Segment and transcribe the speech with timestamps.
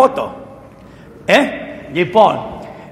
[0.00, 0.34] φώτο.
[1.24, 1.38] Ε,
[1.92, 2.40] λοιπόν,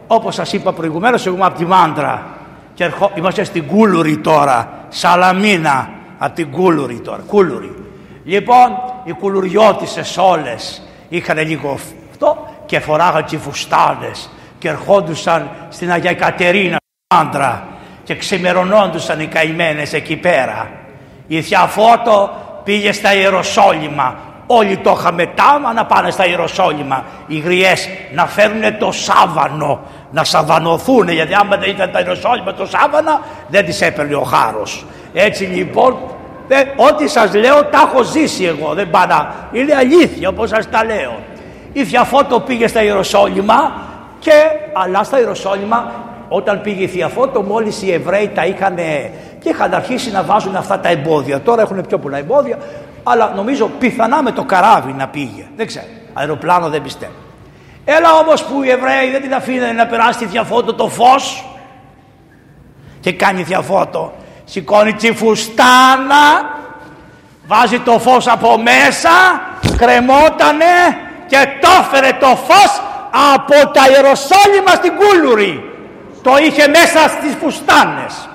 [0.07, 2.27] όπως σας είπα προηγουμένως, εγώ είμαι από τη Μάντρα
[2.75, 7.74] και ερχό, είμαστε στην Κούλουρη τώρα, Σαλαμίνα, από την Κούλουρη τώρα, Κούλουρη.
[8.24, 8.68] Λοιπόν,
[9.04, 11.79] οι κουλουριώτησες όλες είχαν λίγο
[12.12, 16.77] αυτό και φοράγαν τσιφουστάνες και ερχόντουσαν στην Αγία Κατερίνα,
[17.14, 17.66] Μάντρα
[18.04, 20.70] και ξημερωνόντουσαν οι καημένες εκεί πέρα.
[21.27, 22.30] Η Θεία Φώτο
[22.64, 24.16] πήγε στα Ιεροσόλυμα.
[24.51, 27.05] Όλοι το είχαμε τάμα να πάνε στα Ιεροσόλυμα.
[27.27, 29.80] Οι γριές να φέρουν το σάβανο,
[30.11, 34.84] να σαβανωθούν γιατί άμα δεν ήταν τα Ιεροσόλυμα το σάβανα δεν τις έπαιρνε ο χάρος.
[35.12, 35.97] Έτσι λοιπόν
[36.77, 39.34] ό,τι σας λέω τα έχω ζήσει εγώ δεν πάνα.
[39.53, 41.19] Είναι αλήθεια όπως σας τα λέω.
[41.73, 43.73] Η Θεία Φώτο πήγε στα Ιεροσόλυμα
[44.19, 44.33] και
[44.73, 45.92] αλλά στα Ιεροσόλυμα
[46.28, 48.77] όταν πήγε η Θεία Φώτο μόλις οι Εβραίοι τα είχαν
[49.41, 51.41] και είχαν αρχίσει να βάζουν αυτά τα εμπόδια.
[51.41, 52.59] Τώρα έχουν πιο πολλά εμπόδια,
[53.11, 55.48] αλλά νομίζω πιθανά με το καράβι να πήγε.
[55.57, 55.87] Δεν ξέρω.
[56.12, 57.12] Αεροπλάνο δεν πιστεύω.
[57.84, 61.45] Έλα όμως που οι Εβραίοι δεν την αφήνανε να περάσει τη Θεία Φώτο το φως
[63.00, 64.15] και κάνει Θεία Φώτο.
[64.45, 66.25] Σηκώνει τη φουστάνα,
[67.47, 69.11] βάζει το φως από μέσα,
[69.77, 70.75] κρεμότανε
[71.27, 72.83] και το έφερε το φως
[73.34, 75.72] από τα Ιεροσόλυμα στην Κούλουρη.
[76.22, 78.28] Το είχε μέσα στις φουστάνες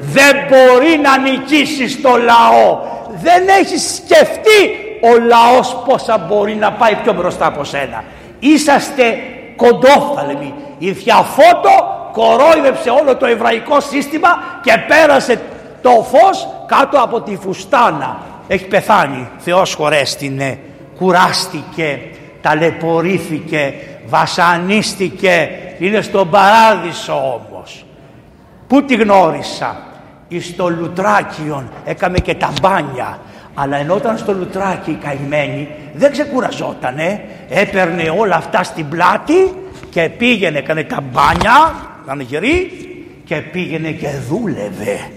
[0.00, 2.91] δεν μπορεί να νικήσεις το λαό
[3.22, 4.60] δεν έχει σκεφτεί
[5.00, 8.04] ο λαός πόσα μπορεί να πάει πιο μπροστά από σένα.
[8.38, 9.16] Είσαστε
[9.56, 10.54] κοντόφθαλμοι.
[10.78, 14.28] Η Διαφώτο κορόιδεψε όλο το εβραϊκό σύστημα
[14.62, 15.40] και πέρασε
[15.82, 18.20] το φως κάτω από τη φουστάνα.
[18.48, 19.28] Έχει πεθάνει.
[19.38, 20.58] Θεός χωρέστηνε.
[20.98, 22.00] Κουράστηκε
[22.42, 23.74] ταλαιπωρήθηκε
[24.06, 25.48] βασανίστηκε.
[25.78, 27.84] Είναι στον παράδεισο όμως.
[28.66, 29.76] Πού τη γνώρισα;
[30.40, 33.18] Στο Λουτράκιον έκαμε και τα μπάνια.
[33.54, 39.52] Αλλά ενώ ήταν στο Λουτράκι η καημένη δεν ξεκουραζότανε έπαιρνε όλα αυτά στην πλάτη
[39.90, 42.70] και πήγαινε έκανε τα μπάνια ήταν γερή
[43.24, 45.10] και πήγαινε και δούλευε.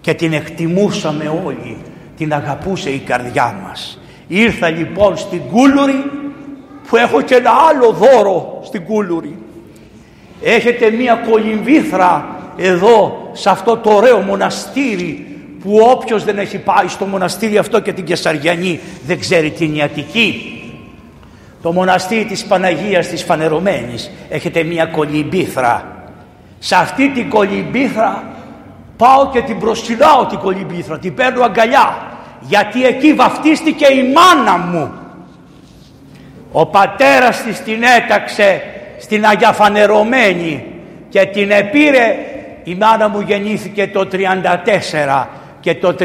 [0.00, 1.76] Και την εκτιμούσαμε όλοι
[2.16, 4.00] την αγαπούσε η καρδιά μας.
[4.28, 6.04] Ήρθα λοιπόν στην Κούλουρη
[6.88, 9.38] που έχω και ένα άλλο δώρο στην Κούλουρη.
[10.42, 15.26] Έχετε μία κολυμβήθρα εδώ σε αυτό το ωραίο μοναστήρι
[15.62, 20.52] που όποιος δεν έχει πάει στο μοναστήρι αυτό και την Κεσαριανή δεν ξέρει την Ιατική.
[21.62, 26.02] Το μοναστήρι της Παναγίας της Φανερωμένης έχετε μια κολυμπήθρα.
[26.58, 28.24] Σε αυτή την κολυμπήθρα
[28.96, 31.96] πάω και την προσκυνάω την κολυμπήθρα την παίρνω αγκαλιά
[32.40, 34.92] γιατί εκεί βαφτίστηκε η μάνα μου.
[36.52, 38.62] Ο πατέρας της την έταξε
[38.98, 40.64] στην Αγία Φανερωμένη
[41.08, 42.14] και την επήρε
[42.68, 45.26] η μάνα μου γεννήθηκε το 34
[45.60, 46.04] και το 35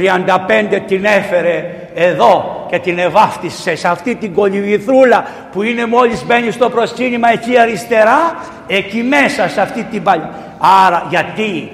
[0.87, 1.65] την έφερε
[1.95, 7.59] εδώ και την ευάφτισε σε αυτή την κολυβηθρούλα που είναι μόλις μπαίνει στο προσκύνημα εκεί
[7.59, 8.35] αριστερά
[8.67, 10.29] εκεί μέσα σε αυτή την παλιά.
[10.85, 11.69] Άρα γιατί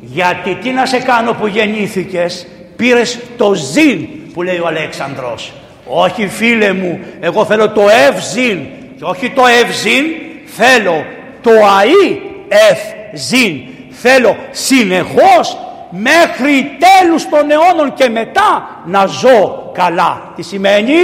[0.00, 2.46] γιατί τι να σε κάνω που γεννήθηκες
[2.76, 5.52] πήρες το ζήν που λέει ο Αλέξανδρος.
[5.84, 8.58] Όχι φίλε μου εγώ θέλω το ευζήν
[8.96, 10.04] και όχι το ευζήν
[10.44, 11.04] θέλω
[11.42, 12.16] το αΐ
[12.48, 15.58] ευζήν Θέλω συνεχώς
[15.90, 20.32] μέχρι τέλους των αιώνων και μετά να ζω καλά.
[20.36, 20.94] Τι σημαίνει,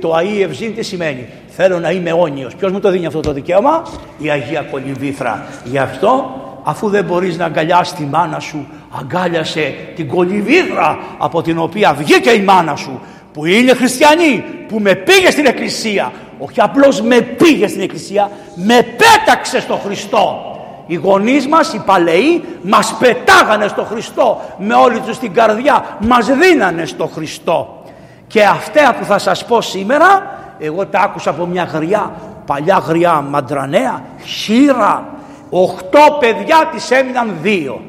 [0.00, 2.54] το Αΐ Ευζήν τι σημαίνει; Θέλω να είμαι αιώνιος.
[2.54, 3.82] Ποιος μου το δίνει αυτό το δικαίωμα,
[4.18, 5.46] η Αγία Κολυμβήθρα.
[5.64, 8.66] Γι' αυτό αφού δεν μπορείς να αγκαλιάσεις τη μάνα σου,
[9.00, 13.00] αγκάλιασε την Κολυμβήθρα από την οποία βγήκε η μάνα σου
[13.32, 16.12] που είναι χριστιανή, που με πήγε στην εκκλησία.
[16.38, 20.49] Όχι απλώς με πήγε στην εκκλησία, με πέταξε στο Χριστό
[20.90, 26.26] οι γονείς μας, οι παλαιοί, μας πετάγανε στο Χριστό με όλη τους την καρδιά, μας
[26.26, 27.82] δίνανε στο Χριστό.
[28.26, 32.12] Και αυτά που θα σας πω σήμερα, εγώ τα άκουσα από μια γριά,
[32.46, 35.06] παλιά γριά μαντρανέα, χείρα,
[35.50, 37.80] οχτώ παιδιά της έμειναν δύο.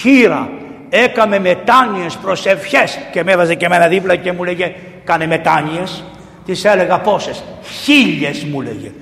[0.00, 0.48] Χείρα,
[0.88, 6.04] έκαμε μετάνοιες προσευχές και με έβαζε και εμένα δίπλα και μου λέγε κάνε μετάνοιες.
[6.44, 7.42] Της έλεγα πόσες,
[7.82, 8.92] χίλιες μου λέγε.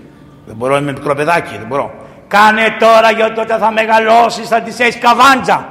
[0.47, 2.06] Δεν μπορώ, είμαι μικρό παιδάκι, δεν μπορώ.
[2.29, 5.67] Κάνε τώρα γιατί όταν θα μεγαλώσεις θα τις έχεις καβάντζα.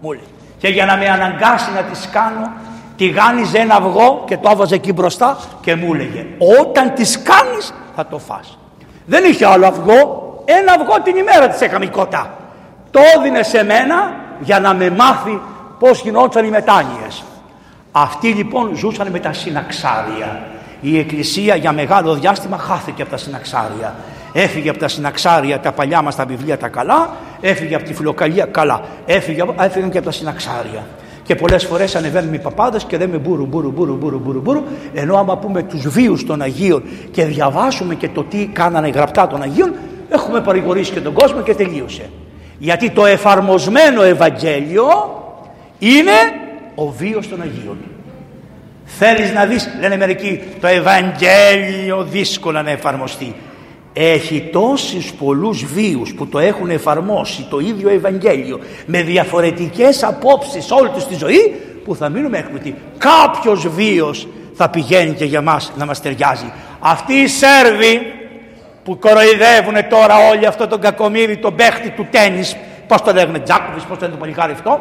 [0.00, 0.28] Μου λέει.
[0.58, 2.52] Και για να με αναγκάσει να τις κάνω,
[2.96, 6.26] τη γάνιζε ένα αυγό και το άβαζε εκεί μπροστά και μου έλεγε
[6.60, 8.58] όταν τις κάνεις θα το φας.
[9.06, 12.34] Δεν είχε άλλο αυγό, ένα αυγό την ημέρα της έκαμε κοτά.
[12.90, 15.40] Το έδινε σε μένα για να με μάθει
[15.78, 17.24] πώς γινόταν οι μετάνοιες.
[17.92, 20.42] Αυτοί λοιπόν ζούσαν με τα συναξάρια.
[20.80, 23.94] Η εκκλησία για μεγάλο διάστημα χάθηκε από τα συναξάρια.
[24.38, 28.44] Έφυγε από τα συναξάρια τα παλιά μας τα βιβλία τα καλά, έφυγε από τη φιλοκαλία
[28.44, 30.86] καλά, έφυγε, έφυγαν και από τα συναξάρια.
[31.22, 34.62] Και πολλές φορές ανεβαίνουμε οι παπάδες και λέμε μπούρου, μπούρου, μπούρου, μπούρου, μπούρου, μπούρου,
[34.94, 39.42] ενώ άμα πούμε τους βίους των Αγίων και διαβάσουμε και το τι κάνανε γραπτά των
[39.42, 39.72] Αγίων,
[40.08, 42.10] έχουμε παρηγορήσει και τον κόσμο και τελείωσε.
[42.58, 44.86] Γιατί το εφαρμοσμένο Ευαγγέλιο
[45.78, 46.12] είναι
[46.74, 47.76] ο βίος των Αγίων.
[48.84, 53.34] Θέλεις να δεις, λένε μερικοί, το Ευαγγέλιο δύσκολα να εφαρμοστεί.
[53.98, 60.88] Έχει τόσους πολλούς βίους που το έχουν εφαρμόσει το ίδιο Ευαγγέλιο με διαφορετικές απόψεις όλη
[60.88, 61.54] τους τη ζωή
[61.84, 62.74] που θα μείνουμε έκπληκτοι.
[62.98, 66.52] Κάποιος βίος θα πηγαίνει και για μας να μας ταιριάζει.
[66.80, 68.00] Αυτοί οι Σέρβοι
[68.84, 72.56] που κοροϊδεύουν τώρα όλοι αυτό τον κακομύρι, τον παίχτη του τέννις,
[72.86, 74.80] πώς το λέγουν, Τζάκοβις, πώς το λένε το παλικάρι αυτό.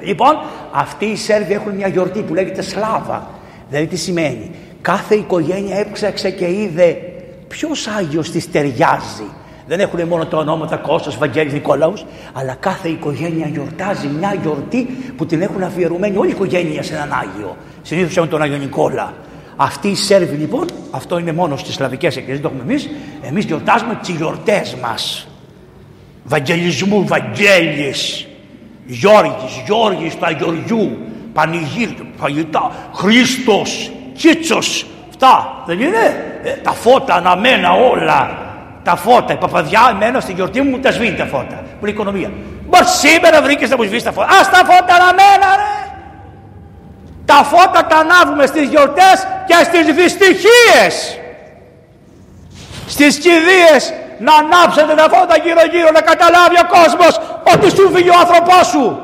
[0.00, 0.40] Λοιπόν,
[0.72, 3.30] αυτοί οι Σέρβοι έχουν μια γιορτή που λέγεται Σλάβα.
[3.68, 4.50] Δηλαδή τι σημαίνει;
[4.80, 7.11] Κάθε οικογένεια έψαξε και είδε
[7.52, 7.68] ποιο
[7.98, 9.28] Άγιος της ταιριάζει.
[9.66, 15.26] Δεν έχουν μόνο τα ονόματα Κώστας, Βαγγέλης, Νικόλαους, αλλά κάθε οικογένεια γιορτάζει μια γιορτή που
[15.26, 17.56] την έχουν αφιερωμένη όλη η οικογένεια σε έναν Άγιο.
[17.82, 19.14] Συνήθως έχουν τον Άγιο Νικόλα.
[19.56, 22.90] Αυτοί οι Σέρβοι λοιπόν, αυτό είναι μόνο στις σλαβικές εκκλησίες, το έχουμε εμείς,
[23.22, 25.28] εμείς γιορτάζουμε τις γιορτές μας.
[26.24, 28.26] Βαγγελισμού, Βαγγέλης,
[28.86, 30.96] Γιώργης, Γιώργης του Αγιοριού,
[31.32, 34.86] Πανηγύρι, φαγητά, Χριστός, Κίτσος,
[35.22, 38.36] αυτά δεν είναι; Ε, τα φώτα αναμένα όλα.
[38.82, 41.62] Τα φώτα, η παπαδιά εμένα στην γιορτή μου τα σβήνει τα φώτα.
[41.78, 42.30] Που είναι οικονομία.
[42.68, 44.26] Μπορεί σήμερα βρήκες να μου σβήσεις τα φώτα.
[44.26, 45.90] Α τα φώτα αναμένα, ρε!
[47.24, 51.18] Τα φώτα τα ανάβουμε στις γιορτές και στις δυστυχίες.
[52.86, 57.20] Στις κηδείες να ανάψετε τα φώτα γύρω γύρω να καταλάβει ο κόσμος
[57.52, 59.01] ότι σου φύγει ο άνθρωπός σου.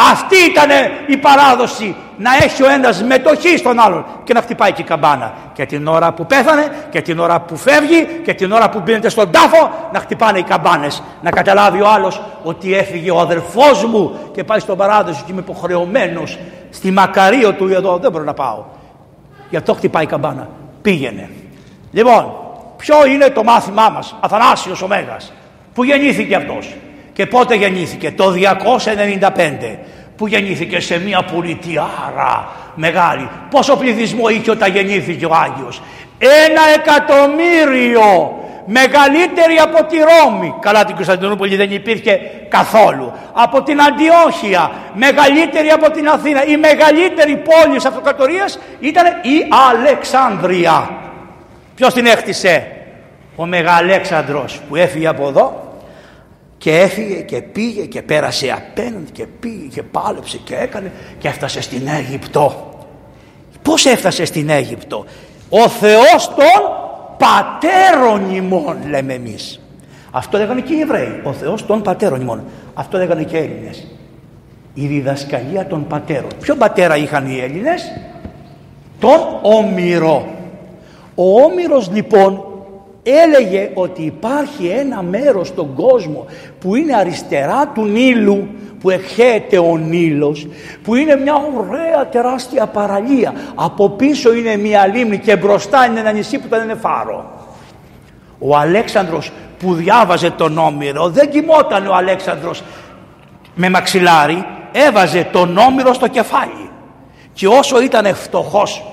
[0.00, 0.68] Αυτή ήταν
[1.06, 5.34] η παράδοση να έχει ο ένας μετοχή στον άλλον και να χτυπάει και η καμπάνα.
[5.52, 9.08] Και την ώρα που πέθανε και την ώρα που φεύγει και την ώρα που μπαίνετε
[9.08, 11.02] στον τάφο να χτυπάνε οι καμπάνες.
[11.22, 15.40] Να καταλάβει ο άλλος ότι έφυγε ο αδερφός μου και πάει στον παράδοση και είμαι
[15.40, 16.38] υποχρεωμένος
[16.70, 18.64] στη μακαρίο του εδώ δεν μπορώ να πάω.
[19.50, 20.48] Γι' αυτό χτυπάει η καμπάνα.
[20.82, 21.30] Πήγαινε.
[21.92, 22.32] Λοιπόν,
[22.76, 25.32] ποιο είναι το μάθημά μας, Αθανάσιος ο Μέγας,
[25.74, 26.76] που γεννήθηκε αυτός;
[27.18, 29.78] Και πότε γεννήθηκε, το 295,
[30.16, 33.28] που γεννήθηκε; Σε μια πολιτιάρα μεγάλη.
[33.50, 35.82] Πόσο πληθυσμό είχε όταν γεννήθηκε ο Άγιος;
[36.18, 40.54] Ένα εκατομμύριο μεγαλύτερη από τη Ρώμη.
[40.60, 43.12] Καλά την Κωνσταντινούπολη δεν υπήρχε καθόλου.
[43.32, 46.44] Από την Αντιόχεια, μεγαλύτερη από την Αθήνα.
[46.44, 50.90] Η μεγαλύτερη πόλη της αυτοκρατορίας ήταν η Αλεξάνδρεια.
[51.74, 52.66] Ποιος την έχτισε;
[53.36, 55.67] Ο Μεγαλέξανδρος που έφυγε από εδώ
[56.58, 61.60] και έφυγε και πήγε και πέρασε απέναντι και πήγε και πάλεψε και έκανε και έφτασε
[61.60, 62.68] στην Αίγυπτο.
[63.62, 65.04] Πώς έφτασε στην Αίγυπτο;
[65.48, 66.62] Ο Θεός των
[67.18, 69.60] πατέρων ημών λέμε εμείς.
[70.10, 71.20] Αυτό λέγανε και οι Εβραίοι.
[71.24, 72.44] Ο Θεός των πατέρων ημών.
[72.74, 73.86] Αυτό λέγανε και οι Έλληνες.
[74.74, 76.30] Η διδασκαλία των πατέρων.
[76.40, 77.92] Ποιο πατέρα είχαν οι Έλληνες;
[79.00, 80.26] Τον Όμηρο.
[81.14, 82.47] Ο Όμηρος λοιπόν
[83.02, 86.26] έλεγε ότι υπάρχει ένα μέρος στον κόσμο
[86.60, 88.48] που είναι αριστερά του Νείλου
[88.80, 90.46] που εχέεται ο Νείλος
[90.82, 93.32] που είναι μια ωραία τεράστια παραλία.
[93.54, 97.30] Από πίσω είναι μια λίμνη και μπροστά είναι ένα νησί που δεν είναι φάρο.
[98.38, 102.62] Ο Αλέξανδρος που διάβαζε τον Όμηρο δεν κοιμόταν ο Αλέξανδρος
[103.54, 106.70] με μαξιλάρι έβαζε τον Όμηρο στο κεφάλι.
[107.32, 108.84] Και όσο ήταν φτωχός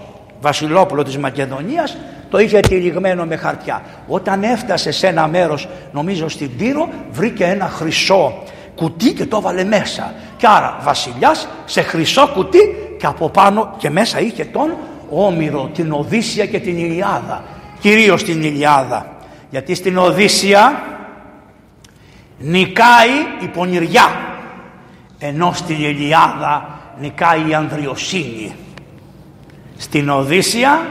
[0.41, 1.97] βασιλόπουλο της Μακεδονίας
[2.29, 3.81] το είχε τυλιγμένο με χαρτιά.
[4.07, 8.43] Όταν έφτασε σε ένα μέρος, νομίζω στην Τύρο, βρήκε ένα χρυσό
[8.75, 10.13] κουτί και το έβαλε μέσα.
[10.37, 12.59] Και άρα βασιλιάς σε χρυσό κουτί
[12.99, 14.77] και από πάνω και μέσα είχε τον
[15.09, 17.43] Όμηρο, την Οδύσσια και την Ηλιάδα.
[17.79, 19.15] Κυρίως την Ηλιάδα.
[19.49, 20.83] Γιατί στην Οδύσσια
[22.39, 23.09] νικάει
[23.41, 24.09] η πονηριά.
[25.19, 28.55] Ενώ στην Ηλιάδα νικάει η ανδριοσύνη.
[29.77, 30.89] Στην Οδύσσια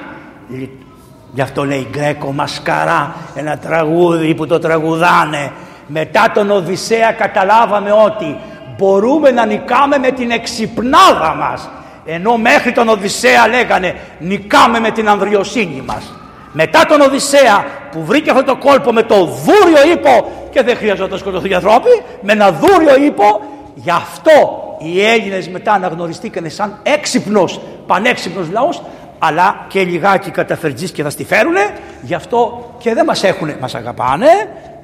[1.35, 5.53] Γι' αυτό λέει Γκρέκο Μασκαρά, ένα τραγούδι που το τραγουδάνε.
[5.87, 8.37] Μετά τον Οδυσσέα καταλάβαμε ότι
[8.77, 11.69] μπορούμε να νικάμε με την εξυπνάδα μας.
[12.05, 16.13] Ενώ μέχρι τον Οδυσσέα λέγανε νικάμε με την ανδριοσύνη μας.
[16.53, 21.11] Μετά τον Οδυσσέα που βρήκε αυτό το κόλπο με το δούριο ύπο και δεν χρειαζόταν
[21.11, 23.41] να σκοτωθούν οι ανθρώποι, με ένα δούριο ύπο,
[23.75, 28.83] γι' αυτό οι Έλληνες μετά αναγνωριστήκανε σαν έξυπνος, πανέξυπνος λαός,
[29.27, 33.57] αλλά και λιγάκι καταφερτζής και θα στη φέρουνε γι' αυτό και δεν μας έχουνε.
[33.61, 34.27] Μας αγαπάνε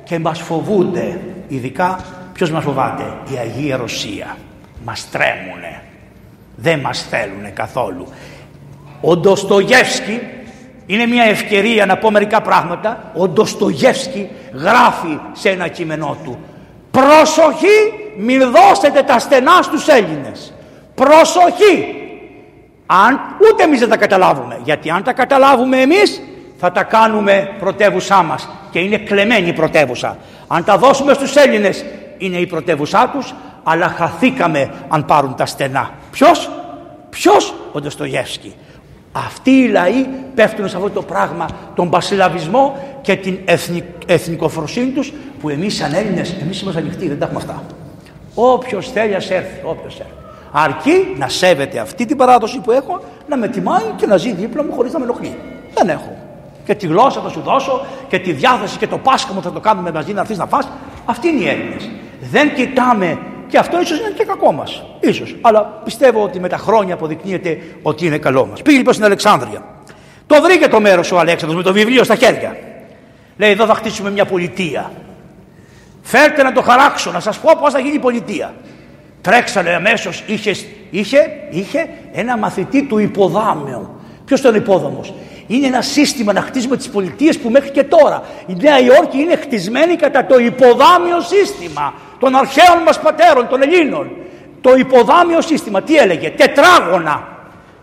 [0.04, 1.20] και μας φοβούνται.
[1.48, 1.98] Ειδικά
[2.32, 4.36] ποιος μας φοβάται; Η Αγία Ρωσία.
[4.84, 5.82] Μας τρέμουνε.
[6.56, 8.06] Δεν μας θέλουνε καθόλου.
[9.00, 10.20] Ο Ντοστογεύσκη
[10.86, 13.12] είναι μια ευκαιρία να πω μερικά πράγματα.
[13.16, 16.38] Ο Ντοστογεύσκη γράφει σε ένα κείμενό του.
[16.90, 20.52] Προσοχή μην δώσετε τα στενά στους Έλληνες.
[20.94, 21.99] Προσοχή!
[22.92, 23.20] Αν,
[23.50, 24.60] ούτε εμείς δεν τα καταλάβουμε.
[24.64, 26.22] Γιατί αν τα καταλάβουμε εμείς
[26.58, 30.16] θα τα κάνουμε πρωτεύουσά μας και είναι κλεμμένη η πρωτεύουσα.
[30.46, 31.84] Αν τα δώσουμε στους Έλληνες
[32.18, 35.90] είναι η πρωτεύουσά τους αλλά χαθήκαμε αν πάρουν τα στενά.
[36.10, 36.50] Ποιος;
[37.10, 38.54] Ποιος; Ο Ντοστογεύσκη.
[39.12, 45.12] Αυτοί οι λαοί πέφτουν σε αυτό το πράγμα, τον πασιλαβισμό και την εθνικ, εθνικοφροσύνη τους
[45.40, 47.62] που εμείς σαν Έλληνες, εμείς είμαστε ανοιχτοί, δεν τα έχουμε αυτά.
[48.34, 50.19] Όποιος θέλει ας έρθει, όποιος έρθει.
[50.52, 54.64] Αρκεί να σέβεται αυτή την παράδοση που έχω, να με τιμάει και να ζει δίπλα
[54.64, 55.38] μου χωρίς να με ενοχλεί.
[55.74, 56.16] Δεν έχω.
[56.64, 59.60] Και τη γλώσσα θα σου δώσω και τη διάθεση και το Πάσχα μου θα το
[59.60, 60.68] κάνουμε μαζί να έρθεις να φας.
[61.04, 61.90] Αυτοί είναι οι Έλληνες.
[62.20, 64.84] Δεν κοιτάμε και αυτό ίσως είναι και κακό μας.
[65.12, 65.24] σω.
[65.40, 68.62] Αλλά πιστεύω ότι με τα χρόνια αποδεικνύεται ότι είναι καλό μας.
[68.62, 69.64] Πήγε λοιπόν στην Αλεξάνδρεια.
[70.26, 72.56] Το βρήκε το μέρος ο Αλέξανδρος με το βιβλίο στα χέρια.
[73.36, 74.92] Λέει: Εδώ θα χτίσουμε μια πολιτεία.
[76.02, 78.54] Φέρτε να το χαράξω, να σας πω πώς θα γίνει η πολιτεία.
[79.20, 80.54] Τρέξανε αμέσως, είχε,
[80.90, 83.88] είχε, είχε ένα μαθητή του υποδάμεου.
[84.24, 85.14] Ποιος ήταν ο υπόδομος,
[85.46, 89.36] είναι ένα σύστημα να χτίζουμε τις πολιτείες που μέχρι και τώρα η Νέα Υόρκη είναι
[89.36, 94.10] χτισμένη κατά το υποδάμιο σύστημα των αρχαίων μας πατέρων, των Ελλήνων.
[94.60, 97.39] Το υποδάμιο σύστημα τι έλεγε, τετράγωνα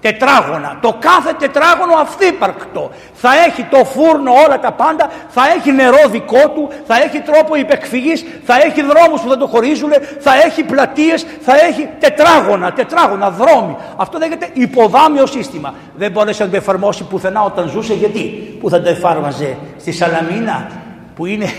[0.07, 0.77] τετράγωνα.
[0.81, 2.91] Το κάθε τετράγωνο αυθύπαρκτο.
[3.13, 7.55] Θα έχει το φούρνο όλα τα πάντα, θα έχει νερό δικό του, θα έχει τρόπο
[7.55, 13.29] υπεκφυγής, θα έχει δρόμους που θα το χωρίζουν, θα έχει πλατείες, θα έχει τετράγωνα, τετράγωνα,
[13.29, 13.75] δρόμοι.
[13.95, 15.73] Αυτό λέγεται υποδάμιο σύστημα.
[15.95, 18.19] Δεν μπόρεσε να το εφαρμόσει πουθενά όταν ζούσε γιατί;
[18.59, 20.67] Που θα το εφάρμαζε στη Σαλαμίνα
[21.15, 21.49] που είναι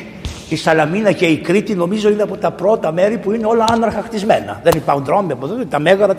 [0.49, 4.03] η Σαλαμίνα και η Κρήτη νομίζω είναι από τα πρώτα μέρη που είναι όλα άναρχα
[4.03, 4.61] χτισμένα.
[4.63, 6.15] Δεν υπάρχουν δρόμοι από εδώ, τα μέγαρα.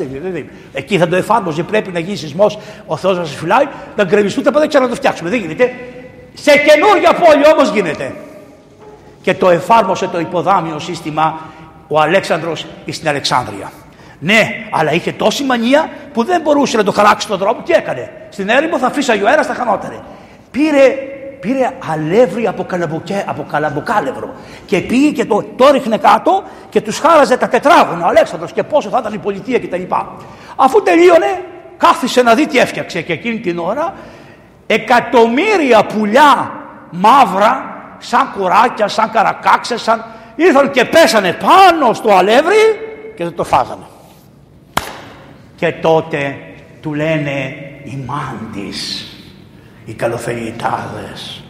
[0.73, 1.63] Εκεί θα το εφάρμοζε.
[1.63, 2.59] Πρέπει να γίνει σεισμός.
[2.85, 5.29] Ο Θεός να σας φυλάει, να γκρεμιστούν τα πάντα και να το φτιάξουμε.
[5.29, 5.73] Δεν γίνεται.
[6.33, 8.13] Σε καινούργια πόλη όμως γίνεται.
[9.21, 11.39] Και το εφάρμοσε το υποδάμιο σύστημα
[11.87, 13.71] ο Αλέξανδρος στην Αλεξάνδρεια.
[14.19, 17.61] Ναι, αλλά είχε τόση μανία που δεν μπορούσε να το χαράξει τον δρόμο.
[17.65, 19.99] Τι έκανε; Στην έρημο θα φύσαγε ο αέρας, θα χανότερε.
[20.51, 20.95] Πήρε
[21.39, 22.65] πήρε αλεύρι από,
[23.25, 24.33] από καλαμποκάλευρο
[24.65, 28.63] και πήγε και το, το ρίχνε κάτω και τους χάραζε τα τετράγωνα ο Αλέξανδρος και
[28.63, 29.81] πόσο θα ήταν η πολιτεία κτλ.
[30.55, 31.41] Αφού τελείωνε
[31.77, 33.93] κάθισε να δει τι έφτιαξε και εκείνη την ώρα
[34.67, 36.51] εκατομμύρια πουλιά
[36.91, 40.05] μαύρα σαν κουράκια, σαν καρακάξες σαν...
[40.35, 42.79] ήρθαν και πέσανε πάνω στο αλεύρι
[43.15, 43.85] και δεν το φάγανε.
[45.55, 46.37] Και τότε
[46.81, 49.08] του λένε οι μάντις
[49.89, 51.43] οι καλοφελιτάδες.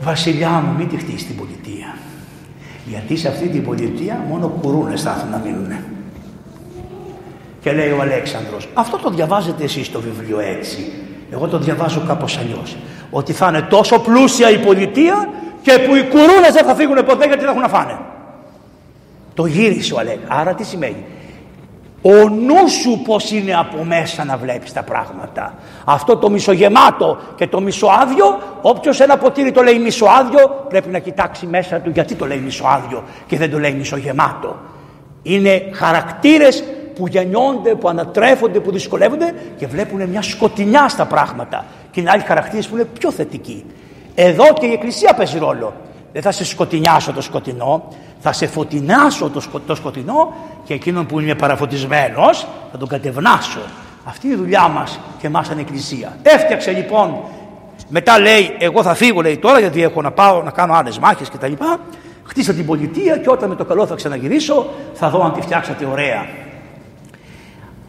[0.00, 1.94] Βασιλιά μου μην τη χτίσεις την πολιτεία.
[2.86, 5.72] Γιατί σε αυτή την πολιτεία μόνο κουρούνες θα έρθουν να μείνουν.
[7.60, 10.92] Και λέει ο Αλέξανδρος, αυτό το διαβάζετε εσείς το βιβλίο έτσι.
[11.30, 12.76] Εγώ το διαβάζω κάπως αλλιώς.
[13.10, 15.28] Ότι θα είναι τόσο πλούσια η πολιτεία
[15.62, 17.98] και που οι κουρούνες δεν θα φύγουν ποτέ γιατί δεν έχουν να φάνε.
[19.34, 20.38] Το γύρισε ο Αλέξανδρος.
[20.38, 21.04] Άρα τι σημαίνει;
[22.08, 25.54] Ο νους σου πως είναι από μέσα να βλέπεις τα πράγματα.
[25.84, 31.46] Αυτό το μισογεμάτο και το μισοάδιο, όποιος ένα ποτήρι το λέει μισοάδιο, πρέπει να κοιτάξει
[31.46, 34.56] μέσα του γιατί το λέει μισοάδιο και δεν το λέει μισογεμάτο.
[35.22, 41.64] Είναι χαρακτήρες που γεννιόνται, που ανατρέφονται, που δυσκολεύονται και βλέπουν μια σκοτεινιά στα πράγματα.
[41.90, 43.64] Και είναι άλλοι χαρακτήρες που είναι πιο θετικοί.
[44.14, 45.72] Εδώ και η Εκκλησία παίζει ρόλο.
[46.12, 47.88] Δεν θα σε σκοτεινιάσω το σκοτεινό,
[48.28, 53.60] θα σε φωτεινάσω το, σκο, το σκοτεινό και εκείνον που είναι παραφωτισμένος θα τον κατευνάσω.
[54.04, 56.16] Αυτή είναι η δουλειά μας και εμάς σαν εκκλησία.
[56.22, 57.16] Έφτιαξε λοιπόν,
[57.88, 61.28] μετά λέει εγώ θα φύγω λέει τώρα γιατί έχω να πάω να κάνω άλλες μάχες
[61.28, 61.52] κτλ.
[62.22, 65.84] Χτίσα την πολιτεία και όταν με το καλό θα ξαναγυρίσω θα δω αν τη φτιάξατε
[65.84, 66.26] ωραία.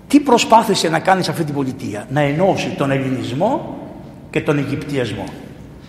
[0.07, 3.77] Τι προσπάθησε να κάνεις σε αυτή την πολιτεία, να ενώσει τον ελληνισμό
[4.29, 5.23] και τον Αιγυπτιασμό.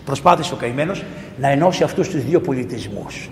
[0.05, 1.05] Προσπάθησε ο καημένος
[1.37, 3.31] να ενώσει αυτούς τους δύο πολιτισμούς.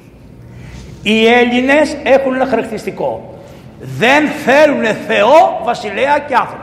[1.08, 3.38] Οι Έλληνες έχουν ένα χαρακτηριστικό.
[3.80, 6.62] Δεν θέλουν Θεό, βασιλέα και άνθρωπο.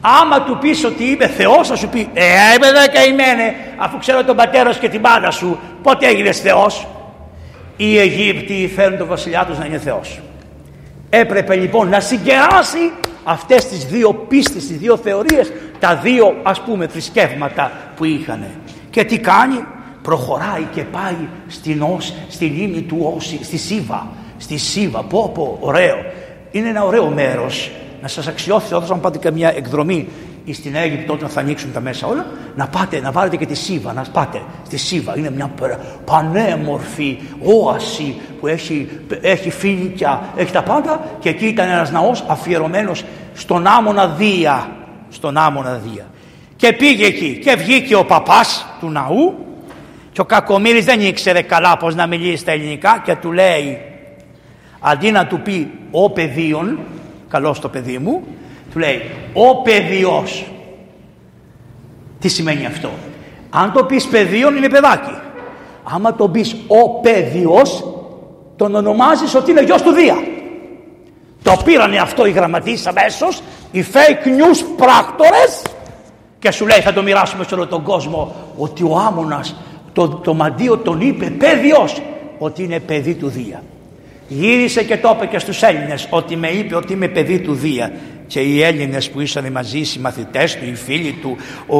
[0.00, 4.36] Άμα του πεις ότι είμαι Θεός θα σου πει «Ε, είμαι καημένε, αφού ξέρω τον
[4.36, 6.86] πατέρας και την πάντα σου, πότε έγινες Θεός».
[7.76, 10.20] Οι Αιγύπτιοι θέλουν τον βασιλιά τους να είναι Θεός.
[11.10, 12.92] Έπρεπε λοιπόν να συγκεράσει
[13.24, 18.44] αυτές τις δύο πίστες, τις δύο θεωρίες, τα δύο ας πούμε θρησκεύματα που είχαν.
[18.90, 19.64] Και τι κάνει,
[20.02, 21.16] προχωράει και πάει
[21.46, 24.06] στην Ως, στη λίμνη του Όση, στη Σίβα.
[24.36, 25.96] Στη Σίβα, πω πω, ωραίο.
[26.50, 27.70] Είναι ένα ωραίο μέρος.
[28.02, 30.08] Να σας αξιώσει όταν πάτε και μια εκδρομή
[30.52, 32.26] στην Αίγυπτο όταν θα ανοίξουν τα μέσα όλα,
[32.56, 35.18] να πάτε, να βάλετε και τη Σίβα, να πάτε στη Σίβα.
[35.18, 35.50] Είναι μια
[36.04, 37.18] πανέμορφη
[37.64, 38.88] όαση που έχει,
[39.20, 43.04] έχει φίλικια, έχει τα πάντα και εκεί ήταν ένας ναός αφιερωμένος
[43.34, 44.70] στον άμονα Δία.
[45.08, 46.06] Στον άμονα Δία.
[46.56, 49.34] Και πήγε εκεί και βγήκε ο παπάς του ναού
[50.12, 53.78] και ο Κακομύρης δεν ήξερε καλά πως να μιλήσει στα ελληνικά και του λέει
[54.80, 56.78] αντί να του πει ο παιδίον,
[57.28, 58.22] καλώς το παιδί μου,
[58.72, 60.44] Του λέει ο παιδιός.
[62.18, 62.90] Τι σημαίνει αυτό;
[63.50, 65.18] Αν το πεις παιδίον είναι παιδάκι.
[65.84, 67.84] Άμα το πεις ο παιδιος
[68.56, 70.16] τον ονομάζεις ότι είναι γιος του Δία.
[71.42, 75.62] Το πήρανε αυτό οι γραμματείς αμέσως, οι fake news πράκτορες
[76.38, 79.56] και σου λέει θα το μοιράσουμε σε όλο τον κόσμο ότι ο Άμονας
[79.92, 82.02] το, το μαντίο τον είπε παιδιος
[82.38, 83.62] ότι είναι παιδί του Δία.
[84.28, 87.92] Γύρισε και το είπε και στους Έλληνες ότι με είπε ότι είμαι παιδί του Δία
[88.26, 91.76] και οι Έλληνες που ήσαν μαζί, οι μαθητές του, οι φίλοι του, ο,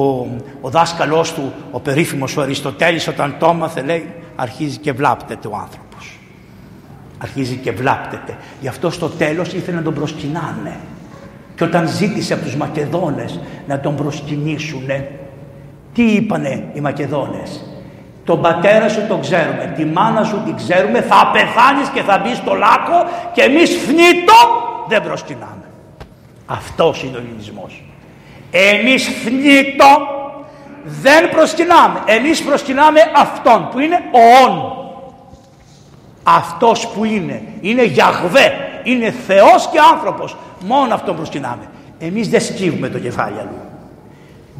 [0.00, 0.26] ο,
[0.60, 5.56] ο δάσκαλός του, ο περίφημος ο Αριστοτέλης όταν το έμαθε λέει αρχίζει και βλάπτεται ο
[5.56, 6.18] άνθρωπος.
[7.18, 8.36] Αρχίζει και βλάπτεται.
[8.60, 10.76] Γι' αυτό στο τέλος ήθελε να τον προσκυνάνε.
[11.54, 15.10] Και όταν ζήτησε από τους Μακεδόνες να τον προσκυνήσουνε,
[15.98, 17.64] τι είπανε οι Μακεδόνες;
[18.24, 22.36] Τον πατέρα σου τον ξέρουμε, τη μάνα σου την ξέρουμε, θα πεθάνεις και θα μπεις
[22.36, 24.34] στο λάκκο και εμείς φνίτο
[24.88, 25.64] δεν προσκυνάμε.
[26.46, 27.84] Αυτός είναι ο ελληνισμός.
[28.50, 30.06] Εμείς φνίτο
[30.84, 32.02] δεν προσκυνάμε.
[32.06, 34.72] Εμείς προσκυνάμε Αυτόν που είναι ο Όν.
[36.22, 37.42] Αυτός που είναι.
[37.60, 38.52] Είναι Γιαχβέ.
[38.82, 40.36] Είναι Θεός και άνθρωπος.
[40.66, 41.68] Μόνο Αυτόν προσκυνάμε.
[41.98, 43.67] Εμείς δεν σκύβουμε το κεφάλι αλλού.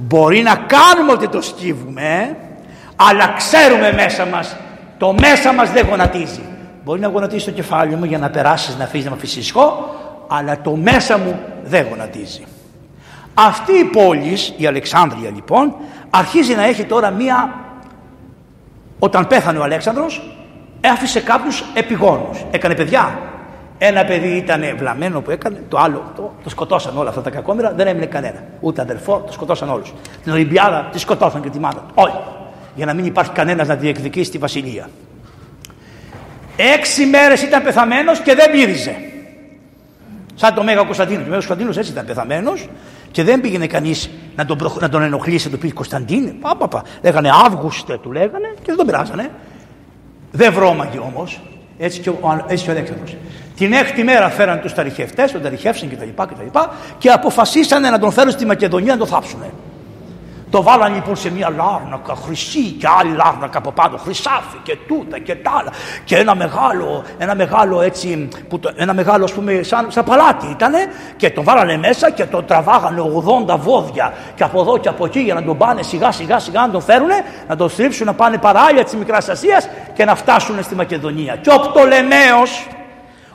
[0.00, 2.37] Μπορεί να κάνουμε ότι το σκύβουμε,
[2.97, 4.57] αλλά ξέρουμε μέσα μας,
[4.99, 6.40] το μέσα μας δεν γονατίζει.
[6.85, 9.52] Μπορεί να γονατίσει το κεφάλι μου για να περάσεις να αφήσει να με αφήσει
[10.28, 12.45] αλλά το μέσα μου δεν γονατίζει.
[13.35, 15.75] Αυτή η πόλη, η Αλεξάνδρεια λοιπόν,
[16.11, 17.55] αρχίζει να έχει τώρα μία...
[18.99, 20.37] Όταν πέθανε ο Αλέξανδρος,
[20.85, 22.45] άφησε κάποιους επιγόνους.
[22.50, 23.19] Έκανε παιδιά.
[23.78, 27.73] Ένα παιδί ήταν βλαμμένο που έκανε, το άλλο το, το σκοτώσαν όλα αυτά τα κακόμοιρα,
[27.73, 28.44] δεν έμεινε κανένα.
[28.61, 29.94] Ούτε αδερφό, το σκοτώσαν όλους.
[30.23, 31.92] Την Ολυμπιάδα τη σκοτώσαν και τη μάνα του.
[31.94, 32.12] Όλοι.
[32.75, 34.88] Για να μην υπάρχει κανένας να διεκδικήσει τη βασιλεία.
[36.56, 38.97] Έξι μέρες ήταν πεθαμένος και δεν πήριζε.
[40.35, 41.23] Σαν το Μέγα Κωνσταντίνος.
[41.23, 42.68] Ο Μέγας Κωνσταντίνος έτσι ήταν πεθαμένος
[43.11, 46.35] και δεν πήγαινε κανείς να, τον να τον ενοχλήσει, να του πει Κωνσταντίνε.
[46.40, 46.82] Πάπαπα.
[47.02, 49.30] Λέγανε Αύγουστε, του λέγανε και δεν τον πειράζανε.
[50.32, 51.40] Δεν βρώμαγε όμως.
[51.78, 53.17] Έτσι και ο, έτσι ο Αλέξανδρος.
[53.58, 56.04] Την έκτη μέρα φέραν τους ταριχευτές, τον ταριχεύσαν κτλ.
[56.04, 56.60] Και, και,
[56.99, 59.42] και αποφασίσανε να τον φέρουν στη Μακεδονία να τον θάψουν.
[60.50, 65.18] Το βάλανε λοιπόν σε μια λάρνακα χρυσή και άλλη λάρνακα από πάνω, χρυσάφι και τούτα
[65.18, 65.73] και τα άλλα.
[66.04, 70.47] Και ένα μεγάλο, ένα μεγάλο έτσι, που το, ένα μεγάλο ας πούμε σαν, σαν παλάτι
[70.50, 70.78] ήτανε
[71.16, 73.02] και τον βάλανε μέσα και τον τραβάγανε
[73.49, 76.60] 80 βόδια και από εδώ και από εκεί για να τον πάνε σιγά σιγά σιγά
[76.60, 77.08] να τον φέρουν,
[77.49, 81.36] να τον στρίψουν να πάνε παράλια της Μικράς Ασίας και να φτάσουν στη Μακεδονία.
[81.36, 82.66] Και ο Πτολεμαίος,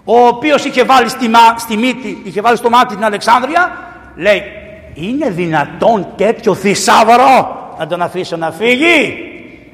[0.04, 3.72] ο οποίος είχε βάλει στη, στη μύτη, είχε βάλει στο μάτι την Αλεξάνδρεια,
[4.16, 4.42] λέει
[4.94, 9.18] είναι δυνατόν τέτοιο θησαυρό να τον αφήσω να φύγει;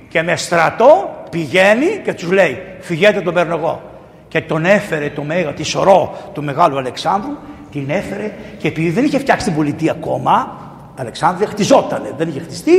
[0.09, 3.81] Και με στρατό πηγαίνει και τους λέει φυγέτε τον παίρνω εγώ
[4.27, 7.37] και τον έφερε το μέγα, τη σωρό του Μεγάλου Αλεξάνδρου
[7.71, 10.57] την έφερε και επειδή δεν είχε φτιάξει την πολιτεία ακόμα
[10.95, 12.71] Αλεξάνδρεια χτιζότανε, δεν είχε χτιστεί.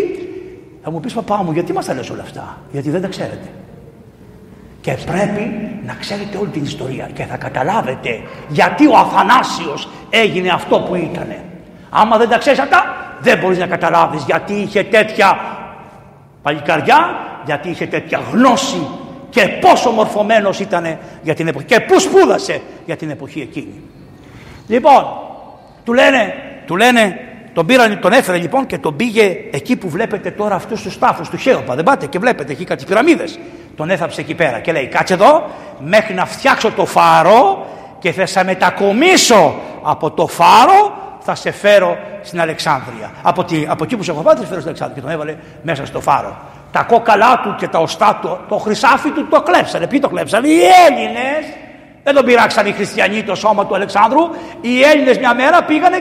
[0.82, 3.48] Θα μου πεις παπά μου γιατί μας τα λες όλα αυτά; Γιατί δεν τα ξέρετε;
[4.80, 10.80] Και πρέπει να ξέρετε όλη την ιστορία και θα καταλάβετε γιατί ο Αθανάσιος έγινε αυτό
[10.80, 11.44] που ήτανε
[11.90, 12.84] Άμα δεν τα ξέρεις αυτά,
[13.20, 15.38] δεν μπορείς να καταλάβεις γιατί είχε τέτοια
[16.42, 18.86] παλικαριά, γιατί είχε τέτοια γνώση
[19.30, 23.82] και πόσο μορφωμένος ήταν για την εποχή και πού σπούδασε για την εποχή εκείνη.
[24.66, 25.04] Λοιπόν,
[25.84, 26.34] του λένε,
[26.66, 27.18] του λένε,
[27.52, 31.28] τον πήραν, τον έφερε λοιπόν και τον πήγε εκεί που βλέπετε τώρα αυτούς τους τάφους
[31.28, 31.74] του Χέοπα.
[31.74, 33.38] Δεν πάτε και βλέπετε εκεί κάτι πυραμίδες.
[33.76, 35.44] Τον έθαψε εκεί πέρα και λέει: Κάτσε εδώ
[35.78, 37.66] μέχρι να φτιάξω το φάρο
[37.98, 43.10] και θα σε μετακομίσω από το φάρο θα σε φέρω στην Αλεξάνδρεια.
[43.22, 45.02] Από, τη, από εκεί που σε έχω πάει θα σε φέρω στην Αλεξάνδρεια.
[45.02, 46.36] Και τον έβαλε μέσα στο φάρο.
[46.72, 49.86] Τα κόκαλά του και τα οστά του, το χρυσάφι του το κλέψανε.
[49.86, 51.28] Ποιοι το κλέψανε, οι Έλληνε.
[52.02, 54.20] Δεν τον πειράξαν οι χριστιανοί το σώμα του Αλεξάνδρου.
[54.60, 55.96] Οι Έλληνε μια μέρα πήγανε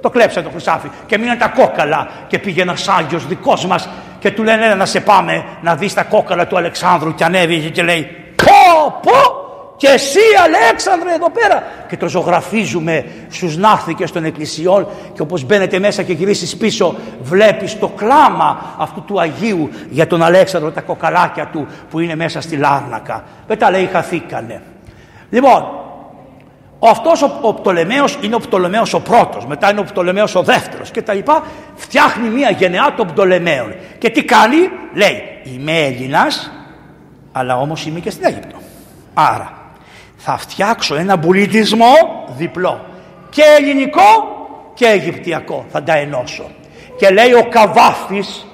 [0.00, 3.88] το κλέψανε το χρυσάφι και μείναν τα κόκαλα και πήγε ένα Άγιος δικός μας
[4.18, 7.82] και του λένε να σε πάμε να δεις τα κόκαλα του Αλεξάνδρου και ανέβηκε και
[7.82, 9.46] λέει πω πω
[9.78, 15.78] και εσύ Αλέξανδρε εδώ πέρα και το ζωγραφίζουμε στους ναύθηκες των εκκλησιών και όπως μπαίνετε
[15.78, 21.46] μέσα και γυρίσεις πίσω βλέπεις το κλάμα αυτού του Αγίου για τον Αλέξανδρο τα κοκαλάκια
[21.52, 23.24] του που είναι μέσα στη Λάρνακα.
[23.48, 24.62] Μετά λέει χαθήκανε.
[25.30, 25.87] Λοιπόν ο
[26.78, 30.90] αυτός ο, ο Πτολεμαίος είναι ο Πτολεμαίος ο πρώτος μετά είναι ο Πτολεμαίος ο δεύτερος
[30.90, 31.42] και τα λοιπά.
[31.74, 33.74] Φτιάχνει μια γενεά των Πτολεμαίων.
[33.98, 34.56] Και τι κάνει;
[34.94, 36.52] Λέει είμαι Έλληνας
[37.32, 38.56] αλλά όμως είμαι και στην Αίγυπτο.
[39.14, 39.52] Άρα
[40.16, 41.92] θα φτιάξω ένα πολιτισμό
[42.36, 42.84] διπλό.
[43.30, 44.36] Και ελληνικό
[44.74, 46.50] και αιγυπτιακό θα τα ενώσω
[46.98, 48.46] και λέει ο Καβάφης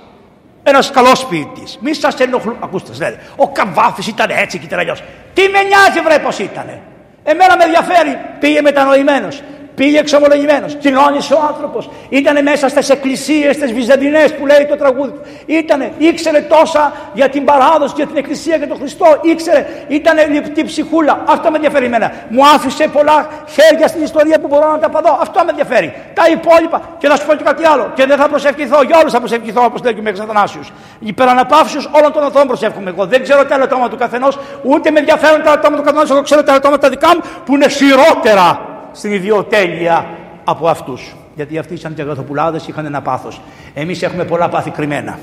[0.63, 5.03] ένας καλός ποιητής μη σας ενοχλούν ακούστε λέτε ο Καβάφης ήταν έτσι και ήταν αλλιώς
[5.35, 6.83] τι με νοιάζει βρε πως ήτανε;
[7.25, 8.19] Εμένα με ενδιαφέρει.
[8.39, 9.43] Πήγε μετανοημένος.
[9.75, 10.75] Πήγε εξομολογημένος.
[10.75, 11.91] Κοινώνησε ο άνθρωπος.
[12.09, 15.13] Ήταν μέσα στις εκκλησίες, στις βυζαντινές που λέει το τραγούδι.
[15.47, 19.07] Ήτανε, ήξερε τόσα για την παράδοση, για την εκκλησία και τον Χριστό.
[19.23, 21.23] Ήξερε, ήταν λεπτή ψυχούλα.
[21.27, 22.13] Αυτό με ενδιαφέρει εμένα.
[22.29, 25.19] Μου άφησε πολλά χέρια στην ιστορία που μπορώ να τα παδώ.
[25.21, 25.95] Αυτό με ενδιαφέρει.
[26.15, 26.81] Τα υπόλοιπα.
[26.99, 27.93] Και να σου πω και κάτι άλλο.
[27.95, 28.83] Και δεν θα προσευχηθώ.
[28.83, 30.63] Για όλους θα προσευχηθώ, όπως λέει και ο Μεγαθανάσιο.
[30.99, 33.07] Υπεραναπαύσεω όλων των ανθρώπων προσεύχομαι εγώ.
[33.07, 36.11] Δεν ξέρω τα ελαττώματα του καθενός, ούτε με ενδιαφέρουν τα ελαττώματα του καθενός.
[36.11, 40.07] Εγώ ξέρω τα ελαττώματα δικά μου που είναι χειρότερα στην ιδιοτέλεια
[40.45, 41.17] από αυτούς.
[41.35, 43.41] Γιατί αυτοί ήταν και αγαθοπουλάδες, είχαν ένα πάθος.
[43.75, 45.19] Εμείς έχουμε πολλά πάθη κρυμμένα.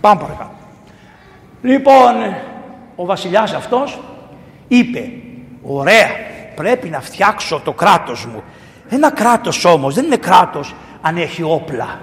[0.00, 0.50] Πάμε παρακάτω.
[1.62, 2.14] Λοιπόν,
[2.96, 4.00] ο βασιλιάς αυτός
[4.68, 5.10] είπε,
[5.62, 6.08] ωραία,
[6.54, 8.42] πρέπει να φτιάξω το κράτος μου.
[8.88, 12.00] Ένα κράτος όμως δεν είναι κράτος αν έχει όπλα.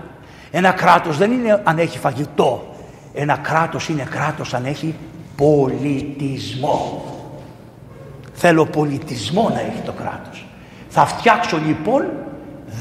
[0.52, 2.76] Ένα κράτος δεν είναι αν έχει φαγητό.
[3.14, 4.96] Ένα κράτος είναι κράτος αν έχει
[5.36, 7.06] πολιτισμό.
[8.40, 10.46] Θέλω πολιτισμό να έχει το κράτος.
[10.90, 12.06] Θα φτιάξω λοιπόν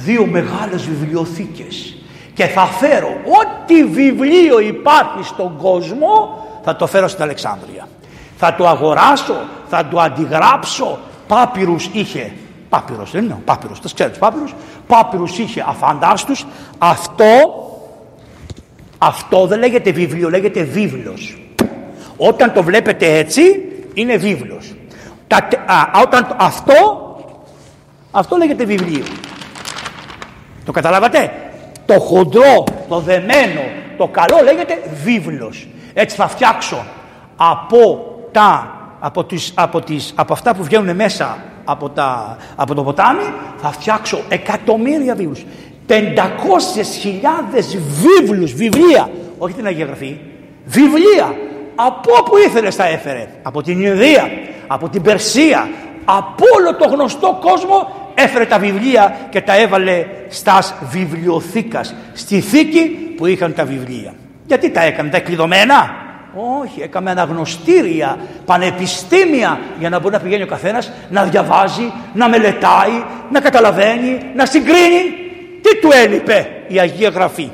[0.04, 1.96] δύο μεγάλες βιβλιοθήκες
[2.34, 7.88] και θα φέρω ό,τι βιβλίο υπάρχει στον κόσμο θα το φέρω στην Αλεξάνδρεια.
[8.36, 9.36] Θα το αγοράσω,
[9.68, 10.98] θα το αντιγράψω.
[11.28, 12.32] Πάπυρους είχε,
[12.68, 14.54] πάπυρος δεν είναι, πάπυρος, τα ξέρεις πάπυρους.
[14.86, 16.46] Πάπυρους είχε αφαντάστους.
[16.78, 17.24] Αυτό,
[18.98, 21.40] αυτό δεν λέγεται βιβλίο, λέγεται βίβλος.
[22.16, 23.42] Όταν το βλέπετε έτσι
[23.94, 24.74] είναι βίβλος.
[25.28, 25.36] Τα,
[25.66, 26.74] α, όταν αυτό,
[28.10, 29.04] αυτό λέγεται βιβλίο.
[30.64, 31.32] Το καταλάβατε;
[31.86, 33.60] Το χοντρό, το δεμένο,
[33.96, 35.68] το καλό λέγεται βίβλος.
[35.94, 36.84] Έτσι θα φτιάξω
[37.36, 42.82] από, τα, από, τις, από, τις, από αυτά που βγαίνουν μέσα από, τα, από το
[42.82, 45.44] ποτάμι, θα φτιάξω εκατομμύρια βίβλους.
[45.86, 50.18] Πεντακόσιες χιλιάδες βίβλους, βιβλία, όχι την Αγία Γραφή,
[50.64, 51.34] βιβλία.
[51.74, 54.30] Από όπου ήθελες τα έφερε; Από την Ινδία,
[54.66, 55.68] από την Περσία,
[56.04, 63.14] από όλο το γνωστό κόσμο έφερε τα βιβλία και τα έβαλε στας βιβλιοθήκας, στη θήκη
[63.16, 64.14] που είχαν τα βιβλία.
[64.46, 66.04] Γιατί τα έκανε, τα κλειδωμένα.
[66.62, 73.04] Όχι, έκαμε αναγνωστήρια, πανεπιστήμια για να μπορεί να πηγαίνει ο καθένας να διαβάζει, να μελετάει,
[73.30, 75.02] να καταλαβαίνει, να συγκρίνει.
[75.62, 77.50] Τι του έλειπε η Αγία Γραφή;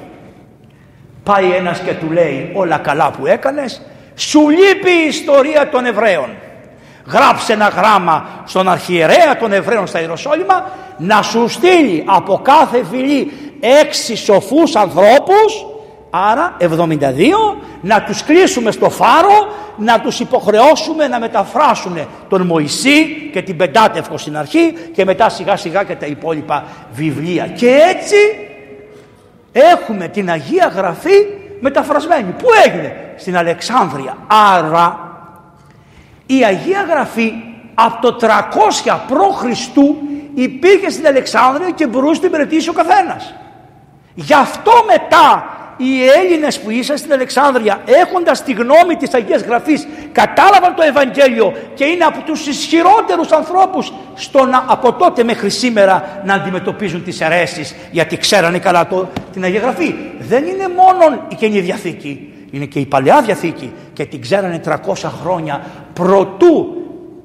[1.22, 3.82] Πάει ένας και του λέει όλα καλά που έκανες,
[4.14, 6.28] σου λείπει η ιστορία των Εβραίων
[7.06, 13.32] γράψε ένα γράμμα στον αρχιερέα των Εβραίων στα Ιεροσόλυμα να σου στείλει από κάθε φυλή
[13.80, 15.66] έξι σοφούς ανθρώπους
[16.10, 16.66] άρα 72
[17.80, 24.18] να τους κλείσουμε στο φάρο να τους υποχρεώσουμε να μεταφράσουν τον Μωυσή και την Πεντάτευκο
[24.18, 27.46] στην αρχή και μετά σιγά σιγά και τα υπόλοιπα βιβλία.
[27.46, 28.16] Και έτσι
[29.52, 31.26] έχουμε την Αγία Γραφή
[31.60, 32.34] μεταφρασμένη.
[32.38, 34.16] Που έγινε; Στην Αλεξάνδρεια.
[34.26, 35.11] Άρα
[36.26, 37.32] η Αγία Γραφή
[37.74, 38.28] από το 300
[39.08, 39.44] π.Χ.
[40.34, 43.34] υπήρχε στην Αλεξάνδρεια και μπορούσε να την μελετήσει ο καθένας.
[44.14, 49.86] Γι' αυτό μετά οι Έλληνες που ήσαν στην Αλεξάνδρεια έχοντας τη γνώμη της Αγίας Γραφής
[50.12, 56.22] κατάλαβαν το Ευαγγέλιο και είναι από τους ισχυρότερους ανθρώπους στο να, από τότε μέχρι σήμερα
[56.24, 59.94] να αντιμετωπίζουν τις αιρέσεις γιατί ξέρανε καλά το, την Αγία Γραφή.
[60.18, 64.76] Δεν είναι μόνο η Καινή Διαθήκη είναι και η Παλαιά Διαθήκη και την ξέρανε 300
[65.22, 66.66] χρόνια προτού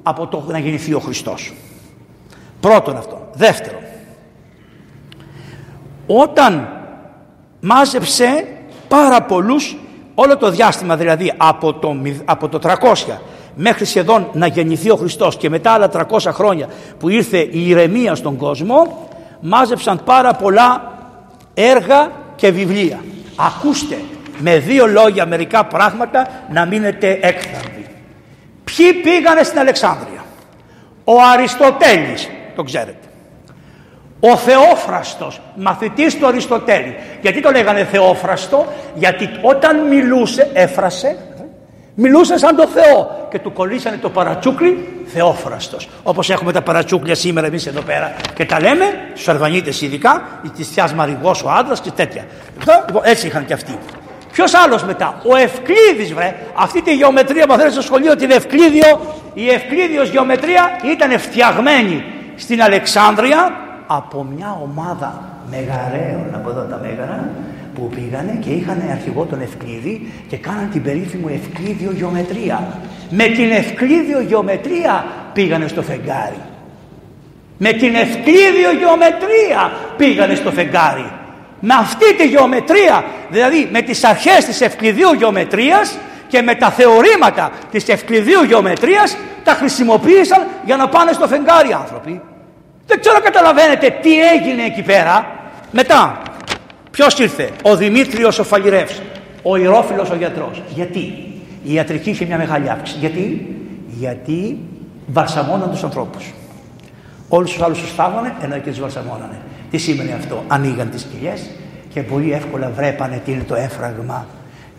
[0.02, 1.52] από το να γεννηθεί ο Χριστός.
[2.60, 3.28] Πρώτον αυτό.
[3.32, 3.80] Δεύτερον,
[6.06, 6.68] όταν
[7.60, 8.46] μάζεψε
[8.88, 9.76] πάρα πολλούς
[10.14, 12.74] όλο το διάστημα δηλαδή από το, από το 300
[13.54, 18.14] μέχρι σχεδόν να γεννηθεί ο Χριστός και μετά άλλα 300 χρόνια που ήρθε η ηρεμία
[18.14, 19.08] στον κόσμο
[19.40, 20.92] μάζεψαν πάρα πολλά
[21.54, 23.04] έργα και βιβλία.
[23.36, 23.98] Ακούστε,
[24.38, 27.86] με δύο λόγια μερικά πράγματα να μείνετε έκθαρδοι.
[28.64, 30.24] Ποιοι πήγανε στην Αλεξάνδρεια;
[31.04, 33.08] Ο Αριστοτέλης, το ξέρετε.
[34.20, 36.96] Ο Θεόφραστος, μαθητής του Αριστοτέλη.
[37.20, 41.16] Γιατί το λέγανε Θεόφραστο, γιατί όταν μιλούσε, έφρασε,
[41.94, 45.88] μιλούσε σαν το Θεό και του κολλήσανε το παρατσούκλι Θεόφραστος.
[46.02, 50.48] Όπως έχουμε τα παρατσούκλια σήμερα εμείς εδώ πέρα και τα λέμε, στους Αρβανίτες ειδικά, η
[50.48, 52.24] της Θιάς Μαριγός ο άντρας και τέτοια.
[52.86, 53.78] Λοιπόν, έτσι είχαν και αυτοί.
[54.38, 56.34] Ποιος άλλος μετά, ο Ευκλήδης, βρε.
[56.54, 59.00] Αυτή τη γεωμετρία που μαθαίνετε στο σχολείο, την Ευκλήδιο,
[59.34, 62.04] η Ευκλήδιος γεωμετρία ήταν φτιαγμένη
[62.36, 63.52] στην Αλεξάνδρεια
[63.86, 67.28] από μια ομάδα μεγαρέων από εδώ τα μέγαρα
[67.74, 72.66] που πήγανε και είχαν αρχηγό τον Ευκλήδη και κάναν την περίφημη Ευκλήδιο γεωμετρία.
[73.10, 76.40] Με την Ευκλήδιο γεωμετρία πήγανε στο φεγγάρι.
[77.58, 81.17] Με την Ευκλήδιο γεωμετρία πήγανε στο φεγγάρι.
[81.60, 87.50] Με αυτή τη γεωμετρία, δηλαδή με τις αρχές της ευκληδίου γεωμετρίας και με τα θεωρήματα
[87.70, 92.20] της ευκλειδίου γεωμετρίας τα χρησιμοποίησαν για να πάνε στο φεγγάρι άνθρωποι.
[92.86, 95.26] Δεν ξέρω καταλαβαίνετε τι έγινε εκεί πέρα.
[95.70, 96.22] Μετά,
[96.90, 99.02] ποιος ήρθε, ο Δημήτριος ο Φαλιρεύς,
[99.42, 100.62] ο Ιερόφιλος ο γιατρός.
[100.74, 100.98] Γιατί,
[101.62, 102.98] η ιατρική είχε μια μεγάλη αύξηση.
[102.98, 104.58] Γιατί, γιατί
[105.06, 106.32] βαρσαμώναν τους ανθρώπους.
[107.28, 109.38] Όλους τους άλλους τους φάγανε ενώ και τους βαρσαμώνανε.
[109.70, 111.50] Τι σημαίνει αυτό, ανοίγαν τις κοιλιές
[111.92, 114.26] και πολύ εύκολα βρέπανε τι είναι το έφραγμα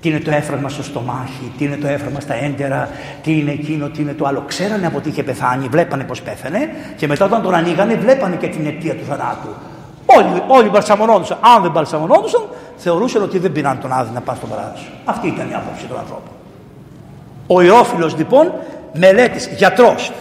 [0.01, 2.89] τι είναι το έφραγμα στο στομάχι, τι είναι το έφραγμα στα έντερα,
[3.23, 4.43] τι είναι εκείνο, τι είναι το άλλο.
[4.47, 8.47] Ξέρανε από τι είχε πεθάνει, βλέπανε πώς πέθανε και μετά όταν τον ανοίγανε, βλέπανε και
[8.47, 9.49] την αιτία του θανάτου.
[10.05, 11.37] Όλοι, όλοι μπαλσαμονόντουσαν.
[11.55, 12.41] Αν δεν μπαλσαμονόντουσαν,
[12.77, 14.85] θεωρούσαν ότι δεν πήραν τον άδειο να πάνε στον παράδεισο.
[15.05, 16.31] Αυτή ήταν η άποψη των ανθρώπων.
[17.47, 18.53] Ο Ιώφιλος λοιπόν,
[18.93, 20.11] μελέτης, γιατρός.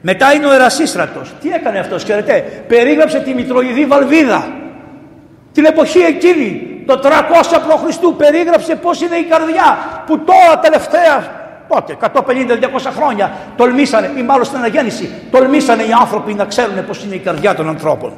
[0.00, 1.32] Μετά είναι ο Ερασίστρατος.
[1.40, 4.52] Τι έκανε αυτός, ξέρετε, περίγραψε τη Μητροειδή Βαλβίδα.
[5.52, 7.08] Την εποχή εκείνη το 300
[7.68, 8.16] π.Χ.
[8.16, 12.10] περίγραψε πώς είναι η καρδιά που τώρα τελευταία πότε 150-200
[12.96, 17.54] χρόνια τολμήσανε ή μάλλον στην αναγέννηση τολμήσανε οι άνθρωποι να ξέρουν πώς είναι η καρδιά
[17.54, 18.12] των ανθρώπων.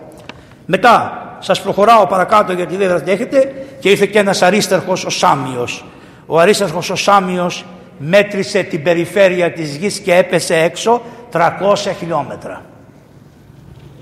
[0.66, 5.84] Μετά σας προχωράω παρακάτω γιατί δεν έχετε και ήρθε και ένας αρίσταρχος ο Σάμιος.
[6.26, 7.64] Ο αρίσταρχος ο Σάμιος
[7.98, 11.48] μέτρησε την περιφέρεια της γης και έπεσε έξω 300
[11.98, 12.62] χιλιόμετρα.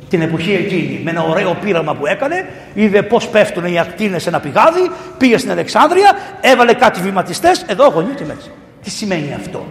[0.09, 4.29] Την εποχή εκείνη με ένα ωραίο πείραμα που έκανε είδε πως πέφτουν οι ακτίνες σε
[4.29, 7.65] ένα πηγάδι πήγε στην Αλεξάνδρεια έβαλε κάτι βηματιστές.
[7.67, 8.49] Εδώ γονεί και μέσα
[8.83, 9.67] τι σημαίνει αυτό;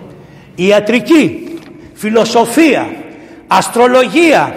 [0.55, 1.57] Ιατρική
[1.93, 2.87] φιλοσοφία
[3.47, 4.55] αστρολογία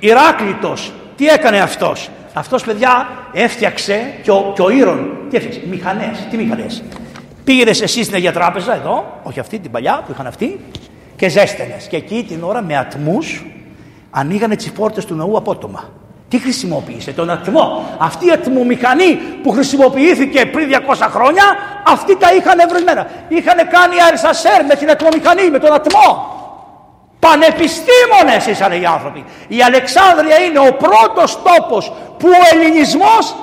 [0.00, 6.26] Ηράκλητος τι έκανε αυτός; Αυτός παιδιά έφτιαξε και ο, και ο Ήρων τι έφτιαξε; Μηχανές.
[6.30, 6.82] Τι μηχανές;
[7.44, 10.60] Πήγαινε εσύ στην Αγία Τράπεζα εδώ όχι αυτή την παλιά που είχαν αυτοί
[11.18, 13.44] και ζέστενες και εκεί την ώρα με ατμούς
[14.10, 15.84] ανοίγανε τις πόρτες του ναού απότομα.
[16.28, 17.96] Τι χρησιμοποίησε, τον ατμό.
[17.98, 21.44] Αυτή η ατμομηχανή που χρησιμοποιήθηκε πριν 200 χρόνια,
[21.86, 23.06] αυτοί τα είχαν ευρεσμένα.
[23.28, 26.36] Είχαν κάνει αρισασέρ με την ατμομηχανή, με τον ατμό.
[27.18, 29.24] Πανεπιστήμονες ήσαν οι άνθρωποι.
[29.48, 33.36] Η Αλεξάνδρεια είναι ο πρώτος τόπος που ο ελληνισμός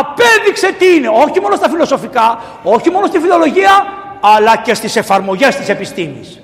[0.00, 1.08] απέδειξε τι είναι.
[1.08, 3.72] Όχι μόνο στα φιλοσοφικά, όχι μόνο στη φιλολογία,
[4.20, 6.40] αλλά και στις εφαρμογές της επιστήμης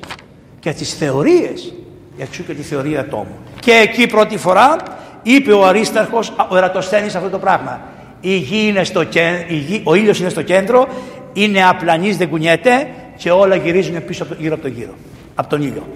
[0.61, 1.73] και στις θεωρίες
[2.19, 3.39] εξού και τη θεωρία ατόμου.
[3.61, 4.77] Και εκεί πρώτη φορά
[5.23, 7.81] είπε ο Αρίσταρχος, ο Ερατοσθένης αυτό το πράγμα.
[8.21, 9.03] Η γη είναι στο
[9.47, 10.89] η γη, ο ήλιος είναι στο κέντρο,
[11.33, 14.95] είναι απλανής, δεν κουνιέται και όλα γυρίζουν πίσω γύρω από τον γύρο,
[15.35, 15.87] από τον ήλιο.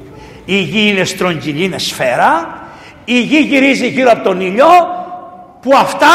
[0.45, 2.61] Η γη είναι στρογγυλή, είναι σφαίρα,
[3.05, 4.67] η γη γυρίζει γύρω από τον ήλιο
[5.63, 6.15] που αυτά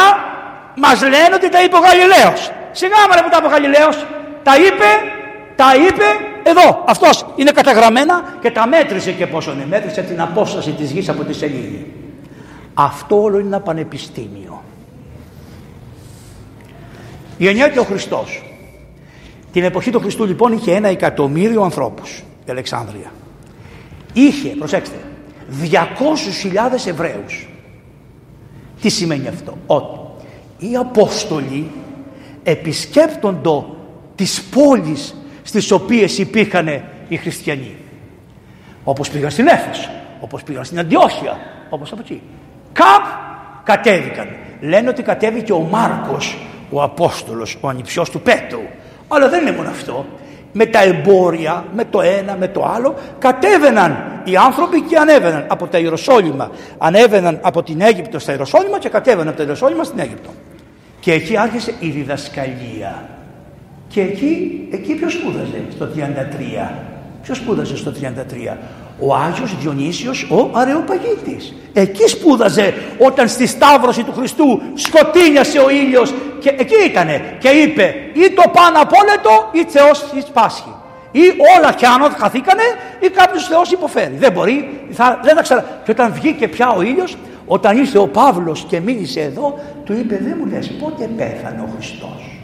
[0.75, 2.51] μας λένε ότι τα είπε ο Γαλιλαίος.
[2.71, 4.05] Σιγά μωρέ που τα είπε ο Γαλιλαίος,
[4.43, 4.89] τα είπε,
[5.55, 9.65] τα είπε εδώ, αυτός είναι καταγραμμένα και τα μέτρησε και πόσο είναι.
[9.65, 11.85] Μέτρησε την απόσταση της γης από τη σελήνη.
[12.73, 14.63] Αυτό όλο είναι ένα πανεπιστήμιο.
[17.37, 18.43] Γεννιέται ο Χριστός.
[19.51, 23.11] Την εποχή του Χριστού λοιπόν είχε ένα εκατομμύριο ανθρώπους η Αλεξάνδρεια.
[24.13, 24.95] Είχε, προσέξτε,
[25.61, 27.49] 200.000 Εβραίους.
[28.81, 29.99] Τι σημαίνει αυτό; Ότι
[30.57, 31.71] οι Απόστολοι
[32.43, 33.75] επισκέπτοντο
[34.15, 35.15] τις πόλεις
[35.59, 37.75] στις οποίες υπήρχαν οι χριστιανοί.
[38.83, 39.89] Όπως πήγαν στην Έφεσο,
[40.19, 41.37] όπως πήγαν στην Αντιόχεια,
[41.69, 42.21] όπως από εκεί.
[42.73, 43.05] Καπ
[43.63, 44.27] κατέβηκαν.
[44.61, 46.37] Λένε ότι κατέβηκε ο Μάρκος,
[46.69, 48.61] ο Απόστολος, ο ανιψιός του Πέτρου.
[49.07, 50.05] Αλλά δεν είναι μόνο αυτό.
[50.51, 55.67] Με τα εμπόρια, με το ένα, με το άλλο, κατέβαιναν οι άνθρωποι και ανέβαιναν από
[55.67, 56.51] τα Ιεροσόλυμα.
[56.77, 60.29] Ανέβαιναν από την Αίγυπτο στα Ιεροσόλυμα και κατέβαιναν από τα Ιεροσόλυμα στην Αίγυπτο.
[60.99, 63.09] Και εκεί άρχισε η διδασκαλία.
[63.95, 66.71] Και εκεί, εκεί ποιος σπούδαζε; Στο 33.
[67.23, 68.57] Ποιος σπούδαζε στο 33.
[68.99, 71.53] Ο Άγιος Διονύσιος ο Αρεοπαγίτης.
[71.73, 77.93] Εκεί σπούδαζε όταν στη Σταύρωση του Χριστού σκοτίνιασε ο ήλιος και εκεί ήτανε και είπε
[78.13, 80.73] ή το πάνω απόλετο ή Θεός της Πάσχη.
[81.11, 81.21] Ή
[81.57, 82.63] όλα κι άνω χαθήκανε
[82.99, 84.15] ή κάποιος Θεός υποφέρει.
[84.15, 85.81] Δεν μπορεί, θα, δεν τα ξέρα.
[85.85, 90.19] Και όταν βγήκε πια ο ήλιος, όταν ήρθε ο Παύλος και μίλησε εδώ, του είπε
[90.23, 92.34] δεν μου λες πότε πέθανε ο Χριστός.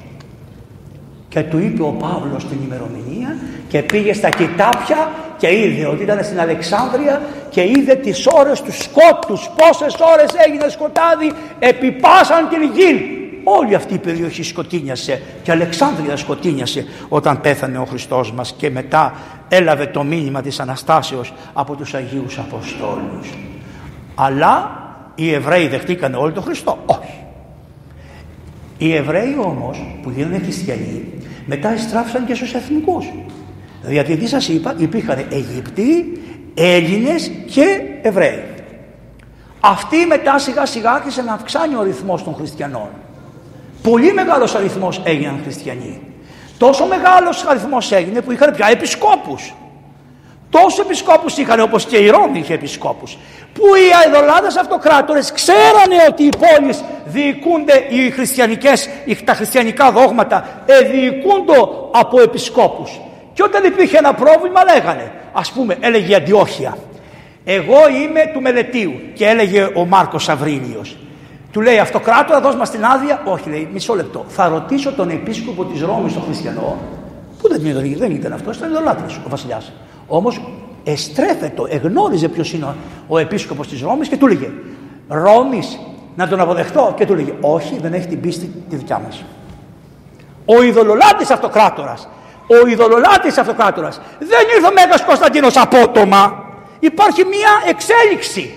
[1.32, 6.24] Και του είπε ο Παύλος την ημερομηνία και πήγε στα κοιτάπια και είδε ότι ήταν
[6.24, 13.16] στην Αλεξάνδρεια και είδε τις ώρες τους σκότους, πόσες ώρες έγινε σκοτάδι, επιπάσαν την γη.
[13.44, 18.70] Όλη αυτή η περιοχή σκοτίνιασε και η Αλεξάνδρεια σκοτίνιασε όταν πέθανε ο Χριστός μας και
[18.70, 19.14] μετά
[19.50, 23.38] έλαβε το μήνυμα της Αναστάσεως από τους Αγίους Αποστόλους.
[24.16, 24.72] Αλλά
[25.16, 26.78] οι Εβραίοι δεχτήκανε όλο τον Χριστό.
[26.86, 27.31] Όχι.
[28.82, 31.06] Οι Εβραίοι όμως που γίνανε χριστιανοί
[31.46, 33.12] μετά εστράφησαν και στους εθνικούς.
[33.88, 36.22] Γιατί τι σας είπα υπήρχαν Αιγύπτιοι,
[36.54, 38.44] Έλληνες και Εβραίοι.
[39.60, 42.90] Αυτοί μετά σιγά σιγά άρχισε να αυξάνει ο ρυθμός των χριστιανών.
[43.82, 46.02] Πολύ μεγάλος αριθμός έγιναν χριστιανοί.
[46.58, 49.54] τόσο μεγάλος αριθμός έγινε που είχαν πια επισκόπους.
[50.52, 53.18] Τόσο επισκόπους είχαν όπως και η Ρώμη είχε επισκόπους.
[53.54, 58.90] Που οι αειδολάδες αυτοκράτορες ξέρανε ότι οι πόλεις διοικούνται οι χριστιανικές,
[59.26, 61.58] τα χριστιανικά δόγματα διοικούνται
[61.92, 63.00] από επισκόπους.
[63.34, 66.78] Και όταν υπήρχε ένα πρόβλημα λέγανε, ας πούμε έλεγε η Αντιόχεια,
[67.44, 70.98] εγώ είμαι του Μελετίου και έλεγε ο Μάρκος Αβρίλιος.
[71.52, 73.22] Του λέει αυτοκράτορα δώσ' μας την άδεια.
[73.26, 74.26] Όχι λέει μισό λεπτό.
[74.28, 76.78] Θα ρωτήσω τον επίσκοπο της Ρώμης τον χριστιανό
[77.42, 79.72] που δεν, ήταν, δεν ήταν αυτός, ήταν ειδωλάτρης ο βασιλιάς.
[80.12, 80.42] Όμως
[80.84, 82.76] εστρέφετο, εγνώριζε ποιος είναι
[83.08, 84.52] ο επίσκοπος της Ρώμης και του λέγε
[85.08, 85.80] Ρώμης
[86.16, 89.24] να τον αποδεχτώ και του λέγε όχι δεν έχει την πίστη τη δικιά μας.
[90.46, 92.10] Ο ειδωλολάτης αυτοκράτορας
[92.48, 96.44] ο ειδωλολάτης αυτοκράτορας δεν ήρθε ο Μέγας Κωνσταντίνος απότομα
[96.80, 98.54] υπάρχει μια εξέλιξη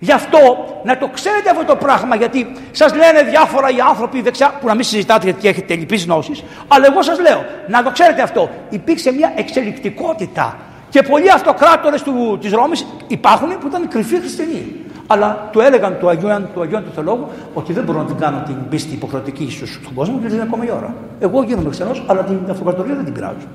[0.00, 0.38] Γι' αυτό
[0.84, 4.74] να το ξέρετε αυτό το πράγμα, γιατί σας λένε διάφορα οι άνθρωποι δεξιά, που να
[4.74, 8.50] μην συζητάτε γιατί έχετε λοιπεί γνώσεις, αλλά εγώ σας λέω να το ξέρετε αυτό.
[8.70, 10.56] Υπήρξε μια εξελικτικότητα
[10.90, 12.04] και πολλοί αυτοκράτορες
[12.40, 14.74] της Ρώμης υπάρχουν που ήταν κρυφοί χριστιανοί.
[15.10, 18.42] Αλλά του έλεγαν του Αγίου, του Αγίου του Θεολόγου ότι δεν μπορώ να την κάνω
[18.46, 20.94] την πίστη υποχρεωτική στον κόσμο γιατί δεν είναι ακόμα η ώρα.
[21.20, 23.46] Εγώ γίνομαι χριστιανό, αλλά την αυτοκρατορία δεν την πειράζω.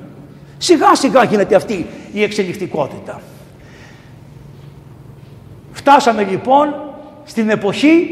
[0.58, 3.22] Σιγά σιγά γίνεται αυτή η εξελικτικότητα.
[5.72, 6.76] Φτάσαμε λοιπόν
[7.24, 8.08] στην εποχή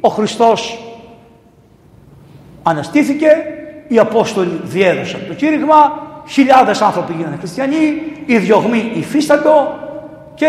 [0.00, 0.78] ο Χριστός
[2.62, 3.28] αναστήθηκε,
[3.88, 9.78] οι Απόστολοι διέδωσαν το κήρυγμα, χιλιάδες άνθρωποι γίνανε χριστιανοί, οι διωγμοί υφίστατο
[10.34, 10.46] και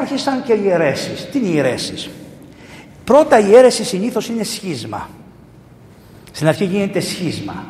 [0.00, 1.28] άρχισαν και οι αιρέσεις.
[1.30, 2.10] Τι είναι οι αιρέσεις;
[3.04, 5.08] Πρώτα η αίρεση συνήθως είναι σχίσμα.
[6.32, 7.64] Στην αρχή γίνεται σχίσμα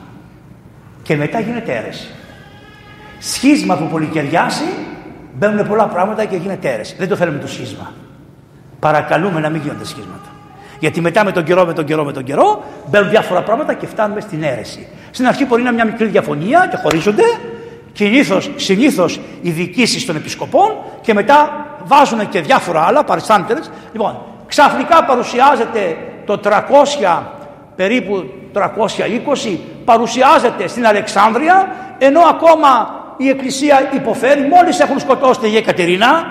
[1.03, 2.09] και μετά γίνεται αίρεση.
[3.19, 4.65] Σχίσμα που πολυκαιριάσει
[5.35, 6.95] μπαίνουν πολλά πράγματα και γίνεται αίρεση.
[6.99, 7.93] Δεν το θέλουμε το σχίσμα.
[8.81, 10.29] Παρακαλούμε να μην γίνονται σχίσματα.
[10.81, 13.87] Γιατί μετά με τον καιρό, με τον καιρό, με τον καιρό μπαίνουν διάφορα πράγματα και
[13.87, 14.87] φτάνουμε στην αίρεση.
[15.11, 17.23] Στην αρχή μπορεί να είναι μια μικρή διαφωνία και χωρίζονται.
[17.93, 23.71] Συνήθως, συνήθως οι διοικήσεις των επισκοπών και μετά βάζουν και διάφορα άλλα παριστάντερες.
[23.93, 27.23] Λοιπόν, ξαφνικά παρουσιάζεται το 300,
[27.77, 36.27] περίπου 320, παρουσιάζεται στην Αλεξάνδρεια, ενώ ακόμα η Εκκλησία υποφέρει, μόλις έχουν σκοτώσει την Κατερίνα,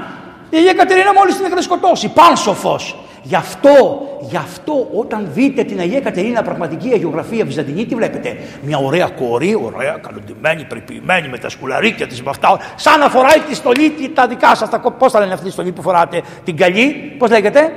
[0.49, 2.95] η Αγία Κατερίνα μόλις την έκανε σκοτώσει, πάνσοφος.
[3.21, 8.37] Γι' αυτό, γι' αυτό όταν δείτε την Αγία Κατερίνα πραγματική αγιογραφία βυζαντινή τι βλέπετε.
[8.61, 12.59] Μια ωραία κορή, ωραία, καλοντημένη, περιποιημένη με τα σκουλαρίκια της με αυτά.
[12.75, 14.69] Σαν να φοράει τη στολή τα δικά σας.
[14.69, 17.71] Τα, πώς θα λένε αυτή τη στολή που φοράτε, την καλή, πώς λέγεται;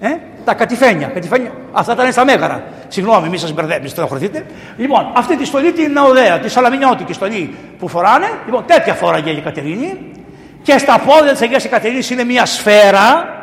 [0.00, 0.08] Ε;
[0.44, 1.06] Τα κατηφένια.
[1.06, 1.52] κατηφένια.
[1.72, 2.64] Αυτά τα λένε στα μέγαρα.
[2.88, 4.46] Συγγνώμη, μην σας μπερδέψετε, στενοχωρηθείτε.
[4.76, 8.26] Λοιπόν, αυτή τη στολή την ωραία, τη σαλαμινιώτικη στολή που φοράνε.
[8.44, 9.98] Λοιπόν, τέτοια φόραγε η Κατερίνη
[10.62, 13.37] και στα πόδια της Αγίας Εκατερίνης είναι μια σφαίρα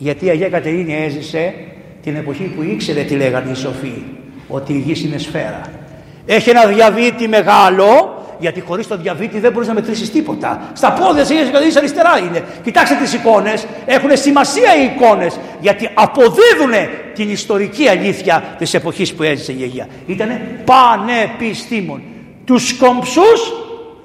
[0.00, 1.54] γιατί η Αγία Κατερίνη έζησε
[2.02, 4.02] την εποχή που ήξερε τι λέγανε οι σοφοί
[4.48, 5.80] ότι η γη είναι σφαίρα
[6.26, 10.70] έχει ένα διαβήτη μεγάλο γιατί χωρίς το διαβήτη δεν μπορείς να μετρήσεις τίποτα.
[10.72, 12.44] Στα πόδια της Αγίας Εκατερίνης αριστερά είναι.
[12.62, 16.72] Κοιτάξτε τις εικόνες, έχουν σημασία οι εικόνες γιατί αποδίδουν
[17.14, 19.86] την ιστορική αλήθεια της εποχής που έζησε η Αγία.
[20.06, 22.02] Ήτανε πανεπιστήμων.
[22.44, 23.52] Τους κομψούς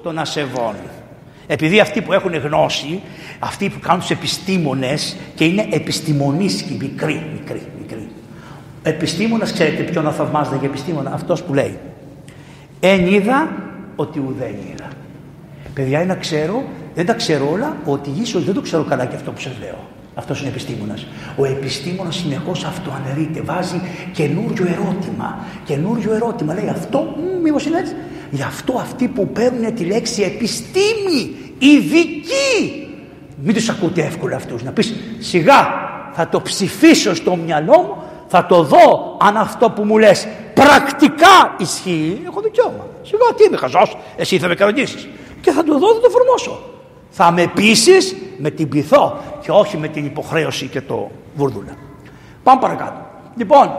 [0.02, 0.74] των ασεβών.
[1.46, 3.00] Επειδή αυτοί που έχουν γνώση,
[3.38, 8.08] αυτοί που κάνουν τους επιστήμονες και είναι επιστημονίσκοι, μικροί, μικροί, μικροί.
[8.82, 11.78] Επιστήμονας, ξέρετε ποιον να θαυμάζεται για επιστήμονα, αυτός που λέει
[12.80, 13.48] «Εν είδα
[13.96, 14.88] ότι ουδέν είδα».
[15.74, 19.30] Παιδιά, να ξέρω, δεν τα ξέρω όλα, ότι ίσως δεν το ξέρω καλά και αυτό
[19.30, 19.88] που σας λέω.
[20.14, 21.06] Αυτός είναι επιστήμονας.
[21.36, 23.80] Ο επιστήμονας συνεχώς αυτοαναιρείται, βάζει
[24.12, 25.38] καινούριο ερώτημα.
[25.64, 26.54] Καινούριο ερώτημα.
[26.54, 27.94] Λέει αυτό, μήπως είναι έτσι.
[28.30, 32.85] Γι' αυτό αυτοί που παίρνουν τη λέξη επιστήμη, ειδικοί,
[33.36, 34.62] μην τους ακούτε εύκολα αυτούς.
[34.62, 35.68] Να πεις σιγά
[36.12, 37.96] θα το ψηφίσω στο μυαλό μου,
[38.26, 42.22] θα το δω αν αυτό που μου λες πρακτικά ισχύει.
[42.26, 42.86] Έχω δικαίωμα.
[43.02, 45.08] Σιγά τι είμαι χαζός, εσύ θα με κανονίσεις.
[45.40, 46.60] Και θα το δω, θα το εφαρμόσω.
[47.10, 51.76] Θα με πείσεις με την πειθό και όχι με την υποχρέωση και το βουρδούλα.
[52.42, 53.06] Πάμε παρακάτω.
[53.36, 53.74] Λοιπόν,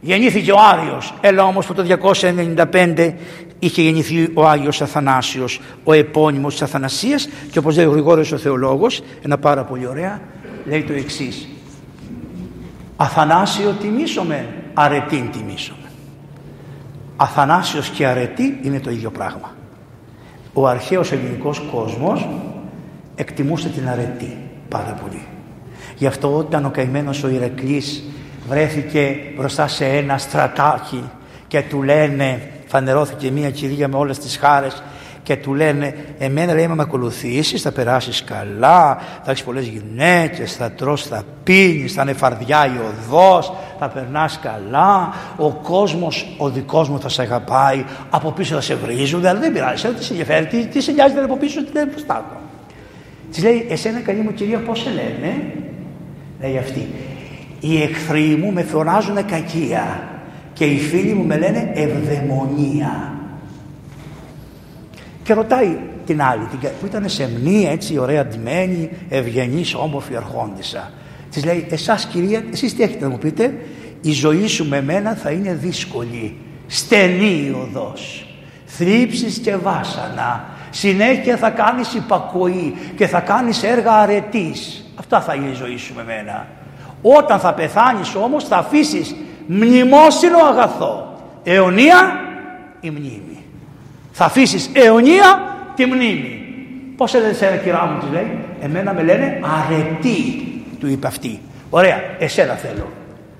[0.00, 3.14] Γεννήθηκε ο Άριος, έλα όμως που το 295
[3.58, 8.36] είχε γεννηθεί ο Άγιος Αθανάσιος, ο επώνυμος της Αθανασίας και όπως λέει ο Γρηγόριος ο
[8.36, 10.20] Θεολόγος, ένα πάρα πολύ ωραία,
[10.64, 11.48] λέει το εξής.
[12.96, 15.90] Αθανάσιο τιμήσομε, αρετήν τιμήσομε.
[17.16, 19.56] Αθανάσιος και αρετή είναι το ίδιο πράγμα.
[20.52, 22.28] Ο αρχαίος ελληνικός κόσμος
[23.14, 24.36] εκτιμούσε την αρετή
[24.68, 25.22] πάρα πολύ.
[25.96, 28.04] Γι' αυτό όταν ο καημένος ο Ηρακλής
[28.48, 31.10] βρέθηκε μπροστά σε ένα στρατάκι
[31.46, 34.82] και του λένε φανερώθηκε μια κυρία με όλες τις χάρες
[35.22, 40.70] και του λένε εμένα λέει με ακολουθήσεις θα περάσεις καλά θα έχεις πολλές γυναίκες θα
[40.70, 46.88] τρως θα πίνεις θα είναι φαρδιά η οδός θα περνάς καλά ο κόσμος ο δικός
[46.88, 50.46] μου θα σε αγαπάει από πίσω θα σε βρίζουν αλλά δεν πειράζει τι σε ενδιαφέρει
[50.46, 52.36] τι, τι σε νοιάζει από πίσω τι δεν μπροστά του
[53.30, 55.52] της λέει εσένα καλή μου κυρία πώς σε λένε
[56.40, 56.88] λέει αυτή
[57.60, 60.08] οι εχθροί μου με φωνάζουν κακία
[60.52, 63.12] και οι φίλοι μου με λένε ευδαιμονία
[65.22, 66.48] και ρωτάει την άλλη,
[66.80, 70.90] που ήταν σε μνή, έτσι ωραία ντυμένη, ευγενής, όμορφη αρχόντισσα.
[71.30, 73.54] Της λέει, εσάς κυρία, εσείς τι έχετε να μου πείτε,
[74.00, 76.36] η ζωή σου με μένα θα είναι δύσκολη,
[76.66, 78.26] στενή η οδός,
[78.66, 84.90] θλίψεις και βάσανα, συνέχεια θα κάνεις υπακοή και θα κάνεις έργα αρετής.
[84.94, 86.46] Αυτά θα είναι η ζωή σου με μένα.
[87.02, 89.14] Όταν θα πεθάνεις όμως θα αφήσεις
[89.46, 92.20] μνημόσυνο αγαθό, αιωνία
[92.80, 93.44] η μνήμη.
[94.12, 96.42] Θα αφήσεις αιωνία τη μνήμη.
[96.96, 101.40] Πώς έλεγε σε ένα κυρά μου, της λέει, Εμένα με λένε αρετή, του είπε αυτή.
[101.70, 102.88] Ωραία, εσένα θέλω.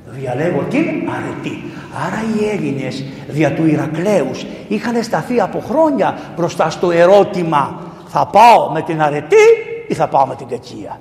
[0.06, 1.62] Διαλέγω την αρετή.
[2.06, 8.70] Άρα οι Έλληνες δια του Ηρακλέους είχαν σταθεί από χρόνια μπροστά στο ερώτημα θα πάω
[8.72, 9.46] με την αρετή
[9.88, 11.00] ή θα πάω με την κακία.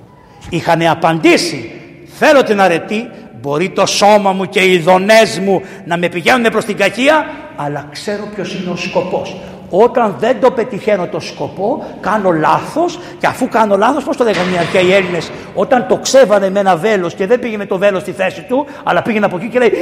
[0.50, 1.77] Είχαν απαντήσει
[2.18, 3.10] θέλω την αρετή
[3.40, 7.88] μπορεί το σώμα μου και οι δονές μου να με πηγαίνουν προς την κακία αλλά
[7.92, 9.36] ξέρω ποιος είναι ο σκοπός
[9.70, 14.54] όταν δεν το πετυχαίνω το σκοπό, κάνω λάθος και αφού κάνω λάθος, πώς το λέγανε
[14.54, 18.02] οι αρχαίοι Έλληνες, όταν το ξέβανε με ένα βέλος και δεν πήγε με το βέλος
[18.02, 19.72] στη θέση του, αλλά πήγαινε από εκεί και λέει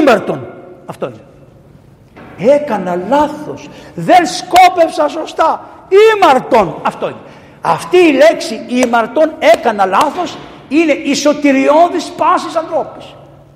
[0.00, 0.46] Ήμαρτον.
[0.86, 2.52] Αυτό είναι.
[2.52, 3.68] Έκανα λάθος.
[3.94, 5.68] Δεν σκόπευσα σωστά.
[6.14, 6.80] Ήμαρτον.
[6.82, 7.16] Αυτό είναι.
[7.60, 10.36] Αυτή η λέξη ήμαρτον έκανα λάθος
[10.76, 13.14] είναι η σωτηριώδης πάσης ανθρώπης.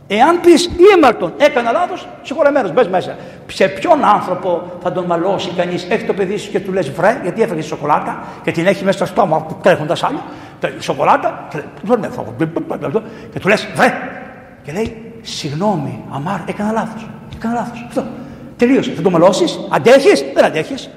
[0.08, 3.16] Εάν πεις ήμαρτον, έκανα λάθος, συγχωρεμένο, μπες μέσα.
[3.46, 7.20] Σε ποιον άνθρωπο θα τον μαλώσει κανείς, έχει το παιδί σου και του λες βρε,
[7.22, 10.22] γιατί έφαγες σοκολάτα και την έχει μέσα στο στόμα τρέχοντας άλλο.
[10.78, 11.48] Σοκολάτα,
[13.32, 13.92] και του λες βρε.
[14.62, 17.06] Και λέει, συγγνώμη, αμάρ, έκανα λάθος.
[17.36, 17.84] Έκανα λάθος.
[17.88, 18.04] Αυτό.
[18.56, 18.90] Τελείωσε.
[18.90, 20.90] Θα τον μαλώσεις, αντέχεις, δεν αντέχεις.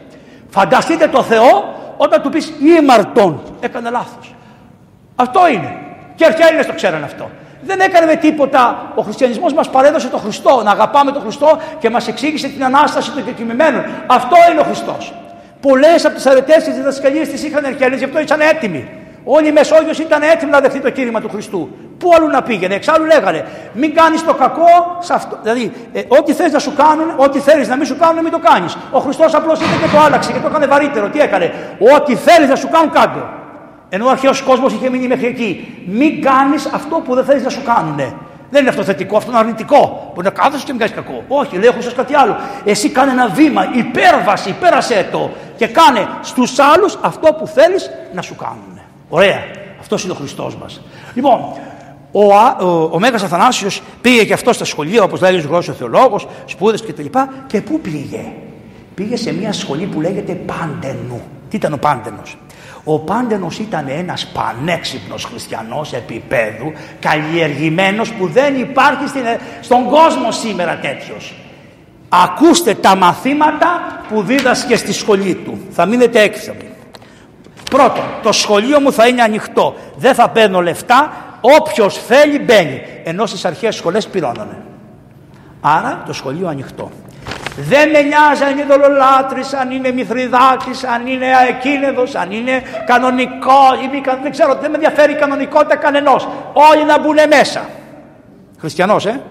[0.49, 4.35] Φανταστείτε το Θεό όταν του πεις ήμαρτον, έκανα λάθος.
[5.15, 5.75] Αυτό είναι.
[6.19, 7.29] Και οι το ξέραν αυτό.
[7.61, 8.91] Δεν έκανε με τίποτα.
[8.95, 10.61] Ο χριστιανισμός μας παρέδωσε τον Χριστό.
[10.63, 13.85] Να αγαπάμε τον Χριστό και μας εξήγησε την ανάσταση των κεκοιμημένων.
[14.07, 15.13] Αυτό είναι ο Χριστός.
[15.61, 18.89] Πολλές από τις αρετές τη διδασκαλίες τη είχαν οι γι' αυτό ήταν έτοιμοι.
[19.23, 21.69] Όλη η Μεσόγειος ήταν έτοιμη να δεχτεί το κήρυμα του Χριστού.
[21.97, 25.37] Πού αλλού να πήγαινε, εξάλλου λέγανε, μην κάνεις το κακό σε αυτό.
[25.41, 28.39] Δηλαδή, ε, ό,τι θες να σου κάνουν, ό,τι θέλεις να μην σου κάνουν, μην το
[28.39, 28.77] κάνεις.
[28.91, 31.09] Ο Χριστός απλώς ήρθε και το άλλαξε και το έκανε βαρύτερο.
[31.09, 31.53] Τι έκανε,
[31.95, 33.38] Ό,τι θέλεις να σου κάνουν, κάτω.
[33.89, 35.83] Ενώ ο αρχαίος κόσμος είχε μείνει μέχρι εκεί.
[35.85, 38.13] Μην κάνεις αυτό που δεν θέλεις να σου κάνουνε.
[38.51, 40.11] Δεν είναι αυτό θετικό, αυτό είναι αρνητικό.
[40.13, 41.23] Μπορεί να κάθεσαι και μην κάνεις κακό.
[41.27, 42.35] Όχι, λέει έχω κάτι άλλο.
[42.65, 48.21] Εσύ κάνε ένα βήμα, υπέρβαση, πέρασε το και κάνε στους άλλους αυτό που θέλεις να
[48.21, 48.79] σου κάνουν.
[49.09, 49.43] Ωραία.
[49.79, 50.81] Αυτός είναι ο Χριστός μας.
[51.13, 51.39] Λοιπόν,
[52.11, 52.33] ο,
[52.65, 56.81] ο, ο Μέγας Αθανάσιος πήγε και αυτός στα σχολεία, όπως λέει ο γλώσσος θεολόγος, σπούδες
[56.81, 57.29] και τα λοιπά.
[57.47, 58.31] Και πού πήγε;
[58.95, 61.21] Πήγε σε μια σχολή που λέγεται Πάντενου.
[61.49, 62.37] Τι ήταν ο Πάντενος;
[62.83, 69.23] Ο Πάντενος ήταν ένας πανέξυπνος χριστιανός επίπεδου, καλλιεργημένος που δεν υπάρχει στην,
[69.61, 71.33] στον κόσμο σήμερα τέτοιος.
[72.09, 73.67] Ακούστε τα μαθήματα
[74.09, 75.59] που δίδασκε στη σχολή του.
[75.71, 76.69] Θα μείνετε έξυπνοι.
[77.69, 79.75] Πρώτον, το σχολείο μου θα είναι ανοιχτό.
[79.95, 81.11] Δεν θα παίρνω λεφτά.
[81.41, 82.81] Όποιος θέλει μπαίνει.
[83.03, 84.61] Ενώ στις αρχές σχολές πληρώνανε.
[85.61, 86.91] Άρα το σχολείο ανοιχτό.
[87.57, 93.63] Δεν με νοιάζει αν είναι δολολάτρης, αν είναι μυθριδάτης, αν είναι αεκίνεδος, αν είναι κανονικό
[93.83, 96.27] ή μη δεν ξέρω, δεν με ενδιαφέρει η κανονικότητα κανενός.
[96.53, 97.61] Όλοι να μπουν μέσα.
[98.59, 99.21] Χριστιανός, ε,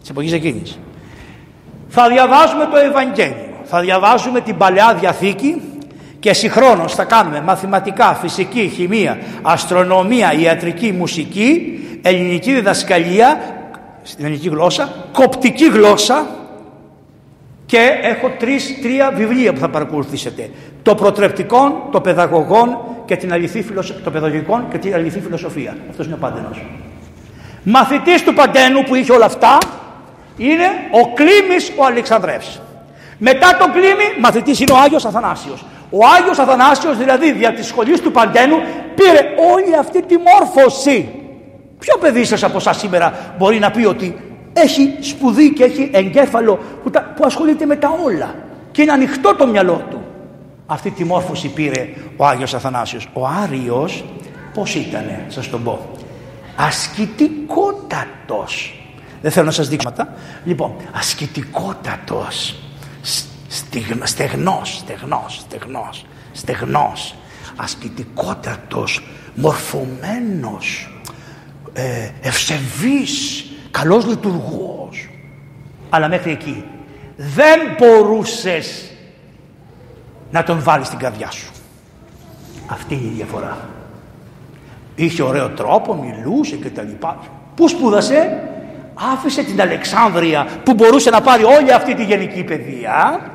[0.00, 0.78] της εποχής εκείνης.
[1.88, 5.62] Θα διαβάζουμε το Ευαγγέλιο, θα διαβάζουμε την Παλαιά Διαθήκη
[6.20, 13.40] και συγχρόνως θα κάνουμε μαθηματικά, φυσική, χημεία, αστρονομία, ιατρική, μουσική, ελληνική διδασκαλία,
[14.02, 16.26] στην ελληνική γλώσσα, κοπτική γλώσσα,
[17.68, 20.50] και έχω τρεις, τρία βιβλία που θα παρακολουθήσετε.
[20.82, 24.02] Το προτρεπτικό, το παιδαγωγών και την αληθή φιλοσοφία.
[24.04, 25.76] Το παιδαγωγικό και την αληθή φιλοσοφία.
[25.90, 26.64] Αυτός είναι ο Παντενός.
[27.62, 29.58] Μαθητής του Παντένου που είχε όλα αυτά
[30.36, 32.60] είναι ο Κλήμης ο Αλεξανδρεύς.
[33.18, 35.64] Μετά τον Κλήμη μαθητής είναι ο Άγιος Αθανάσιος.
[35.90, 38.56] Ο Άγιος Αθανάσιος δηλαδή δια της σχολής του Παντένου
[38.94, 39.20] πήρε
[39.52, 41.08] όλη αυτή τη μόρφωση.
[41.78, 44.27] Ποιο παιδί σας από εσάς σήμερα μπορεί να πει ότι
[44.62, 48.34] έχει σπουδή και έχει εγκέφαλο που, που ασχολείται με τα όλα
[48.70, 50.02] και είναι ανοιχτό το μυαλό του.
[50.66, 53.08] Αυτή τη μόρφωση πήρε ο Άγιος Αθανάσιος.
[53.12, 54.04] Ο Άριος
[54.54, 55.90] πώς ήτανε, σας το πω.
[56.56, 58.82] Ασκητικότατος.
[59.22, 59.92] Δεν θέλω να σας δείξω.
[60.44, 62.62] Λοιπόν, ασκητικότατος.
[63.48, 64.84] στεγνός, στεγνός,
[65.40, 67.14] στεγνός, στεγνός,
[67.56, 69.02] ασκητικότατος,
[69.34, 70.90] μορφωμένος,
[71.72, 73.44] ε, ευσεβής,
[73.78, 75.08] καλός λειτουργός.
[75.90, 76.64] Αλλά μέχρι εκεί
[77.16, 78.92] δεν μπορούσες
[80.30, 81.52] να τον βάλεις στην καρδιά σου.
[82.66, 83.58] Αυτή είναι η διαφορά.
[84.94, 87.18] Είχε ωραίο τρόπο, μιλούσε και τα λοιπά.
[87.54, 88.42] Πού σπούδασε,
[89.12, 93.30] άφησε την Αλεξάνδρεια που μπορούσε να πάρει όλη αυτή τη γενική παιδεία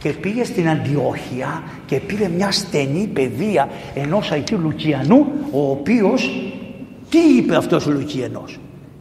[0.00, 6.30] και πήγε στην Αντιόχεια και πήρε μια στενή παιδεία ενός Αγίου Λουκιανού ο οποίος
[7.08, 8.58] τι είπε αυτός ο Λουκιανός;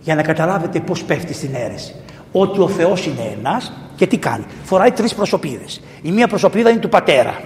[0.07, 1.95] Για να καταλάβετε πώς πέφτει στην αίρεση
[2.31, 6.79] ότι ο Θεός είναι ένας και τι κάνει φοράει τρεις προσωπίδες η μία προσωπίδα είναι
[6.79, 7.41] του πατέρα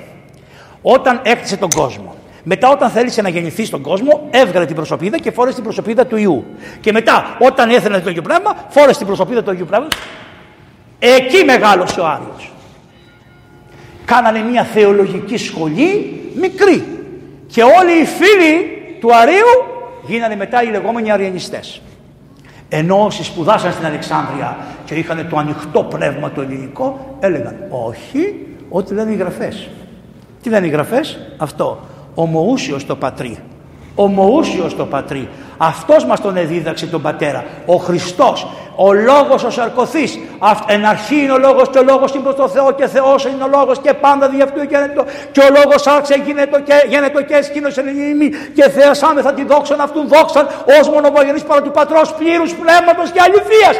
[0.82, 5.32] όταν έκτισε τον κόσμο μετά, όταν θέλησε να γεννηθεί στον κόσμο, έβγαλε την προσωπίδα και
[5.32, 6.46] φόρεσε την προσωπίδα του ιού.
[6.80, 9.88] Και μετά, όταν έθελε το Αγίου Πνεύμα, φόρεσε την προσωπίδα του Αγίου Πνεύμα.
[11.00, 12.52] Εκεί μεγάλωσε ο Άριος.
[14.06, 16.86] Κάνανε μια θεολογική σχολή μικρή.
[17.48, 19.54] Και όλοι οι φίλοι του Αρίου
[20.08, 21.82] γίνανε μετά οι λεγόμενοι Αριανιστές.
[22.74, 28.94] Ενώ όσοι σπουδάσαν στην Αλεξάνδρεια και είχαν το ανοιχτό πνεύμα το ελληνικό, έλεγαν όχι, ό,τι
[28.94, 29.70] λένε οι γραφές.
[30.42, 31.80] Τι λένε οι γραφές, αυτό
[32.16, 33.38] ομοούσιος το πατρί.
[33.96, 35.30] Ομοούσιος το πατρί.
[35.64, 37.44] Αυτός μας τον εδίδαξε τον πατέρα.
[37.66, 38.48] Ο Χριστός.
[38.76, 40.20] Ο λόγος ο σαρκωθής.
[40.68, 43.44] Εν αρχή είναι ο λόγος και ο λόγος είναι προς το Θεό και Θεός είναι
[43.44, 47.34] ο λόγος και πάντα δι' αυτού γίνεται και ο λόγος άρχισε γίνεται και γίνεται και
[47.34, 47.86] έσκηνος εν
[48.54, 50.48] και Θεός άμεθα τη δόξαν αυτούν δόξαν
[50.80, 53.76] ως μονοβογενής παρά του Πατρός πλήρους πνεύματος και αληθείας.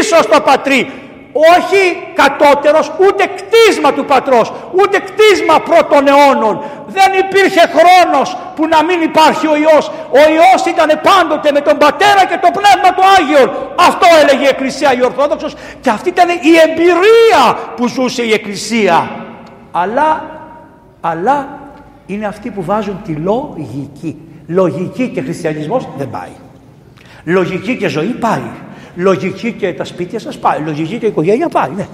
[0.00, 1.82] Ίσως το πατρί όχι
[2.14, 6.62] κατώτερος ούτε κτίσμα του πατρός ούτε κτίσμα πρώτων αιώνων.
[6.86, 9.86] Δεν υπήρχε χρόνος που να μην υπάρχει ο Υιός.
[10.10, 13.48] Ο Υιός ήταν πάντοτε με τον πατέρα και το πνεύμα του Άγιον.
[13.88, 15.54] Αυτό έλεγε η Εκκλησία η Ορθόδοξος.
[15.80, 17.42] Και αυτή ήταν η εμπειρία
[17.76, 19.10] που ζούσε η Εκκλησία.
[19.70, 20.24] Αλλά,
[21.00, 21.48] αλλά
[22.06, 24.16] είναι αυτοί που βάζουν τη λογική.
[24.46, 26.32] Λογική και χριστιανισμός δεν πάει.
[27.24, 28.50] Λογική και ζωή πάει
[29.00, 31.86] Λογική και τα σπίτια σας πάει, λογική και η οικογένεια πάει, ναι.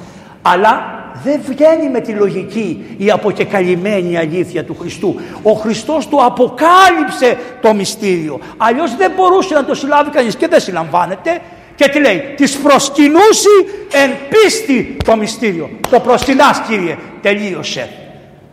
[0.43, 5.21] Αλλά δεν βγαίνει με τη λογική η αποκεκαλυμμένη αλήθεια του Χριστού.
[5.43, 8.41] Ο Χριστός του αποκάλυψε το μυστήριο.
[8.57, 11.41] Αλλιώς δεν μπορούσε να το συλλάβει κανείς και δεν συλλαμβάνεται.
[11.75, 13.55] Και τι λέει, της προσκυνούσει
[13.93, 15.71] εν πίστη το μυστήριο.
[15.91, 17.89] Το προσκυνάς κύριε, τελείωσε.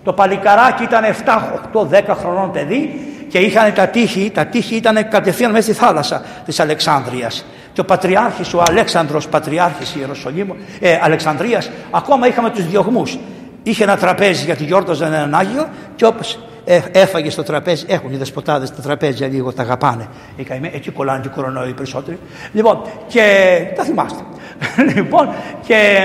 [0.03, 1.41] Το παλικαράκι ήταν 7,
[1.73, 6.25] 8, 10 χρονών παιδί και είχαν τα τείχη, τα τείχη ήταν κατευθείαν μέσα στη θάλασσα
[6.45, 13.17] της Αλεξάνδρειας και ο Πατριάρχης, ο Αλέξανδρος Πατριάρχης Ιεροσολύμου, ε, Αλεξανδρίας, ακόμα είχαμε τους διωγμούς.
[13.63, 18.17] Είχε ένα τραπέζι γιατί γιόρταζαν έναν Άγιο και όπως ε, έφαγε στο τραπέζι, έχουν οι
[18.17, 20.07] δεσποτάδες τα τραπέζια λίγο, τα αγαπάνε.
[20.73, 22.19] Εκεί κολλάνε και κορονοϊό οι περισσότεροι.
[22.53, 23.23] Λοιπόν, και
[23.75, 24.23] τα θυμάστε.
[24.95, 25.29] λοιπόν,
[25.65, 25.97] και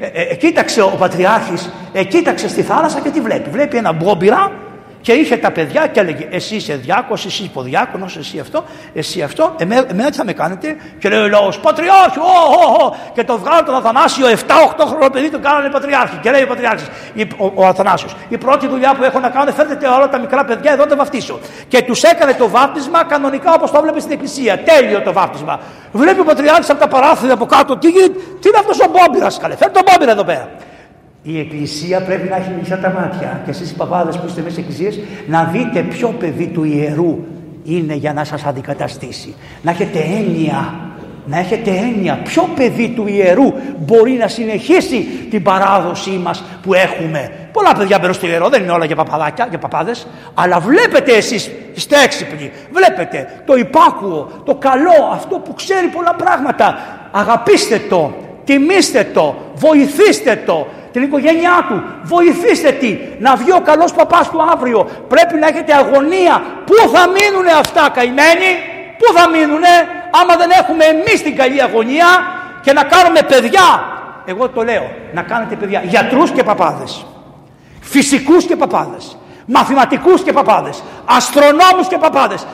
[0.00, 3.50] ε, ε, κοίταξε ο Πατριάρχης, ε, κοίταξε στη θάλασσα και τι βλέπει.
[3.50, 4.52] Βλέπει ένα μπόμπιρα
[5.00, 9.54] και είχε τα παιδιά και έλεγε Εσύ είσαι διάκος, εσύ υποδιάκονος, εσύ αυτό, εσύ αυτό.
[9.58, 13.62] Εμένα, εμένα τι θα με κάνετε; Και λέει ο λαός Πατριάρχη, ο, Και το βγάλω
[13.62, 14.34] τον Αθανάσιο, 7-8
[14.86, 16.16] χρονών παιδί του κάνανε Πατριάρχη.
[16.16, 16.86] Και λέει ο Πατριάρχης,
[17.36, 20.72] ο, ο Αθανάσιος, η πρώτη δουλειά που έχω να κάνω, φέρετε όλα τα μικρά παιδιά
[20.72, 21.38] εδώ τα βαφτίσω.
[21.68, 24.58] Και τους έκανε το βάπτισμα κανονικά όπως το βλέπεις στην εκκλησία.
[24.58, 25.60] Τέλειο το βάπτισμα.
[25.92, 27.92] Βλέπει ο Πατριάρχης από τα παράθυρα από κάτω, τι,
[28.40, 29.56] τι είναι αυτός ο Μπόμπιρα, καλέ.
[29.56, 30.48] Φέρτε τον Μπόμπιρα εδώ πέρα.
[31.22, 33.40] Η Εκκλησία πρέπει να έχει κλειστά τα μάτια.
[33.44, 37.18] Και εσείς οι παπάδες που είστε μέσα στις εκκλησίες να δείτε ποιο παιδί του ιερού
[37.64, 39.34] είναι για να σας αντικαταστήσει.
[39.62, 40.74] Να έχετε έννοια,
[41.26, 42.20] να έχετε έννοια.
[42.24, 47.30] Ποιο παιδί του ιερού μπορεί να συνεχίσει την παράδοσή μας που έχουμε.
[47.52, 51.50] Πολλά παιδιά μπαίνουν στο ιερό, δεν είναι όλα για παπαδάκια, για παπάδες, αλλά βλέπετε εσείς,
[51.74, 56.78] είστε έξυπνοι, βλέπετε το υπάκουο, το καλό, αυτό που ξέρει πολλά πράγματα.
[57.10, 58.14] Αγαπήστε το,
[58.44, 61.82] τιμήστε το, βοηθήστε το, την οικογένειά του.
[62.02, 64.88] Βοηθήστε τι, να βγει ο καλός παπάς του αύριο.
[65.08, 66.42] Πρέπει να έχετε αγωνία.
[66.66, 68.50] Πού θα μείνουνε αυτά καημένοι,
[68.98, 69.74] πού θα μείνουνε;
[70.10, 72.06] Άμα δεν έχουμε εμείς την καλή αγωνία
[72.62, 73.68] και να κάνουμε παιδιά.
[74.24, 77.06] Εγώ το λέω, να κάνετε παιδιά, γιατρούς και παπάδες,
[77.80, 79.16] φυσικούς και παπάδες,
[79.46, 82.46] μαθηματικούς και παπάδες, αστρονόμους και παπάδες.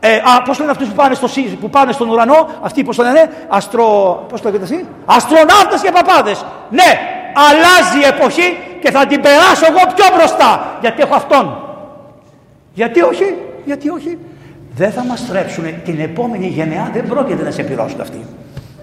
[0.00, 1.28] Ε, α, πώς λένε αυτούς που πάνε, στο,
[1.60, 5.90] που πάνε στον ουρανό, αυτοί πώς το λένε, αστρο, πώς το λέτε εσύ, αστροναύτες και
[5.92, 6.44] παπάδες.
[6.70, 10.78] Ναι, αλλάζει η εποχή και θα την περάσω εγώ πιο μπροστά.
[10.80, 11.64] Γιατί έχω αυτόν.
[12.74, 14.18] Γιατί όχι γιατί όχι.
[14.74, 18.26] Δεν θα μας στρέψουν την επόμενη γενεά δεν πρόκειται να σε πληρώσουν αυτοί.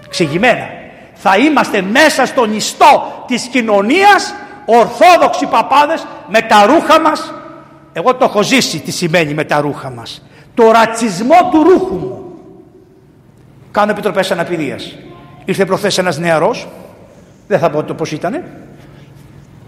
[0.08, 0.66] Ξηγημένα.
[1.14, 4.34] Θα είμαστε μέσα στον ιστό της κοινωνίας
[4.64, 7.34] ορθόδοξοι παπάδες με τα ρούχα μας.
[7.92, 10.22] Εγώ το έχω ζήσει τι σημαίνει με τα ρούχα μας.
[10.54, 12.24] Το ρατσισμό του ρούχου μου.
[13.70, 14.96] Κάνω επιτροπές αναπηρίας.
[15.44, 16.68] Ήρθε προχθές ένας νεαρός
[17.48, 18.44] δεν θα πω το πώς ήτανε.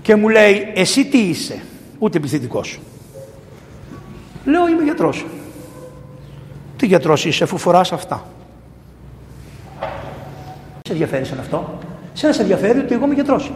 [0.02, 1.62] και μου λέει εσύ τι είσαι,
[1.98, 2.80] ούτε επιθετικό σου.
[4.44, 5.26] Λέω είμαι γιατρός.
[6.76, 8.26] Τι γιατρός είσαι αφού φοράς αυτά;
[10.82, 11.78] Σε ενδιαφέρει σαν αυτό;
[12.12, 13.52] Σε ένα σε ενδιαφέρει ότι εγώ είμαι γιατρός.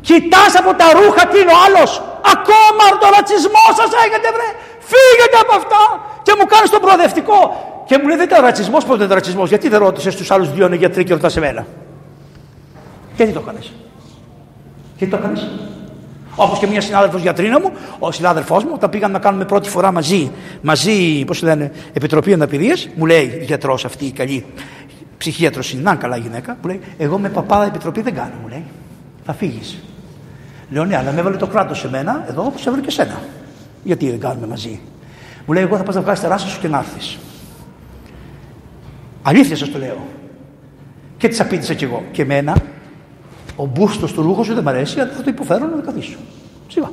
[0.00, 2.02] Κοιτάς από τα ρούχα τι είναι ο άλλος.
[2.34, 4.48] Ακόμα το ρατσισμό σας έχετε βρε.
[4.90, 5.82] Φύγετε από αυτά.
[6.22, 7.40] Και μου κάνεις τον προοδευτικό.
[7.86, 10.66] Και μου λέει δεν ήταν ρατσισμός, πότε ήταν ρατσισμός; Γιατί δεν ρώτησες τους άλλους δύο
[10.66, 11.66] είναι γιατροί και ρωτάς εμένα;
[13.18, 13.72] Γιατί το έκανες.
[14.96, 15.50] Γιατί το έκανες.
[16.36, 19.92] Όπως και μια συνάδελφος γιατρίνα μου, ο συνάδελφός μου, όταν πήγαμε να κάνουμε πρώτη φορά
[19.92, 20.30] μαζί,
[20.62, 24.44] μαζί πώς λένε, Επιτροπή Αναπηρίας, μου λέει γιατρός αυτή η καλή
[25.18, 28.64] ψυχίατρος είναι, να καλά γυναίκα, μου λέει: Εγώ με παπάδα επιτροπή δεν κάνω, μου λέει.
[29.24, 29.78] Θα φύγεις.
[30.70, 33.22] Λέω ναι, αλλά με έβαλε το κράτος σε μένα, εδώ όπως έβαλε και σένα.
[33.84, 34.80] Γιατί δεν κάνουμε μαζί.
[35.46, 37.18] Μου λέει: Εγώ θα πας να βγάλεις τεράστια σου και να έρθεις.
[39.22, 40.06] Αλήθεια σας το λέω.
[41.16, 42.04] Και τη απίτησα κι εγώ.
[42.12, 42.56] Και εμένα
[43.62, 46.18] ο μπούστο του ρούχου σου δεν μ' αρέσει, αλλά θα το υποφέρω να καθίσω.
[46.68, 46.90] Σιγά.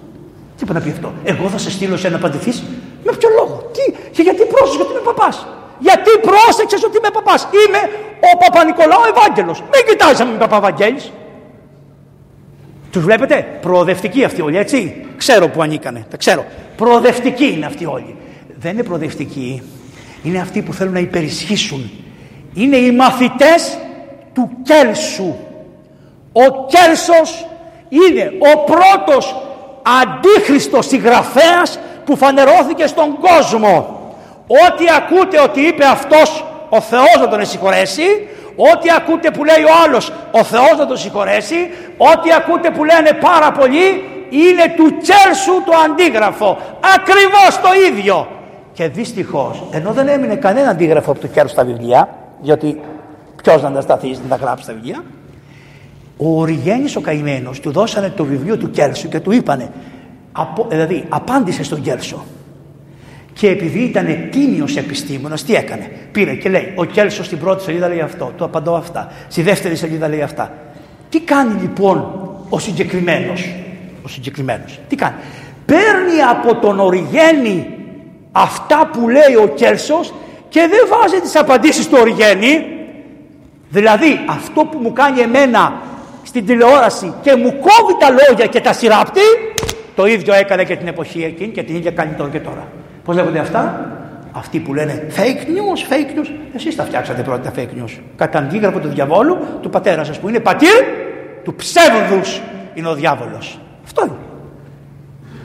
[0.57, 1.13] Τι είπε να πει αυτό.
[1.23, 2.51] Εγώ θα σε στείλω σε ένα απαντηθεί.
[3.03, 5.47] Με ποιο λόγο; Τι, και γιατί πρόσεξες ότι είμαι παπάς;
[5.79, 7.81] Γιατί πρόσεξες ότι είμαι παπάς; Είμαι
[8.33, 9.61] ο Παπα-Νικολάου Ευάγγελος.
[9.61, 11.01] Μην κοιτάζεις να είμαι Παπα-Βαγγέλη.
[12.91, 16.45] Τους βλέπετε, προοδευτικοί αυτοί όλοι, έτσι; Ξέρω που ανήκανε, τα ξέρω.
[16.75, 18.15] Προοδευτικοί είναι αυτοί όλοι.
[18.59, 19.61] Δεν είναι προοδευτικοί,
[20.23, 21.91] είναι αυτοί που θέλουν να υπερισχύσουν.
[22.53, 23.77] Είναι οι μαθητές
[24.33, 25.35] του Κέλσου.
[26.43, 27.47] Ο Κέλσος
[27.89, 29.35] είναι ο πρώτος
[30.01, 33.99] αντίχριστος συγγραφέας που φανερώθηκε στον κόσμο.
[34.47, 39.73] Ό,τι ακούτε ότι είπε αυτός ο Θεός να τον συγχωρέσει, ό,τι ακούτε που λέει ο
[39.85, 45.63] άλλος ο Θεός να τον συγχωρέσει, ό,τι ακούτε που λένε πάρα πολλοί είναι του Κέλσου
[45.65, 46.57] το αντίγραφο.
[46.95, 48.27] Ακριβώς το ίδιο.
[48.73, 52.09] Και δυστυχώς, ενώ δεν έμεινε κανένα αντίγραφο από το Κέλσου στα βιβλία,
[52.41, 52.81] διότι
[53.43, 55.03] ποιος να τα σταθείς να τα γράψει στα βιβλία,
[56.17, 59.69] ο Οριγένης ο καημένος του δώσανε το βιβλίο του Κέλσου και του είπανε,
[60.31, 62.25] απο, δηλαδή απάντησε στον Κέλσο.
[63.33, 65.91] Και επειδή ήταν τίμιος επιστήμονας, τι έκανε.
[66.11, 69.11] Πήρε και λέει, ο Κέλσος στην πρώτη σελίδα λέει αυτό, του απαντώ αυτά.
[69.27, 70.53] Στη δεύτερη σελίδα λέει αυτά.
[71.09, 73.49] Τι κάνει λοιπόν ο συγκεκριμένος,
[74.03, 75.15] ο συγκεκριμένος, τι κάνει.
[75.65, 77.67] Παίρνει από τον Οριγένη
[78.31, 80.13] αυτά που λέει ο Κέλσος
[80.49, 82.65] και δεν βάζει τις απαντήσεις του Οριγένη.
[83.69, 85.73] Δηλαδή αυτό που μου κάνει εμένα
[86.25, 89.21] στην τηλεόραση και μου κόβει τα λόγια και τα σειράπτει,
[89.95, 92.67] το ίδιο έκανε και την εποχή εκείνη και την ίδια κάνει τώρα και τώρα.
[93.03, 93.91] Πώς λέγονται αυτά,
[94.31, 97.99] αυτοί που λένε fake news, fake news, εσείς τα φτιάξατε πρώτα τα fake news.
[98.15, 100.83] Κατά αντίγραφο του διαβόλου, του πατέρα σας που είναι πατήρ
[101.43, 102.41] του ψεύδους
[102.73, 103.59] είναι ο διάβολος.
[103.83, 104.15] Αυτό είναι.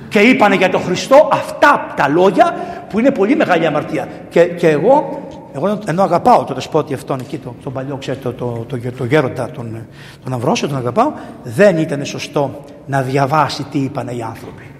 [0.09, 2.55] Και είπανε για τον Χριστό αυτά τα λόγια
[2.89, 4.09] που είναι πολύ μεγάλη αμαρτία.
[4.29, 5.23] Και, και εγώ
[5.55, 9.05] εγώ ενώ αγαπάω το δεσπότη αυτόν εκεί, τον, τον παλιό, ξέρετε, το, το, το, το
[9.05, 9.87] γέροντα, τον,
[10.25, 14.71] τον Αμβρόσιο, τον αγαπάω, δεν ήταν σωστό να διαβάσει τι είπαν οι άνθρωποι.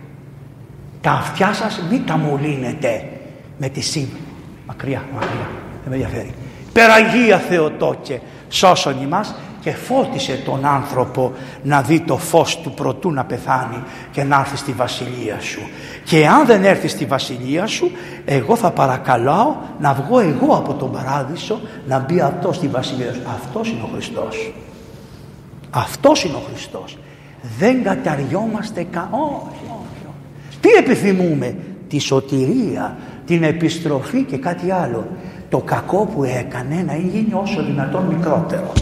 [1.01, 3.09] Τα αυτιά σας μην τα μολύνετε
[3.59, 4.21] με τη σήμη.
[4.67, 5.49] Μακριά, μακριά,
[5.83, 6.35] δεν με ενδιαφέρει.
[6.73, 11.33] Περαγία Θεοτόκε, σώσον ημάς και φώτισε τον άνθρωπο
[11.63, 15.61] να δει το φως του προτού να πεθάνει και να έρθει στη βασιλεία σου.
[16.05, 17.91] Και αν δεν έρθει στη βασιλεία σου,
[18.25, 23.21] εγώ θα παρακαλάω να βγω εγώ από τον παράδεισο να μπει αυτός στη βασιλεία σου.
[23.35, 24.53] Αυτός είναι ο Χριστός.
[25.71, 26.99] Αυτός είναι ο Χριστός.
[27.59, 29.09] Δεν καταριόμαστε κα...
[29.11, 30.59] Όχι, όχι, όχι.
[30.61, 31.57] Τι επιθυμούμε;
[31.89, 32.97] Τη σωτηρία,
[33.27, 35.07] την επιστροφή και κάτι άλλο.
[35.49, 38.73] Το κακό που έκανε να γίνει όσο δυνατόν μικρότερο.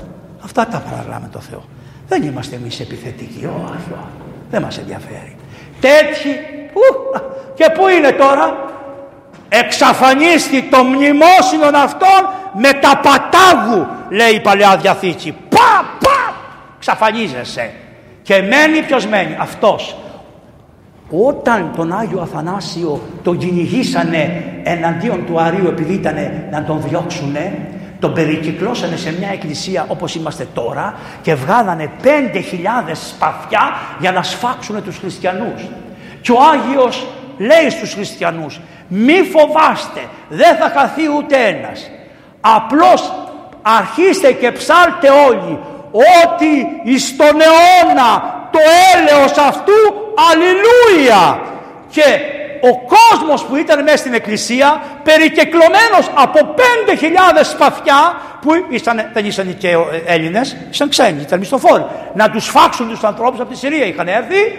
[0.48, 1.64] Αυτά τα παραλάμε το Θεό.
[2.08, 3.94] Δεν είμαστε εμείς επιθετικοί, όχι,
[4.50, 5.36] δεν μας ενδιαφέρει.
[5.80, 6.30] Τέτοιοι,
[6.72, 6.80] που,
[7.54, 8.56] και πού είναι τώρα,
[9.48, 12.20] εξαφανίστη το μνημόσυνο αυτών
[12.52, 15.32] με τα πατάγου, λέει η Παλαιά Διαθήκη.
[15.48, 16.34] Πα, πα,
[16.76, 17.70] εξαφανίζεσαι.
[18.22, 19.96] Και μένει ποιος μένει, αυτός.
[21.10, 26.16] Όταν τον Άγιο Αθανάσιο τον κυνηγήσανε εναντίον του Αρίου επειδή ήταν
[26.50, 27.68] να τον διώξουνε,
[28.00, 34.22] τον περικυκλώσανε σε μια εκκλησία όπως είμαστε τώρα και βγάλανε πέντε χιλιάδες σπαθιά για να
[34.22, 35.68] σφάξουν τους χριστιανούς.
[36.20, 37.06] Και ο Άγιος
[37.38, 41.90] λέει στους χριστιανούς μη φοβάστε δεν θα χαθεί ούτε ένας.
[42.40, 43.12] Απλώς
[43.62, 45.58] αρχίστε και ψάλτε όλοι
[46.24, 48.58] ότι εις τον αιώνα το
[48.94, 49.72] έλεος αυτού
[50.30, 51.40] αλληλούια
[51.90, 59.10] και ο κόσμος που ήταν μέσα στην εκκλησία περικεκλωμένος από πέντε χιλιάδες σπαθιά που ήσαν,
[59.12, 61.86] δεν ήσαν και Έλληνες, ήσαν ξένοι, ήταν μισθοφόροι.
[62.14, 64.58] Να τους φάξουν τους ανθρώπους από τη Συρία είχαν έρθει.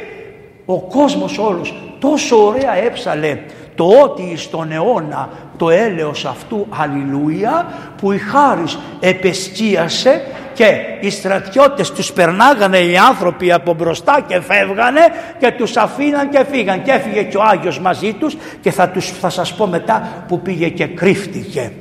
[0.65, 3.39] Ο κόσμος όλος τόσο ωραία έψαλε
[3.75, 10.25] το ότι στον αιώνα το έλεος αυτού αλληλούια που η χάρις επεσκίασε
[10.59, 15.01] και οι στρατιώτες τους περνάγανε οι άνθρωποι από μπροστά και φεύγανε
[15.39, 19.09] και τους αφήναν και φύγαν και έφυγε και ο Άγιος μαζί τους και θα, τους,
[19.09, 21.71] θα σας πω μετά που πήγε και κρύφτηκε.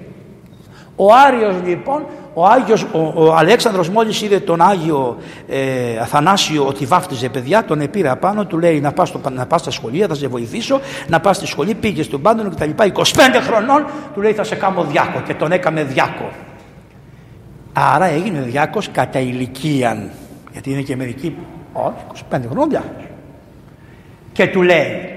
[0.96, 5.16] Ο Άριος λοιπόν, ο, Άγιος, ο, ο Αλέξανδρος μόλις είδε τον Άγιο
[5.48, 9.60] ε, Αθανάσιο ότι βάφτιζε παιδιά, τον πήρε απάνω, του λέει να πας, στο, να πας
[9.60, 12.92] στα σχολεία, θα σε βοηθήσω, να πας στη σχολή, πήγες στον πάντων και τα λοιπά,
[12.92, 13.02] 25
[13.46, 16.30] χρονών, του λέει θα σε κάνω διάκο και τον έκαμε διάκο.
[17.80, 20.10] Άρα έγινε διάκος κατά ηλικίαν,
[20.52, 21.36] γιατί είναι και μερικοί,
[21.72, 21.94] όχι
[22.30, 23.04] 25 χρονών διάκος.
[24.32, 25.12] Και του λέει,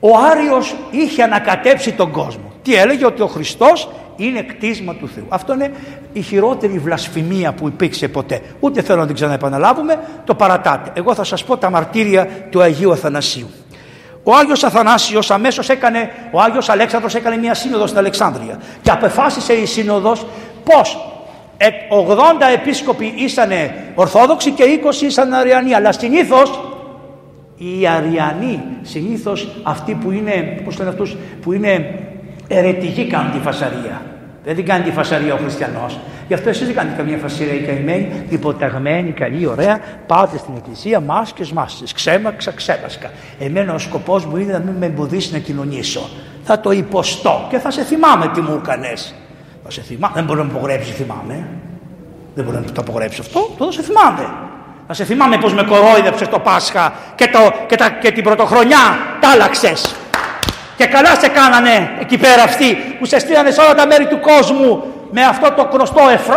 [0.00, 2.52] ο Άριος είχε ανακατέψει τον κόσμο.
[2.62, 5.26] Τι έλεγε ότι ο Χριστός είναι κτίσμα του Θεού.
[5.28, 5.72] Αυτό είναι
[6.12, 8.40] η χειρότερη βλασφημία που υπήρξε ποτέ.
[8.60, 10.90] Ούτε θέλω να την ξαναεπαναλάβουμε, το παρατάτε.
[10.94, 13.50] Εγώ θα σας πω τα μαρτύρια του Αγίου Αθανασίου.
[14.22, 19.52] Ο Άγιος Αθανάσιος αμέσως έκανε, ο Άγιος Αλέξανδρος έκανε μια σύνοδο στην Αλεξάνδρεια και απεφάσισε
[19.52, 20.26] η σύνοδος
[20.64, 21.09] πως
[21.60, 21.62] 80
[22.54, 23.50] επίσκοποι ήσαν
[23.94, 24.64] Ορθόδοξοι και
[25.00, 25.74] 20 ήσαν Αριανοί.
[25.74, 26.60] Αλλά συνήθως
[27.56, 31.94] οι Αριανοί, συνήθως αυτοί που είναι, πώς λένε αυτούς, που είναι
[32.48, 34.02] ερετικοί κάνουν τη φασαρία.
[34.44, 35.98] Δεν την κάνει τη φασαρία ο χριστιανός.
[36.28, 39.80] Γι' αυτό εσείς δεν κάνετε καμία φασαρία οι καημένοι, υποταγμένοι, καλοί, ωραία.
[40.06, 41.92] Πάτε στην εκκλησία, μάσκες, μάσκες.
[41.92, 43.10] Ξέμαξα, ξέμασκα.
[43.38, 46.08] Εμένα ο σκοπός μου είναι να μην με εμποδίσει να κοινωνήσω.
[46.44, 49.14] Θα το υποστώ και θα σε θυμάμαι τι μου έκανες.
[49.70, 50.14] Θα σε θυμάμαι.
[50.14, 51.46] Δεν μπορεί να μου απογρέψει, θυμάμαι.
[52.34, 53.54] Δεν μπορεί να το απογρέψει αυτό.
[53.58, 54.30] Τότε σε θυμάμαι.
[54.86, 58.98] Θα σε θυμάμαι πώ με κορόιδεψες το Πάσχα και, το, και, τα, και την πρωτοχρονιά
[59.20, 59.94] τα άλλαξες.
[60.76, 64.20] Και καλά σε κάνανε εκεί πέρα αυτοί που σε στείλανε σε όλα τα μέρη του
[64.20, 66.32] κόσμου με αυτό το γνωστό εφρ...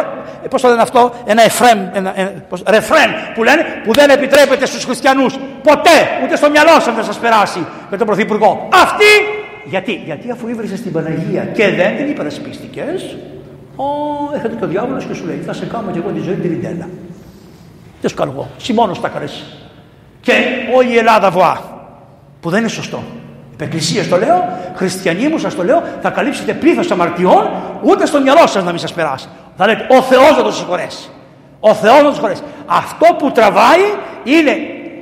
[0.50, 4.66] πώς το λένε αυτό, ένα εφρέμ, ένα, ένα, πώς, ρεφρέν που λένε που δεν επιτρέπεται
[4.66, 8.68] στους χριστιανούς ποτέ, ούτε στο μυαλό σας δεν σας περάσει με τον Πρωθυπουργό.
[8.74, 9.12] Αυτοί,
[9.66, 13.16] γιατί, γιατί αφού ήβρισε στην Παναγία και δεν την υπερασπίστηκες,
[13.76, 13.84] ο,
[14.34, 16.90] έρχεται το διάβολος και σου λέει θα σε κάνω και εγώ τη ζωή την ριντέλα.
[18.02, 19.44] Δεν σου κάνω εγώ, εσύ μόνος τα καρέσει.
[20.22, 20.34] Και
[20.76, 21.62] όλη η Ελλάδα βοά,
[22.42, 23.04] που δεν είναι σωστό.
[23.58, 27.50] Εκκλησία το λέω, χριστιανοί μου σας το λέω, θα καλύψετε πλήθος αμαρτιών,
[27.84, 29.28] ούτε στο μυαλό σας να μην σας περάσει.
[29.58, 31.10] Θα λέτε, ο Θεός να το συγχωρέσει.
[31.60, 32.42] Ο Θεός να το συγχωρέσει.
[32.66, 33.82] Αυτό που τραβάει
[34.24, 34.58] είναι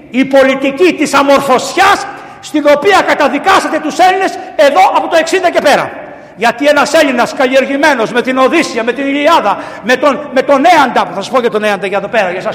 [0.10, 2.06] η πολιτική της αμορφωσιάς
[2.42, 5.92] στην οποία καταδικάσατε τους Έλληνες εδώ από το 60 και πέρα.
[6.36, 11.06] Γιατί ένας Έλληνας καλλιεργημένος με την Οδύσσια, με την Ιλιάδα, με τον, με τον Έαντα,
[11.06, 12.52] θα σας πω και τον Έαντα για εδώ πέρα για εσά,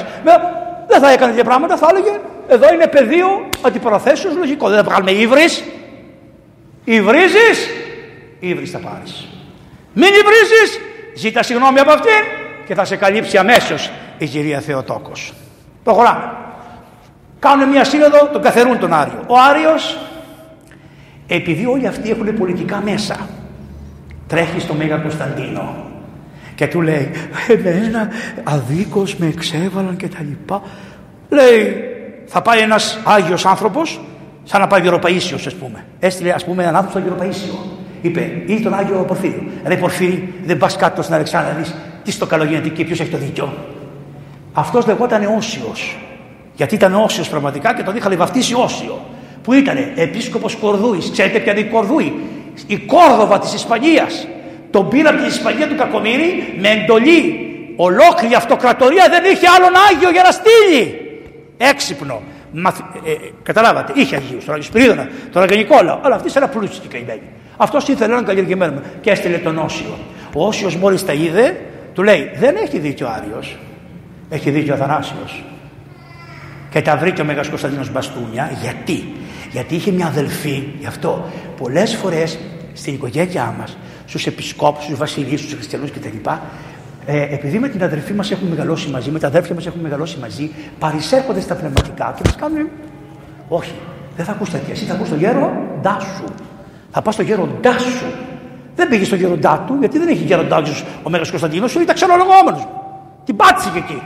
[0.89, 4.69] δεν θα έκανε τέτοια πράγματα, θα έλεγε εδώ είναι πεδίο αντιπαραθέσεω λογικό.
[4.69, 5.65] Δεν θα βγάλουμε ύβρις,
[6.89, 7.69] Υβρίζεις,
[8.41, 9.29] ύβρις θα πάρεις.
[9.93, 10.81] Μην υβρίζεις,
[11.15, 12.25] ζήτα συγγνώμη από αυτήν
[12.67, 15.33] και θα σε καλύψει αμέσως η κυρία Θεοτόκος.
[15.85, 16.33] Προχωράμε.
[17.47, 19.25] Κάνουν μια σύνοδο, τον καθερούν τον Άριο.
[19.27, 19.99] Ο Άριος,
[21.27, 23.29] επειδή όλοι αυτοί έχουν πολιτικά μέσα,
[24.27, 25.77] τρέχει στο Μέγα Κωνσταντίνο
[26.55, 27.11] και του λέει
[27.49, 28.09] εμένα
[28.45, 30.63] αδίκως με εξέβαλαν και τα λοιπά.
[31.29, 31.85] Λέει
[32.27, 34.01] θα πάει ένας Άγιος άνθρωπος
[34.49, 35.85] Σαν να πάει Γεροπαΐσιο, ας πούμε.
[35.99, 37.59] Έστειλε, ας πούμε, έναν άνθρωπο στο Γεροπαΐσιο.
[38.01, 39.43] Είπε, ή τον Άγιο Πορφύριο.
[39.65, 41.75] Ρε Πορφύρι, δεν πας κάτω στην Αλεξάνδρα δεις
[42.05, 43.55] τι στο καλό γίνεται εκεί, ποιος έχει το δίκιο.
[44.53, 46.06] Αυτός λεγόταν Όσιος.
[46.57, 49.05] Γιατί ήταν Όσιος πραγματικά και τον είχαν βαφτίσει Όσιο.
[49.43, 51.11] Που ήταν επίσκοπος Κορδούης.
[51.11, 52.15] Ξέρετε ποια είναι η Κορδούη;
[52.67, 54.27] Η Κόρδοβα της Ισπανίας.
[54.71, 57.41] Τον πήρε από την Ισπανία του Κακομήρη με εντολή.
[57.77, 61.01] Ολόκληρη αυτοκρατορία δεν είχε άλλον Άγιο για να στείλει.
[61.57, 62.23] Έξυπνο.
[62.53, 62.79] Μαθ...
[62.79, 66.81] Ε, ε, καταλάβατε, είχε Αγίους, τον Άγιο Σπυρίδωνα, τον Άγιο Νικόλαο, αλλά αυτοί ήταν πλούσιοι
[66.81, 67.29] και καημένοι.
[67.57, 69.99] Αυτός ήθελε έναν καλλιεργημένο και έστειλε τον Όσιο.
[70.35, 71.61] Ο Όσιος μόλις τα είδε,
[71.95, 73.43] του λέει: Δεν έχει δίκιο ο Άριο.
[74.31, 75.45] Έχει δίκιο ο Αθανάσιος.
[76.77, 78.51] Και τα βρήκε ο Μέγας Κωνσταντίνος Μπαστούνια.
[78.63, 79.13] Γιατί;
[79.53, 81.25] Γιατί είχε μια αδελφή, γι' αυτό
[81.57, 82.39] πολλές φορές
[82.73, 86.31] στην οικογένειά μας, στους επισκόπους, στους βασιλείς, στους χριστιανούς κτλ.,
[87.07, 90.19] ε, επειδή με την αδερφή μας έχουμε μεγαλώσει μαζί, με τα αδέρφια μας έχουμε μεγαλώσει
[90.21, 92.69] μαζί, παρισέρχονται στα πνευματικά και μας κάνουν.
[93.49, 93.75] Όχι,
[94.17, 94.73] δεν θα ακούς τέτοια.
[94.73, 96.25] Εσύ θα ακούς τον γέροντά σου.
[96.91, 98.07] Θα πας στο γέροντά σου.
[98.75, 100.71] Δεν πήγες στο γέροντά του, γιατί δεν έχει γέροντά του
[101.03, 102.85] ο Μέγας Κωνσταντίνος, ήταν ξενολογόμενο.
[103.25, 104.03] Την πάτησε και εκεί.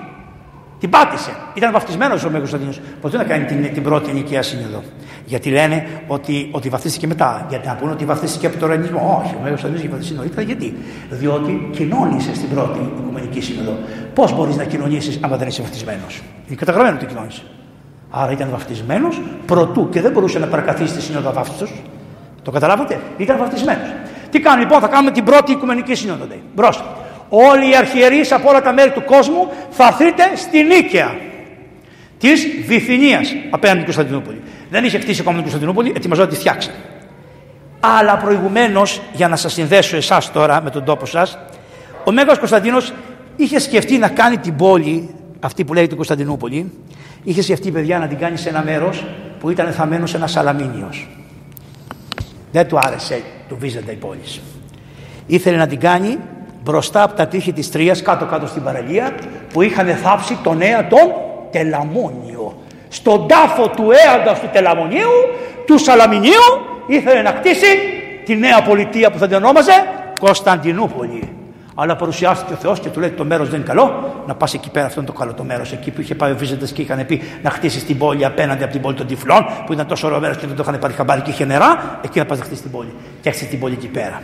[0.80, 1.30] Την πάτησε.
[1.54, 2.80] Ήταν βαφτισμένος ο Μέγα Κωνσταντίνος.
[3.00, 4.82] Ποτέ να κάνει την, την πρώτη νοικία σύνοδο.
[5.24, 7.46] Γιατί λένε ότι, ότι βαφτίστηκε μετά.
[7.48, 9.22] Γιατί να πούνε ότι βαφτίστηκε από τον ρανισμό.
[9.24, 10.42] Όχι, ο Μέγα Κωνσταντίνος είχε βαφτιστεί νωρίτερα.
[10.42, 10.76] Γιατί;
[11.10, 13.76] Διότι κοινώνησες στην πρώτη Οικουμενική Σύνοδο.
[14.14, 17.42] Πώς μπορείς να κοινωνήσεις άμα δεν είσαι βαφτισμένος; Είναι καταγραμμένο ότι κοινώνησε.
[18.10, 21.66] Άρα ήταν βαφτισμένος πρωτού και δεν μπορούσε να παρακαθίσει τη σύνοδο βάφτιστο.
[22.42, 23.88] Το καταλάβατε; Ήταν βαφτισμένος.
[24.30, 26.26] Τι κάνουμε λοιπόν, θα κάνουμε την πρώτη Οικουμενική Σύνοδο.
[26.54, 26.84] Μπροστά
[27.30, 31.16] όλοι οι αρχιερείς από όλα τα μέρη του κόσμου θα έρθετε στη Νίκαια
[32.18, 34.42] της Βυθινίας απέναντι στην Κωνσταντινούπολη.
[34.70, 36.70] Δεν είχε χτίσει ακόμα την Κωνσταντινούπολη, ετοιμαζόταν να τη φτιάξει.
[37.80, 41.38] Αλλά προηγουμένως, για να σας συνδέσω εσάς τώρα με τον τόπο σας,
[42.04, 42.92] ο Μέγας Κωνσταντίνος
[43.36, 46.72] είχε σκεφτεί να κάνει την πόλη, αυτή που λέγεται Κωνσταντινούπολη,
[47.24, 49.04] είχε σκεφτεί παιδιά να την κάνει σε ένα μέρος
[49.40, 51.08] που ήταν θαμένο ένα σαλαμίνιος.
[52.52, 54.20] Δεν του άρεσε του Βίζεντα η πόλη.
[55.26, 56.18] Ήθελε να την κάνει
[56.70, 59.14] μπροστά από τα τείχη της Τρίας κάτω κάτω στην παραλία
[59.52, 61.12] που είχαν θάψει τον νέα τον
[61.50, 62.56] Τελαμόνιο.
[62.88, 65.10] Στον τάφο του έαντας του Τελαμονίου,
[65.66, 66.46] του Σαλαμινίου,
[66.86, 67.66] ήθελε να κτίσει
[68.24, 69.72] τη νέα πολιτεία που θα την ονόμαζε
[70.18, 71.32] Κωνσταντινούπολη.
[71.74, 74.70] Αλλά παρουσιάστηκε ο Θεός και του λέει: Το μέρος δεν είναι καλό, να πας εκεί
[74.70, 75.72] πέρα, αυτό είναι το καλό το μέρος.
[75.72, 78.72] Εκεί που είχε πάει ο Βίζεντα και είχαν πει να χτίσει την πόλη απέναντι από
[78.72, 81.20] την πόλη των Τυφλών, που ήταν τόσο ωραίο μέρος και δεν το είχαν πάρει χαμπάρι
[81.20, 82.94] και είχε νερά, εκεί να πας να χτίσεις την πόλη.
[83.20, 84.20] Και έχασε την πόλη εκεί πέρα.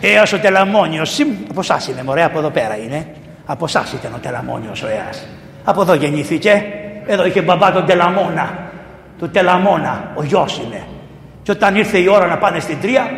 [0.00, 1.20] Έως ο Τελαμόνιος,
[1.50, 3.06] από εσάς είναι, μωρέ, από εδώ πέρα είναι.
[3.46, 5.26] Από εσάς ήταν ο Τελαμόνιος ο Έας.
[5.64, 6.64] Από εδώ γεννήθηκε.
[7.06, 8.70] Εδώ είχε μπαμπά τον Τελαμόνα.
[9.18, 10.86] Του Τελαμόνα, ο γιος είναι.
[11.42, 13.10] Και όταν ήρθε η ώρα να πάνε στην Τρία,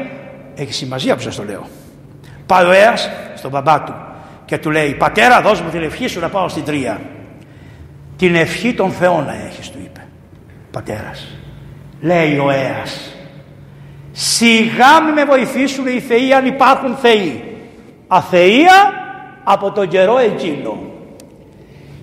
[0.55, 1.67] έχει σημασία που σας το λέω.
[2.47, 3.95] Πάει ο Έας στον μπαμπά του
[4.45, 7.01] και του λέει: Πατέρα, δώσ' μου την ευχή σου να πάω στην Τρία.
[8.17, 10.07] Την ευχή των Θεών να έχεις, του είπε.
[10.71, 11.27] Πατέρας.
[12.01, 13.18] Λέει ο Έας.
[14.21, 17.59] Σιγά μη με βοηθήσουν οι θεοί αν υπάρχουν θεοί.
[18.09, 18.93] Αθεία
[19.45, 20.79] από τον καιρό εκείνο.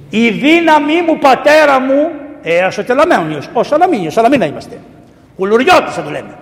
[0.10, 2.12] Η δύναμή μου πατέρα μου,
[2.42, 4.80] ε, ο τελαμένιος, ο Σαλαμίνιος, Σαλαμίνα είμαστε.
[5.36, 6.38] Κουλουριώτης θα το λέμε.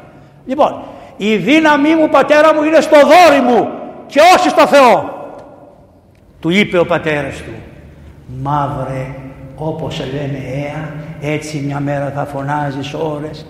[0.45, 0.83] Λοιπόν,
[1.17, 3.69] η δύναμή μου πατέρα μου είναι στο δόρι μου
[4.05, 5.27] και όχι στο Θεό.
[6.39, 7.53] Του είπε ο πατέρας του,
[8.41, 9.15] μαύρε
[9.55, 10.93] όπως σε λένε έα,
[11.31, 13.45] έτσι μια μέρα θα φωνάζεις ώρες.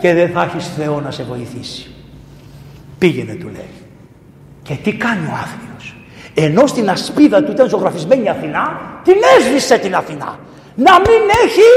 [0.00, 1.90] Και δεν θα έχεις Θεό να σε βοηθήσει.
[2.98, 3.70] Πήγαινε του λέει.
[4.62, 5.96] Και τι κάνει ο άθλιος.
[6.34, 10.38] Ενώ στην ασπίδα του ήταν ζωγραφισμένη η Αθηνά, την έσβησε την Αθηνά.
[10.74, 11.68] Να μην έχει,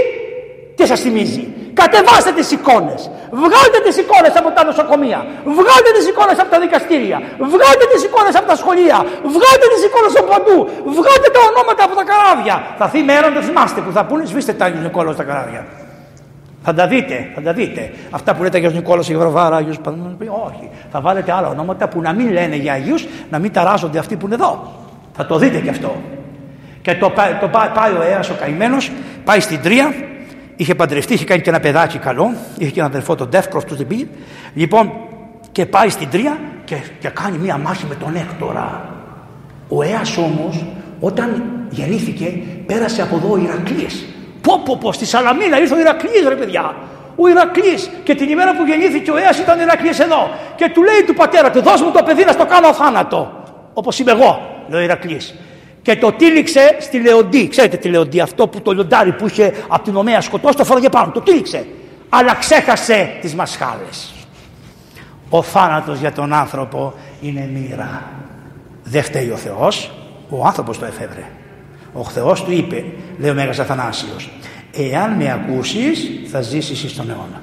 [0.75, 1.47] τι σας θυμίζει,
[1.79, 3.01] Κατεβάστε τις εικόνες.
[3.41, 5.19] Βγάλτε τις εικόνες από τα νοσοκομεία.
[5.57, 7.17] Βγάλτε τις εικόνες από τα δικαστήρια.
[7.53, 8.97] Βγάλτε τις εικόνες από τα σχολεία.
[9.35, 10.57] Βγάλτε τις εικόνες από παντού.
[10.97, 12.55] Βγάλτε τα ονόματα από τα καράβια.
[12.77, 15.25] Θα έρθει η μέρα να το θυμάστε που θα πούνε σβήστε τα Άγιος Νικόλαος στα
[15.29, 15.61] καράβια.
[16.69, 17.91] Θα τα δείτε, θα τα δείτε.
[18.09, 19.79] Αυτά που λέτε Άγιος Νικόλαος, Αγιος Βραβάρα, Άγιος
[20.47, 20.69] όχι.
[20.91, 24.25] Θα βάλετε άλλα ονόματα που να μην λένε για Αγίους, να μην ταράζονται αυτοί που
[24.25, 24.73] είναι εδώ.
[25.15, 25.95] Θα το δείτε κι αυτό.
[26.81, 28.91] Και το, το, πάει ο Αίας ο καημένος,
[29.23, 29.93] πάει στην Τρία,
[30.55, 33.75] είχε παντρευτεί, είχε κάνει και ένα παιδάκι καλό, είχε και ένα αδερφό τον Τεύκρο, αυτό
[33.75, 34.07] δεν πήγε.
[34.53, 34.91] Λοιπόν,
[35.51, 38.89] και πάει στην Τρία και, και κάνει μία μάχη με τον Έκτορα.
[39.67, 40.65] Ο Αίας όμως,
[40.99, 42.33] όταν γεννήθηκε,
[42.65, 44.16] πέρασε από εδώ ο Ηρακλής.
[44.47, 46.75] Πω πω πω, στη Σαλαμίνα ήρθε ο Ηρακλής ρε παιδιά.
[47.15, 50.29] Ο Ηρακλής και την ημέρα που γεννήθηκε ο Αίας ήταν ο Ηρακλής εδώ.
[50.55, 53.43] Και του λέει του πατέρα του, δώσ' μου το παιδί να στο κάνω θάνατο.
[53.73, 55.35] Όπως είμαι εγώ, λέει ο Ηρακλής
[55.81, 57.47] και το τύλιξε στη Λεοντή.
[57.47, 60.89] Ξέρετε τη Λεοντή, αυτό που το λιοντάρι που είχε από την ομέα σκοτώσει, το φόραγε
[60.89, 61.11] πάνω.
[61.11, 61.65] Το τύλιξε.
[62.09, 64.13] Αλλά ξέχασε τις μασχάλες.
[65.29, 68.03] Ο θάνατος για τον άνθρωπο είναι μοίρα.
[68.83, 69.91] Δεν φταίει ο Θεός,
[70.29, 71.23] ο άνθρωπος το εφεύρε.
[71.97, 72.85] Ο Θεός του είπε,
[73.17, 74.29] λέει ο Μέγας Αθανάσιος,
[74.91, 77.41] εάν με ακούσεις θα ζήσεις στον αιώνα.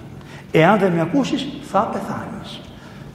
[0.51, 2.61] Εάν δεν με ακούσεις θα πεθάνεις.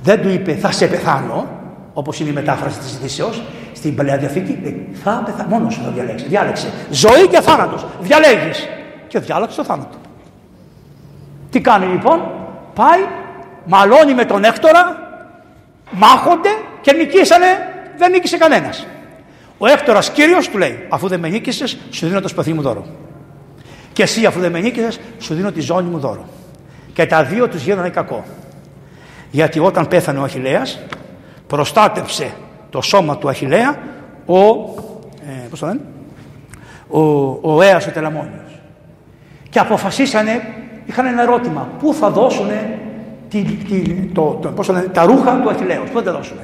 [0.03, 1.47] Δεν του είπε θα σε πεθάνω,
[1.93, 3.41] όπως είναι η μετάφραση της ειδήσεως,
[3.73, 5.45] στην Παλαιά Διαθήκη λέει, θα πεθα...
[5.49, 6.25] μόνος σου θα διαλέξει.
[6.25, 6.67] Διάλεξε.
[6.91, 7.85] Ζωή και θάνατος.
[8.01, 8.67] Διαλέγεις.
[9.07, 9.97] Και διάλεξε το θάνατο.
[11.49, 12.21] Τι κάνει λοιπόν.
[12.75, 12.99] Πάει,
[13.65, 14.97] μαλώνει με τον Έκτορα,
[15.91, 16.49] μάχονται
[16.81, 17.45] και νικήσανε.
[17.97, 18.87] Δεν νίκησε κανένας.
[19.61, 22.85] Ο Έκτορας κύριος του λέει, αφού δεν με νίκησες, σου δίνω το σπαθί μου δώρο.
[23.93, 26.25] Και εσύ αφού δεν με νίκησες, σου δίνω τη ζώνη μου δώρο.
[26.93, 28.23] Και τα δύο τους γίνανε κακό.
[29.31, 30.79] Γιατί όταν πέθανε ο Αχιλέας,
[31.47, 32.33] προστάτεψε
[32.69, 33.77] το σώμα του Αχιλέα
[34.25, 35.79] ο, ε, πώς το λένε,
[36.87, 36.99] ο,
[37.53, 38.59] ο Αίας ο Τελαμόνιος.
[39.49, 40.41] Και αποφασίσανε,
[40.85, 42.47] είχαν ένα ερώτημα, πού θα δώσουν
[43.29, 43.81] τη, τη,
[44.13, 46.37] το, το, πώς το λένε, τα ρούχα του Αχιλέως, πού θα τα δώσουν.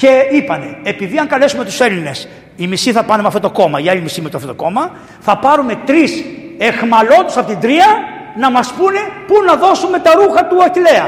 [0.00, 3.80] Και είπανε, επειδή αν καλέσουμε τους Έλληνες, οι μισοί θα πάνε με αυτό το κόμμα,
[3.80, 4.90] οι άλλοι μισοί με το αυτό το κόμμα,
[5.20, 6.24] θα πάρουμε τρεις
[6.58, 7.86] εχμαλώτους από την τρία
[8.36, 11.06] να μας πούνε πού να δώσουμε τα ρούχα του Αχιλέα.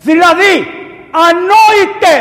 [0.00, 0.54] Δηλαδή,
[1.26, 2.14] ανόητε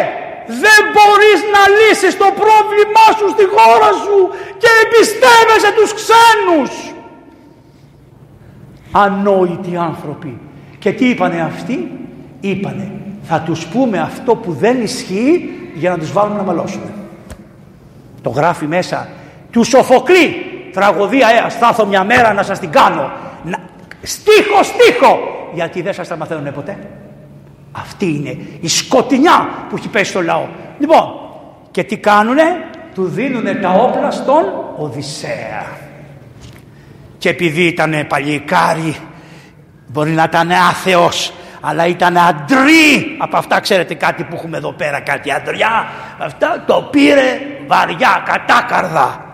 [0.63, 4.17] δεν μπορείς να λύσεις το πρόβλημά σου στη χώρα σου
[4.61, 6.71] και εμπιστεύεσαι τους ξένους.
[8.91, 10.39] Ανόητοι άνθρωποι.
[10.79, 11.91] Και τι είπανε αυτοί;
[12.39, 12.91] Είπανε
[13.29, 16.81] θα τους πούμε αυτό που δεν ισχύει για να τους βάλουμε να μαλώσουν.
[18.21, 19.07] Το γράφει μέσα
[19.51, 23.11] τους Σοφοκλή τραγωδία ε, θα μια μέρα να σας την κάνω.
[23.43, 23.57] Να...
[24.01, 25.19] Στίχο, στίχο.
[25.53, 26.77] Γιατί δεν σας τα μαθαίνουν ποτέ.
[27.71, 30.47] Αυτή είναι η σκοτεινιά που έχει πέσει στο λαό.
[30.79, 31.03] Λοιπόν,
[31.71, 32.43] και τι κάνουνε,
[32.93, 34.43] του δίνουνε τα όπλα στον
[34.77, 35.65] Οδυσσέα.
[37.17, 38.95] Και επειδή ήταν παλικάρι,
[39.87, 44.99] μπορεί να ήταν άθεος, αλλά ήταν αντρί από αυτά ξέρετε κάτι που έχουμε εδώ πέρα
[44.99, 45.87] κάτι αντριά.
[46.17, 49.25] Αυτά το πήρε βαριά κατάκαρδα.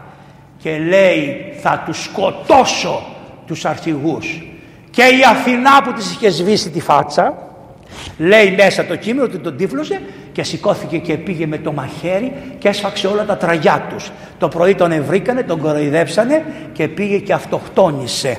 [0.58, 3.04] Και λέει θα τους σκοτώσω
[3.48, 4.44] τους αρχηγούς
[4.90, 7.34] και η Αθηνά που της είχε σβήσει τη φάτσα
[8.18, 10.02] λέει μέσα το κείμενο ότι τον τύφλωσε
[10.32, 14.12] και σηκώθηκε και πήγε με το μαχαίρι και έσφαξε όλα τα τραγιά τους.
[14.38, 18.38] Το πρωί τον ευρήκανε, τον κοροϊδέψανε και πήγε και αυτοκτόνησε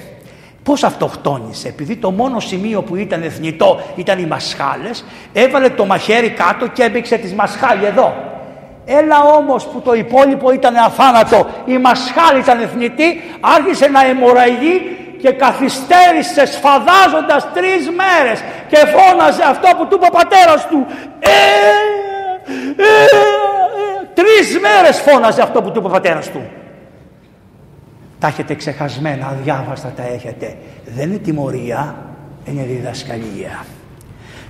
[0.64, 6.30] Πώς αυτοκτόνησε, επειδή το μόνο σημείο που ήταν εθνητό ήταν οι μασχάλες, έβαλε το μαχαίρι
[6.30, 8.14] κάτω και έμπηξε τις μασχάλη εδώ.
[8.86, 14.80] Έλα όμως που το υπόλοιπο ήταν αθάνατο, η μασχάλη ήταν εθνητή, άρχισε να αιμορραγεί
[15.20, 20.86] και καθυστέρησε σφαδάζοντας τρεις μέρες και φώναζε αυτό που του είπε ο πατέρας του.
[21.18, 21.30] Ε,
[22.76, 26.42] ε, ε, τρεις μέρες φώναζε αυτό που του είπε ο πατέρας του.
[28.24, 30.56] Τα έχετε ξεχασμένα, αδιάβαστα τα έχετε.
[30.94, 31.94] Δεν είναι τιμωρία,
[32.44, 33.64] είναι διδασκαλία.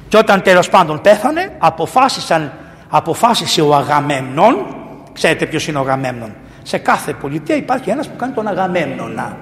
[0.08, 2.52] Και όταν τέλος πάντων πέθανε, αποφάσισαν,
[2.88, 4.66] αποφάσισε ο Αγαμέμνον,
[5.12, 9.36] ξέρετε ποιος είναι ο Αγαμέμνον, σε κάθε πολιτεία υπάρχει ένας που κάνει τον Αγαμέμνονα.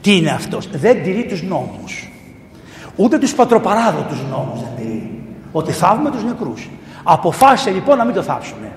[0.00, 2.12] Τι είναι αυτός, δεν τηρεί τους νόμους.
[2.96, 5.22] Ούτε τους πατροπαράδοτους νόμους δεν τηρεί.
[5.52, 6.70] Ότι θαύουμε τους νεκρούς.
[7.02, 8.69] Αποφάσισε λοιπόν να μην το θάψουμε.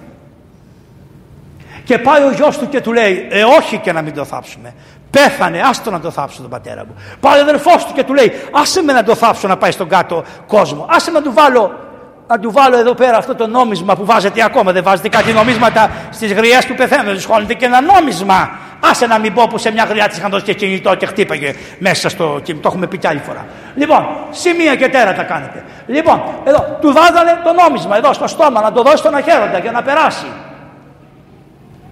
[1.84, 4.74] Και πάει ο γιος του και του λέει «Ε όχι και να μην το θάψουμε.
[5.10, 6.96] Πέθανε, άστο να το θάψω τον πατέρα μου».
[7.20, 9.88] Πάει ο αδερφός του και του λέει «Άσε με να το θάψω να πάει στον
[9.90, 10.86] κάτω κόσμο.
[10.90, 11.84] Άσε με να του βάλω
[12.28, 14.72] να του βάλω εδώ πέρα αυτό το νόμισμα που βάζετε ακόμα.
[14.72, 17.20] Δεν βάζετε κάτι νομίσματα στις γριές του πεθαίνουν.
[17.20, 18.50] Σχόλετε και ένα νόμισμα.
[18.80, 21.56] Άσε να μην πω που σε μια γριά της είχαν δώσει και κινητό και χτύπαγε
[21.80, 22.42] μέσα στο.
[22.46, 23.46] Το έχουμε πει κι άλλη φορά.
[23.76, 25.64] Λοιπόν, σημεία και τέρα τα κάνετε.
[25.88, 29.72] Λοιπόν, εδώ του βάζανε το νόμισμα εδώ στο στόμα να το δώσει στον αχαίροντα για
[29.72, 30.26] να περάσει.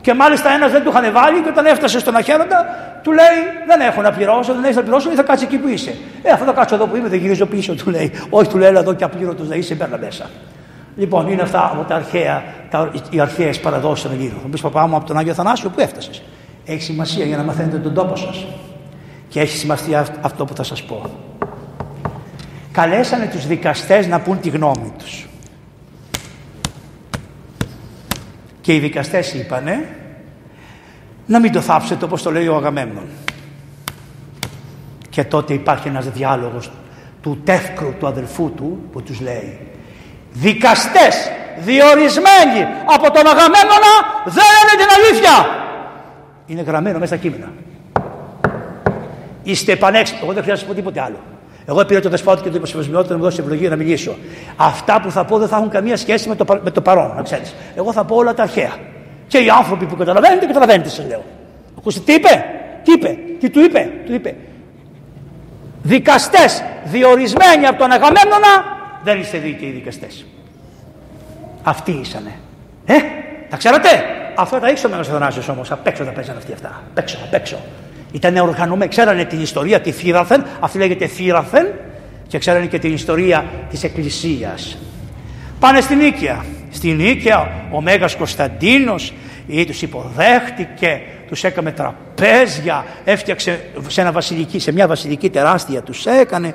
[0.02, 2.66] Και μάλιστα ένας δεν του είχαν βάλει και όταν έφτασε στον αχαίροντα,
[3.04, 5.96] του λέει: Δεν έχω να πληρώσω, δεν έχεις να πληρώσω, θα κάτσει εκεί που είσαι.
[6.22, 8.12] Ε, αυτό θα κάτσω εδώ που είμαι, δεν γυρίζω πίσω, του λέει.
[8.30, 10.30] Όχι, του λέει: εδώ και απλήρωτος να είσαι, μπαίνα μέσα.
[10.96, 14.40] Λοιπόν, είναι αυτά από τα αρχαία, τα, οι αρχαίες παραδόσεις των Ελλήνων.
[14.42, 16.22] Θα πεις παπά μου από τον Άγιο Θανάσιο, πού έφτασες;
[16.66, 18.46] Έχει σημασία για να μαθαίνετε τον τόπο σας.
[19.28, 21.02] Και έχει σημασία αυτό που θα σας πω.
[22.72, 25.26] Καλέσανε τους δικαστές να πούν τη γνώμη τους.
[28.62, 29.96] Και οι δικαστές είπανε
[31.26, 33.08] να μην το θάψετε όπως το λέει ο Αγαμέμνον.
[35.10, 36.72] Και τότε υπάρχει ένας διάλογος
[37.22, 39.60] του τεύκρου του αδελφού του που τους λέει
[40.32, 43.94] δικαστές διορισμένοι από τον Αγαμέμνονα
[44.26, 45.66] δεν είναι την αλήθεια.
[46.46, 47.52] Είναι γραμμένο μέσα στα κείμενα.
[49.44, 50.22] Είστε πανέξυπνοι.
[50.24, 51.31] Εγώ δεν χρειάζεται να πω τίποτε άλλο.
[51.66, 54.16] Εγώ πήρα το δεσπότη και το υποσυμβασμιότητα να μου δώσει ευλογία να μιλήσω.
[54.56, 57.22] Αυτά που θα πω δεν θα έχουν καμία σχέση με το, με το παρόν, να
[57.22, 57.56] ξέρεις.
[57.76, 58.76] Εγώ θα πω όλα τα αρχαία.
[59.28, 61.24] Και οι άνθρωποι που καταλαβαίνετε, καταλαβαίνετε, σα λέω.
[61.78, 62.46] Ακούστε τι είπε,
[62.84, 64.36] τι είπε, τι του είπε, του είπε.
[65.84, 70.26] Δικαστές διορισμένοι από τον Αγαμέμνονα δεν είστε δίκαιοι δικαστές.
[71.64, 72.32] Αυτοί ήσανε.
[72.86, 72.94] Ε,
[73.50, 73.90] τα ξέρατε;
[74.36, 75.72] Αυτά τα ήξερε ο Μέγας όμως.
[75.72, 76.82] Απ' έξω τα παίζανε αυτοί αυτά.
[76.90, 77.58] Απ' έξω, απ' έξω.
[78.12, 81.68] Ήταν οργανωμένοι, ξέρανε την ιστορία τη Θήραθεν, αυτή λέγεται Θήραθεν
[82.28, 84.78] και ξέρανε και την ιστορία της Εκκλησίας.
[85.60, 86.46] Πάνε στην Νίκαια.
[86.72, 89.14] Στην Νίκαια ο Μέγας Κωνσταντίνος
[89.48, 91.02] ή τους υποδέχτηκε,
[91.32, 96.54] τους έκαμε τραπέζια, έφτιαξε σε, ένα βασιλική, σε μια βασιλική τεράστια τους έκανε,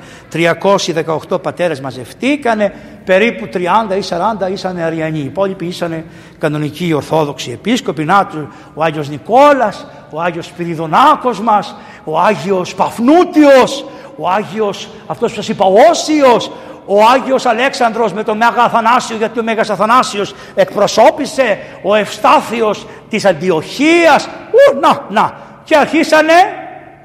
[1.31, 2.73] 318 πατέρες μαζευτήκανε,
[3.05, 3.59] περίπου 30
[3.97, 4.03] ή
[4.49, 6.05] 40 ήσανε Αριανοί, οι υπόλοιποι ήσανε
[6.39, 8.29] κανονικοί Ορθόδοξοι επίσκοποι, να
[8.75, 13.85] ο Άγιος Νικόλας, ο Άγιος Σπυριδονάκος μας, ο Άγιος Παφνούτιος,
[14.17, 16.51] ο Άγιος, αυτός που σας είπα, Όσιος,
[16.87, 23.25] ο Άγιος Αλέξανδρος με τον Μέγα Αθανάσιο, γιατί ο Μέγας Αθανάσιος εκπροσώπησε, ο Ευστάθιος της
[23.25, 26.33] Αντιοχίας, ου, να, να, και αρχίσανε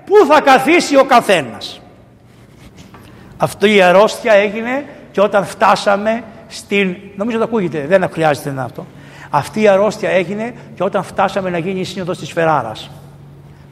[0.05, 1.81] πού θα καθίσει ο καθένας.
[3.37, 8.85] Αυτή η αρρώστια έγινε και όταν φτάσαμε στην, νομίζω το ακούγεται, δεν χρειάζεται να αυτό,
[9.29, 12.89] αυτή η αρρώστια έγινε και όταν φτάσαμε να γίνει η σύνοδος της Φεράρας.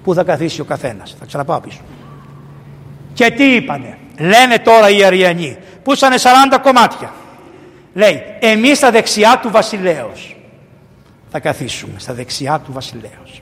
[0.04, 1.16] Πού θα καθίσει ο καθένας.
[1.20, 1.80] Θα ξαναπάω πίσω.
[3.14, 5.58] Και τι είπανε; Λένε τώρα οι Αριανοί.
[5.90, 6.16] Που ήσανε
[6.54, 7.14] 40 κομμάτια.
[7.94, 10.36] Λέει εμείς στα δεξιά του βασιλέως.
[11.32, 13.42] Θα καθίσουμε στα δεξιά του βασιλέως.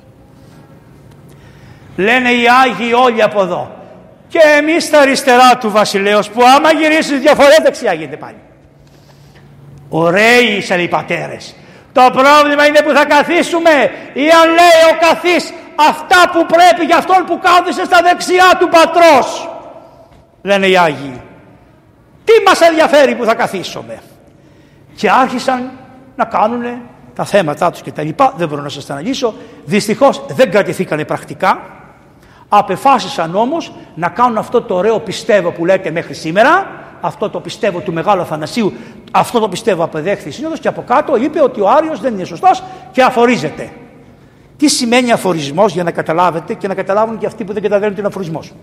[1.95, 3.71] Λένε οι Άγιοι όλοι από εδώ.
[4.27, 8.41] Και εμείς στα αριστερά του βασιλέως που άμα γυρίσεις διαφορές δεξιά γίνεται πάλι.
[9.89, 11.55] Ωραίοι ήσαν οι πατέρες.
[11.91, 16.97] Το πρόβλημα είναι που θα καθίσουμε ή αν λέει ο καθής αυτά που πρέπει για
[16.97, 19.49] αυτόν που κάθισε στα δεξιά του πατρός.
[20.41, 21.21] Λένε οι Άγιοι.
[22.27, 23.99] Τι μας ενδιαφέρει που θα καθίσουμε;
[24.95, 25.71] Και άρχισαν
[26.15, 26.63] να κάνουν
[27.15, 28.33] τα θέματα τους και τα λοιπά.
[28.37, 29.33] Δεν μπορώ να σας τα αναλύσω.
[29.65, 31.61] Δυστυχώς δεν κρατηθήκανε πρακτικά.
[32.49, 36.67] Απεφάσισαν όμως να κάνουν αυτό το ωραίο πιστεύω που λέτε μέχρι σήμερα
[37.01, 38.73] αυτό το πιστεύω του Μεγάλου Αθανασίου,
[39.11, 42.23] αυτό το πιστεύω απεδέχθη η Σύνοδος και από κάτω είπε ότι ο Άριος δεν είναι
[42.23, 43.71] σωστός και αφορίζεται.
[44.57, 47.99] Τι σημαίνει αφορισμός για να καταλάβετε και να καταλάβουν και αυτοί που δεν καταλαβαίνουν τι
[47.99, 48.53] είναι αφορισμός;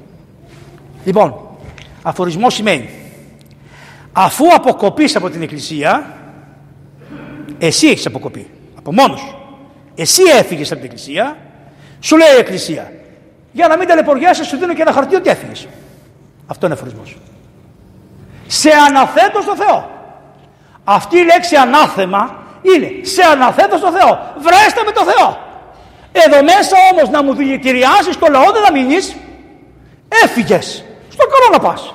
[1.05, 1.35] Λοιπόν,
[2.03, 3.04] αφορισμός σημαίνει
[4.17, 6.15] αφού αποκοπείς από την Εκκλησία,
[7.59, 9.37] εσύ έχεις αποκοπεί, από μόνος σου.
[9.95, 11.37] Εσύ έφυγες από την Εκκλησία,
[12.01, 12.93] σου λέει η Εκκλησία,
[13.53, 15.67] για να μην ταλαιπωριάσαι σου δίνω και ένα χαρτί ότι έφυγες.
[16.47, 17.17] Αυτό είναι αφορισμός.
[18.47, 19.91] Σε αναθέτω στο Θεό.
[20.85, 24.33] Αυτή η λέξη ανάθεμα είναι σε αναθέτω στο Θεό.
[24.39, 25.39] Βρέστε με το Θεό.
[26.13, 29.17] Εδώ μέσα όμως να μου δηλητηριάσεις το λαό δεν θα μείνεις.
[30.25, 30.85] Έφυγες.
[31.09, 31.95] Στο καλό να πας.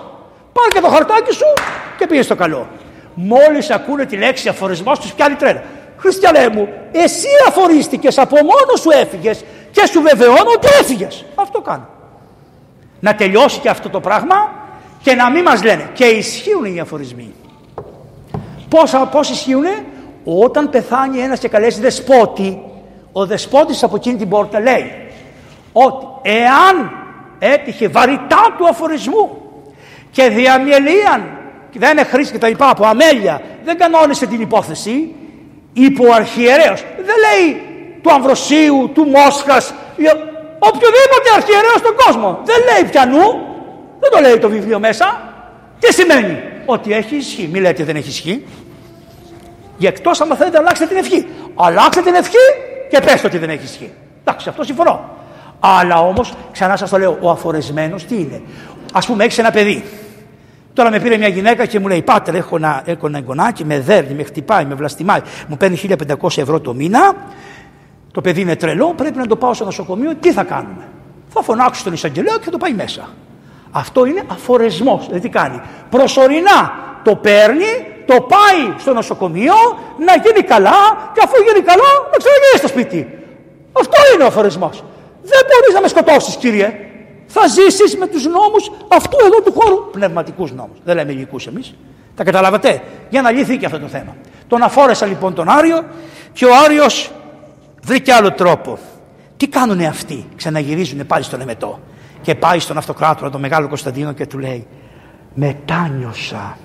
[0.60, 1.54] Πάρε και το χαρτάκι σου
[1.98, 2.68] και πήγες στο καλό.
[3.14, 5.64] Μόλις ακούνε τη λέξη αφορισμός τους πιάνει τρέλα.
[5.98, 11.26] Χριστιανέ μου, εσύ αφορίστηκες, από μόνος σου έφυγες και σου βεβαιώνω ότι έφυγες.
[11.36, 11.88] Αυτό κάνω.
[13.00, 14.52] Να τελειώσει και αυτό το πράγμα
[15.02, 15.90] και να μην μας λένε.
[15.94, 17.34] Και ισχύουν οι αφορισμοί.
[18.70, 19.66] Πώς, πώς ισχύουν
[20.24, 22.62] όταν πεθάνει ένας και καλέσει δεσπότη
[23.12, 24.92] ο δεσπότης από εκείνη την πόρτα λέει
[25.72, 26.92] ότι εάν
[27.40, 29.49] έτυχε βαρυτά του αφορισμού
[30.12, 31.38] και διαμελίαν
[31.74, 33.42] δεν είναι χρήση και τα λοιπά από αμέλεια.
[33.66, 35.16] Δεν κανόνισε την υπόθεση.
[35.74, 37.62] Είπε ο αρχιερέος δεν λέει
[38.02, 39.74] του Αμβροσίου, του Μόσχας
[40.60, 42.40] οποιοδήποτε αρχιερέος στον κόσμο.
[42.44, 43.48] Δεν λέει πιανού
[44.00, 45.22] δεν το λέει το βιβλίο μέσα.
[45.80, 47.50] Τι σημαίνει; Ότι έχει ισχύ.
[47.52, 48.46] Μη λέτε δεν έχει ισχύ.
[49.78, 51.28] Για εκτός άμα θέλετε αλλάξετε την ευχή.
[51.56, 52.46] Αλλάξτε την ευχή
[52.90, 53.94] και πες ότι δεν έχει ισχύ.
[54.22, 55.10] Εντάξει, αυτό συμφωνώ.
[55.60, 58.42] Αλλά όμως, ξανά σας το λέω, ο αφορεσμένος τι είναι;
[58.92, 59.84] Α πούμε, έχεις ένα παιδί.
[60.74, 63.80] Τώρα με πήρε μια γυναίκα και μου λέει: Πάτερ, έχω ένα, έχω ένα εγγονάκι, με
[63.80, 65.22] δέρνει, με χτυπάει, με βλαστημάει.
[65.48, 65.80] Μου παίρνει
[66.22, 67.16] 1500 ευρώ το μήνα.
[68.12, 70.16] Το παιδί είναι τρελό, πρέπει να το πάω στο νοσοκομείο.
[70.16, 70.88] Τι θα κάνουμε;
[71.30, 73.10] Θα φωνάξω τον εισαγγελέα και θα το πάει μέσα.
[73.72, 75.06] Αυτό είναι αφορεσμός.
[75.06, 79.54] Δηλαδή τι κάνει; Προσωρινά το παίρνει το πάει στο νοσοκομείο
[79.98, 80.80] να γίνει καλά
[81.14, 83.20] και αφού γίνει καλά να ξαναγίνει στο σπίτι.
[83.72, 84.84] Αυτό είναι ο αφορισμός.
[85.22, 86.89] Δεν μπορείς να με σκοτώσεις κύριε.
[87.32, 89.90] Θα ζήσεις με τους νόμους αυτού εδώ του χώρου.
[89.92, 90.78] Πνευματικούς νόμους.
[90.84, 91.76] Δεν λέμε υλικούς εμείς.
[92.16, 92.82] Τα καταλάβατε.
[93.10, 94.16] Για να λυθεί και αυτό το θέμα.
[94.48, 95.86] Τον αφόρεσα λοιπόν τον Άριο
[96.34, 97.12] και ο Άριος
[97.84, 98.78] βρήκε άλλο τρόπο.
[99.38, 101.80] Τι κάνουνε αυτοί; Ξαναγυρίζουν πάλι στον Εμετό.
[102.22, 104.68] Και πάει στον αυτοκράτορα τον μεγάλο Κωνσταντίνο και του λέει
[105.34, 106.58] μετάνιωσα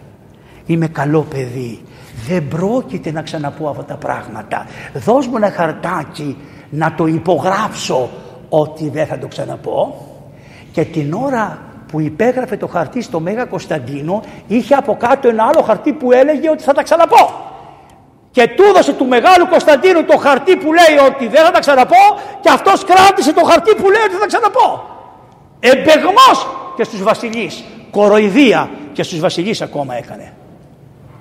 [0.67, 1.83] είμαι καλό παιδί.
[2.27, 4.67] Δεν πρόκειται να ξαναπώ αυτά τα πράγματα.
[4.95, 6.37] Δώσ' μου ένα χαρτάκι
[6.71, 8.11] να το υπογράψω
[8.49, 10.04] ότι δεν θα το ξαναπώ.
[10.75, 11.59] Και την ώρα
[11.89, 16.51] που υπέγραφε το χαρτί στο Μέγα Κωνσταντίνο είχε από κάτω ένα άλλο χαρτί που έλεγε
[16.51, 17.53] ότι θα τα ξαναπώ.
[18.31, 22.05] Και του έδωσε του Μεγάλου Κωνσταντίνου το χαρτί που λέει ότι δεν θα τα ξαναπώ
[22.41, 24.85] και αυτός κράτησε το χαρτί που λέει ότι θα τα ξαναπώ.
[25.61, 26.47] Εμπεγμός
[26.77, 27.65] και στους βασιλείς.
[27.91, 30.33] Κοροϊδία και στους βασιλείς ακόμα έκανε.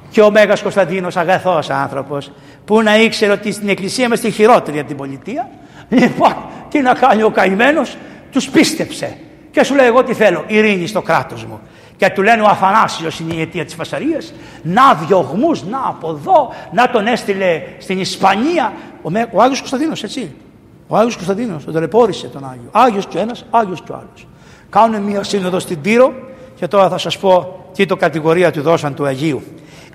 [0.10, 2.32] Και ο Μέγας Κωνσταντίνος αγαθός άνθρωπος
[2.66, 5.50] που να ήξερε ότι στην εκκλησία είμαστε χειρότεροι από την πολιτεία.
[5.90, 6.36] Λοιπόν,
[6.70, 7.98] τι να κάνει ο καημένος,
[8.32, 9.18] τους πίστεψε.
[9.54, 11.60] Και σου λέει εγώ τι θέλω, ειρήνη στο κράτος μου.
[11.98, 14.34] Και του λένε ο Αθανάσιος είναι η αιτία της φασαρίας.
[14.62, 18.74] Να διωγμούς, να από εδώ, να τον έστειλε στην Ισπανία.
[19.02, 19.28] Ο, Με...
[19.32, 20.36] ο Άγιος Κωνσταντίνος έτσι.
[20.88, 22.70] Ο Άγιος Κωνσταντίνος τον ταλαιπώρησε τον Άγιο.
[22.72, 24.28] Άγιος και ο ένας, Άγιος και ο άλλος.
[24.70, 26.14] Κάνουν μια σύνοδο στην Τύρο
[26.56, 29.44] και τώρα θα σας πω τι το κατηγορία του δώσαν του Αγίου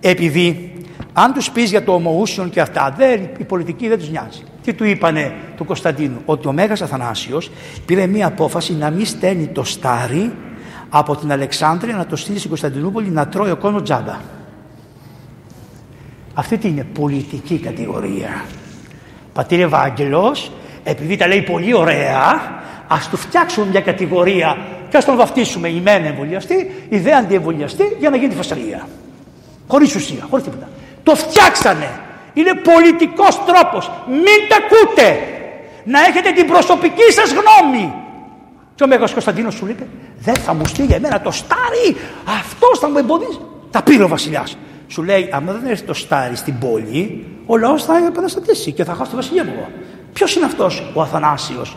[0.01, 0.73] επειδή
[1.13, 4.43] αν τους πεις για το ομοούσιον και αυτά, δεν, η πολιτική δεν τους νοιάζει.
[4.69, 7.51] Τι του είπανε του Κωνσταντίνου, ότι ο Μέγας Αθανάσιος
[7.87, 10.33] πήρε μία απόφαση να μην στέλνει το στάρι
[10.89, 14.17] από την Αλεξάνδρεια να το στείλει στην Κωνσταντινούπολη να τρώει ο κόσμο τζάμπα.
[16.35, 18.45] Αυτή τι είναι πολιτική κατηγορία.
[19.33, 20.53] Πατήρ Ευάγγελος,
[20.85, 22.41] επειδή τα λέει πολύ ωραία,
[22.89, 24.57] ας του φτιάξουμε μια κατηγορία
[24.89, 28.89] και ας τον βαφτίσουμε η μεν εμβολιαστή, η δε αντιεμβολιαστή για να γίνει φασαρία.
[29.69, 30.69] Χωρίς ουσία, χωρίς τίποτα.
[31.03, 31.89] Το φτιάξανε.
[32.39, 33.91] Είναι πολιτικός τρόπος.
[34.07, 35.09] Μην τα ακούτε.
[35.85, 37.93] Να έχετε την προσωπική σας γνώμη.
[38.75, 39.77] Και ο Μέγας Κωνσταντίνος σου λέει,
[40.19, 41.97] δεν θα μου στείλει εμένα το στάρι.
[42.41, 43.41] Αυτός θα μου εμποδίσει.
[43.71, 44.57] Τα πήρε ο βασιλιάς.
[44.87, 48.95] Σου λέει, άμα δεν έρθει το στάρι στην πόλη, ο λαός θα επαναστατήσει και θα
[48.95, 49.69] χάσει το βασιλεύω.
[50.13, 51.77] Ποιος είναι αυτός ο Αθανάσιος;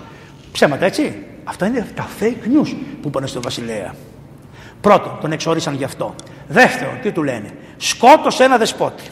[0.51, 1.25] Ψέματα έτσι.
[1.43, 3.95] Αυτά είναι τα fake news που είπαν στο βασιλέα.
[4.81, 6.15] Πρώτον, τον εξόρισαν γι' αυτό.
[6.47, 9.03] Δεύτερον, τι του λένε; Σκότωσε ένα δεσπότη.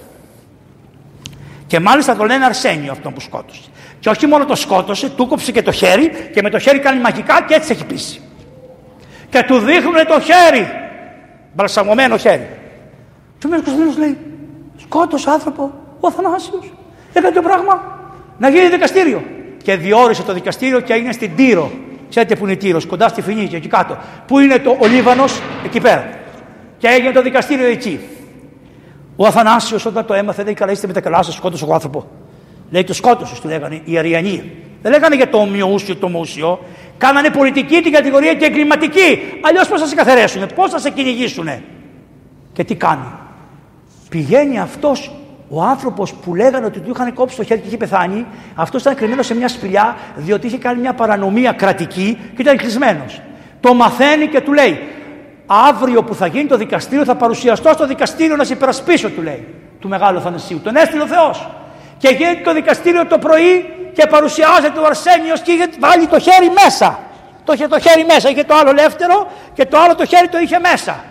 [1.69, 3.61] Και μάλιστα το λένε Αρσένιο αυτόν που σκότωσε.
[3.99, 6.99] Και όχι μόνο το σκότωσε, του κόψε και το χέρι και με το χέρι κάνει
[6.99, 8.21] μαγικά και έτσι έχει πείσει.
[9.29, 10.67] Και του δείχνουν το χέρι.
[11.53, 12.47] Μπαλσαμωμένο χέρι.
[13.37, 14.17] Και ο Μέρο λέει:
[14.77, 16.73] Σκότωσε άνθρωπο ο Αθανάσιος.
[17.13, 17.99] Έκανε το πράγμα
[18.37, 19.23] να γίνει δικαστήριο.
[19.63, 21.71] Και διόρισε το δικαστήριο και έγινε στην Τύρο.
[22.09, 23.97] Ξέρετε που είναι η Τύρος, κοντά στη Φινίκη, εκεί κάτω.
[24.27, 26.09] Πού είναι το, ο Λίβανος, εκεί πέρα.
[26.77, 27.99] Και έγινε το δικαστήριο εκεί.
[29.21, 32.07] Ο Αθανάσιος όταν το έμαθε λέει καλά είστε με τα καλά σας σκότωσε ο άνθρωπο.
[32.71, 34.51] Λέει το σκότωσε του λέγανε οι Αριανοί.
[34.81, 36.59] Δεν λέγανε για το ομοιοούσιο το ομοούσιο.
[36.97, 39.19] Κάνανε πολιτική την κατηγορία και εγκληματική.
[39.41, 41.49] Αλλιώς πώς θα σε καθαρέσουν, πώς θα σε κυνηγήσουν.
[42.53, 43.11] Και τι κάνει.
[44.09, 45.11] Πηγαίνει αυτός
[45.49, 48.25] ο άνθρωπος που λέγανε ότι του είχαν κόψει το χέρι και είχε πεθάνει,
[48.55, 53.21] αυτός ήταν κρυμμένος σε μια σπηλιά, διότι είχε κάνει μια παρανομία κρατική και ήταν κλεισμένος.
[53.59, 54.79] Το μαθαίνει και του λέει:
[55.51, 59.47] Αύριο που θα γίνει το δικαστήριο, θα παρουσιαστώ στο δικαστήριο να σε υπερασπίσω, του λέει,
[59.79, 60.59] του μεγάλου Θανασίου.
[60.63, 61.47] Τον έστειλε ο Θεός.
[61.97, 66.49] Και γίνεται το δικαστήριο το πρωί και παρουσιάζεται ο Αρσένιος και είχε βάλει το χέρι
[66.63, 66.99] μέσα.
[67.43, 70.39] Το είχε το χέρι μέσα, είχε το άλλο ελεύθερο και το άλλο το χέρι το
[70.39, 71.03] είχε μέσα.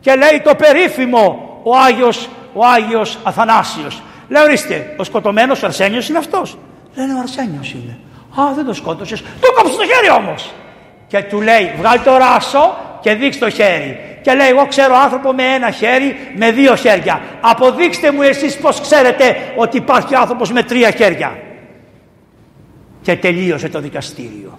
[0.00, 4.02] Και λέει το περίφημο ο Άγιος, ο Άγιος Αθανάσιος.
[4.28, 6.58] Λέει ορίστε, ο σκοτωμένος ο Αρσένιος είναι αυτός.
[6.94, 7.98] Λένε ο Αρσένιος είναι.
[8.40, 9.20] Α, δεν το σκότωσες.
[9.20, 10.52] Του κόψε το χέρι όμως.
[11.06, 12.76] Και του λέει, βγάλει το ράσο
[13.06, 13.98] και δείξει το χέρι.
[14.22, 17.20] Και λέει, εγώ ξέρω άνθρωπο με ένα χέρι, με δύο χέρια.
[17.40, 21.38] Αποδείξτε μου εσείς πώς ξέρετε ότι υπάρχει άνθρωπος με τρία χέρια.
[23.02, 24.58] Και τελείωσε το δικαστήριο.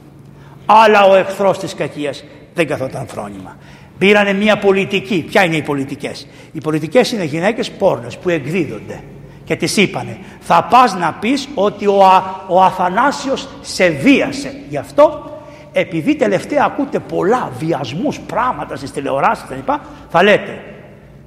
[0.66, 3.58] Αλλά ο εχθρός της κακίας δεν καθόταν φρόνημα.
[3.98, 5.26] Πήρανε μια πολιτική.
[5.30, 9.04] Ποια είναι οι πολιτικές; Οι πολιτικές είναι γυναίκες πόρνες που εκδίδονται.
[9.44, 12.02] Και τις είπανε θα πας να πεις ότι ο,
[12.48, 14.56] ο Αθανάσιος σε βίασε.
[14.70, 15.32] Γι' αυτό
[15.80, 19.70] επειδή τελευταία ακούτε πολλά βιασμούς, πράγματα στις τηλεοράσεις κλπ.
[20.10, 20.62] Θα λέτε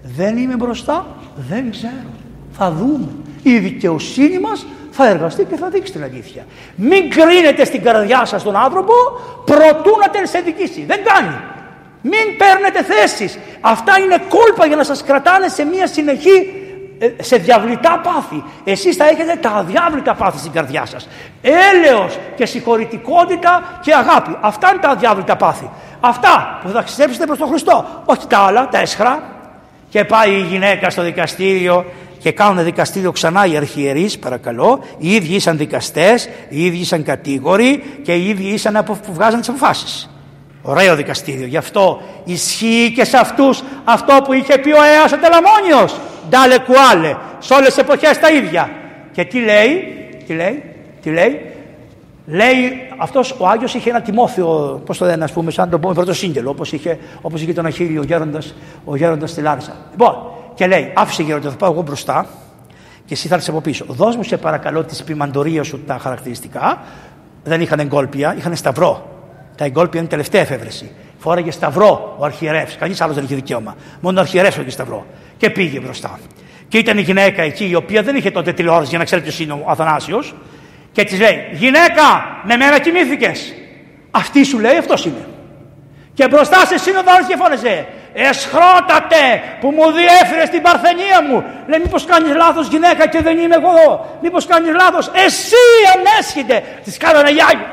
[0.03, 1.07] δεν είμαι μπροστά,
[1.49, 2.11] δεν ξέρω.
[2.53, 3.09] Θα δούμε.
[3.43, 6.47] Η δικαιοσύνη μας θα εργαστεί και θα δείξει την αλήθεια.
[6.75, 8.93] Μην κρίνετε στην καρδιά σας τον άνθρωπο
[9.45, 10.85] προτού να τον σε δικήσει.
[10.85, 11.37] Δεν κάνει.
[12.03, 13.39] Μην παίρνετε θέσεις.
[13.61, 16.70] Αυτά είναι κόλπα για να σας κρατάνε σε μια συνεχή ε,
[17.21, 18.45] σε διαβλητά πάθη.
[18.65, 21.09] Εσείς θα έχετε τα αδιάβλητα πάθη στην καρδιά σας.
[21.43, 24.37] Έλεος και συγχωρητικότητα και αγάπη.
[24.41, 25.71] Αυτά είναι τα αδιάβλητα πάθη.
[26.01, 27.85] Αυτά που θα ξεστέψετε προς τον Χριστό.
[28.05, 29.23] Όχι τα άλλα, τα έσχρα.
[29.89, 31.85] Και πάει η γυναίκα στο δικαστήριο
[32.19, 34.81] και κάνουν δικαστήριο ξανά οι αρχιερείς παρακαλώ.
[34.99, 39.49] Οι ίδιοι ήσαν δικαστές, οι ίδιοι ήσαν κατήγοροι και οι ίδιοι ήσαν που βγάζαν τις
[39.49, 40.11] αποφάσεις.
[40.63, 41.47] Ωραίο δικαστήριο.
[41.47, 46.01] Γι' αυτό ισχύει και σε αυτούς αυτό που είχε πει ο Αίας ο Τελαμόνιος.
[46.31, 47.17] Ντάλε κουάλε.
[47.39, 48.71] Σε όλες τις εποχές τα ίδια.
[49.13, 49.95] Και τι λέει,
[50.27, 50.63] τι λέει,
[51.03, 51.41] τι λέει.
[52.27, 55.95] Λέει αυτός ο Άγιος είχε ένα τιμόθεο, πώς το λένε ας πούμε, σαν τον πούμε
[55.95, 58.55] πρώτο σύγγελο, όπως είχε, όπως είχε τον Αχίλιο ο γέροντας,
[58.85, 59.77] ο γέροντας στη Λάρισα.
[59.91, 60.15] Λοιπόν,
[60.55, 62.27] και λέει, άφησε γέροντα, θα πάω εγώ μπροστά
[63.05, 63.85] και εσύ θα έρθεις από πίσω.
[63.89, 66.79] Δώσ' μου σε παρακαλώ τη ποιμαντορία σου τα χαρακτηριστικά.
[67.45, 69.09] Δεν είχαν εγκόλπια, είχαν σταυρό.
[69.57, 70.91] Τα εγκόλπια είναι τελευταία εφεύρεση.
[71.19, 72.77] Φόραγε σταυρό ο αρχιερεύς.
[72.77, 73.77] Κανείς άλλος δεν είχε δικαίωμα.
[74.01, 75.07] Μόνο ο αρχιερεύς είχε σταυρό.
[75.41, 76.19] Και πήγε μπροστά.
[76.69, 79.41] Και ήταν η γυναίκα εκεί η οποία δεν είχε τότε τηλεόραση για να ξέρει ποιος
[79.41, 80.35] είναι ο Αθανάσιος.
[80.93, 82.07] Και της λέει: Γυναίκα,
[82.45, 83.55] με μένα κοιμήθηκες.
[84.11, 85.27] Αυτή σου λέει αυτός είναι.
[86.15, 89.23] Και μπροστά σε σύνοδο και φώνεζε: Εσχρότατε
[89.61, 91.45] που μου διέφερες την παρθενία μου.
[91.69, 94.19] Λέει: Μήπως κάνεις λάθος γυναίκα και δεν είμαι εγώ εδώ.
[94.23, 95.11] Μήπως κάνεις λάθος.
[95.27, 95.65] Εσύ
[95.95, 96.63] ανέσχεται.
[96.85, 97.67] Της κάνανε γιάγιο.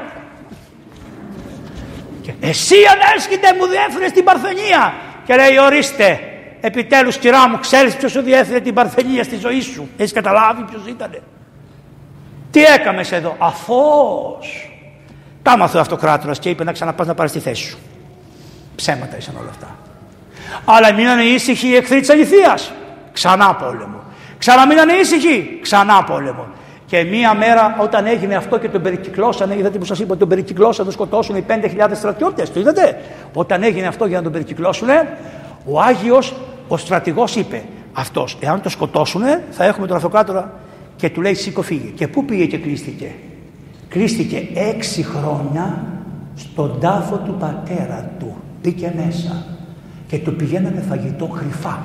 [2.39, 4.94] Εσύ ανέσχεται μου διέφερες την Παρθενία.
[5.26, 9.89] Και λέει ορίστε, επιτέλους κυρά μου ξέρεις ποιος σου διέφερε την Παρθενία στη ζωή σου;
[9.97, 11.09] Έχεις καταλάβει ποιος ήταν.
[12.51, 14.71] Τι έκαμες εδώ; Αφώς.
[15.41, 17.77] Τα μάθε ο αυτοκράτορας και είπε να ξαναπάς να πάρεις τη θέση σου.
[18.75, 19.75] Ψέματα ήσαν όλα αυτά.
[20.65, 22.71] Αλλά μείνανε ήσυχοι οι εχθροί της αληθείας.
[23.13, 24.01] Ξανά πόλεμο.
[24.38, 25.59] Ξαναμείνανε ήσυχοι.
[25.61, 26.47] Ξανά πόλεμο.
[26.85, 30.84] Και μία μέρα όταν έγινε αυτό και τον περικυκλώσανε, είδατε που σας είπα, τον περικυκλώσανε,
[30.84, 32.51] τον σκοτώσουν οι 5.000 στρατιώτες.
[32.51, 33.01] Το είδατε;
[33.34, 34.88] Όταν έγινε αυτό για να τον περικυκλώσουν,
[35.72, 36.34] ο Άγιος,
[36.68, 37.64] ο στρατηγός είπε,
[37.94, 40.53] αυτός, εάν το σκοτώσουν, θα έχουμε τον αυτοκράτορα.
[40.95, 41.88] Και του λέει σήκω φύγε.
[41.95, 43.11] Και πού πήγε και κλείστηκε;
[43.89, 45.84] Κλείστηκε έξι χρόνια
[46.35, 48.35] στον τάφο του πατέρα του.
[48.61, 49.45] Μπήκε μέσα
[50.07, 51.81] και του πηγαίνανε φαγητό κρυφά.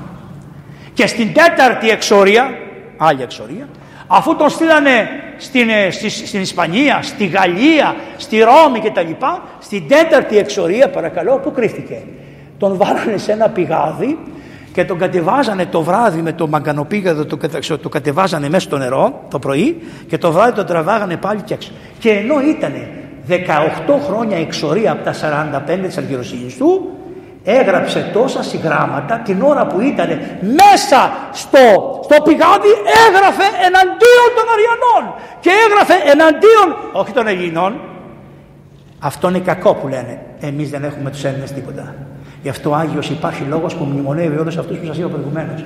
[0.95, 2.51] Και στην τέταρτη εξορία,
[2.97, 3.69] άλλη εξορία,
[4.07, 5.91] αφού τον στείλανε στην, ε,
[6.27, 9.27] στην Ισπανία, στη Γαλλία, στη Ρώμη κτλ.
[9.59, 12.03] Στην τέταρτη εξορία παρακαλώ που κρύφτηκε;
[12.63, 14.19] Τον βάλανε σε ένα πηγάδι
[14.73, 17.39] και τον κατεβάζανε το βράδυ με το μαγκανοπήγαδο, το,
[17.79, 21.71] το κατεβάζανε μέσα στο νερό το πρωί και το βράδυ τον τραβάγανε πάλι και έξω.
[21.99, 22.73] Και ενώ ήταν
[23.29, 23.35] 18
[24.07, 25.13] χρόνια εξορία από τα
[25.67, 26.91] 45 της αργυροσύνης του,
[27.45, 30.09] έγραψε τόσα συγγράμματα την ώρα που ήταν
[30.41, 31.59] μέσα στο,
[32.05, 32.73] στο πηγάδι
[33.07, 37.81] έγραφε εναντίον των Αριανών και έγραφε εναντίον όχι των Ελλήνων.
[38.99, 40.21] Αυτό είναι κακό που λένε.
[40.41, 41.95] Εμείς δεν έχουμε τους Έλληνες τίποτα
[42.43, 45.65] γι' αυτό ο Άγιος υπάρχει λόγος που μνημονεύει όλους αυτούς που σας είπα προηγουμένως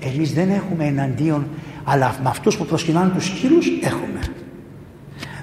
[0.00, 1.46] εμείς δεν έχουμε εναντίον
[1.84, 4.20] αλλά με αυτούς που προσκυνάνε τους σκύλους έχουμε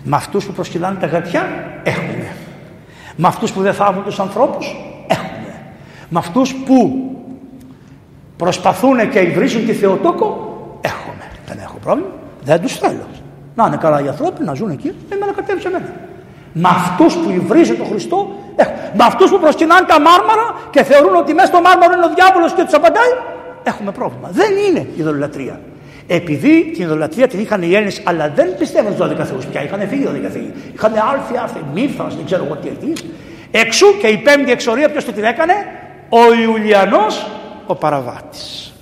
[0.03, 1.45] με αυτούς που προσκυνάνε τα γατιά
[1.83, 2.35] έχουμε
[3.15, 4.75] με αυτούς που δεν θάβουν τους ανθρώπους
[5.07, 5.55] έχουμε
[6.09, 7.05] με αυτούς που
[8.37, 10.27] προσπαθούν και υβρίζουν τη Θεοτόκο,
[10.81, 11.31] έχουμε.
[11.47, 12.09] Δεν έχω πρόβλημα.
[12.43, 13.05] Δεν τους θέλω.
[13.55, 15.93] Να είναι καλά οι άνθρωποι, να ζουν εκεί, εμένα κατέβει σε μένα.
[16.53, 18.44] Με αυτούς που υβρίζουν τον Χριστό, έχω.
[18.97, 22.53] Με αυτούς που προσκυνάνε τα μάρμαρα και θεωρούν ότι μέσα στο μάρμαρο είναι ο διάβολος
[22.53, 23.11] και τους απαντάει,
[23.63, 24.29] έχουμε πρόβλημα.
[24.31, 25.59] Δεν είναι η ειδωλατρία.
[26.07, 29.63] Επειδή την ειδωλατρία την είχαν οι Έλληνες, αλλά δεν πιστεύουν στους 12 θεούς πια.
[29.63, 30.53] Είχαν φύγει οι 12 θεοί.
[30.73, 32.93] Είχαν άρθει, άρθει, μύθα, δεν ξέρω εγώ τι έχει.
[33.51, 35.53] Εξού και η πέμπτη εξορία, ποιος το την έκανε,
[36.09, 37.27] ο Ιουλιανός
[37.65, 38.73] ο παραβάτης.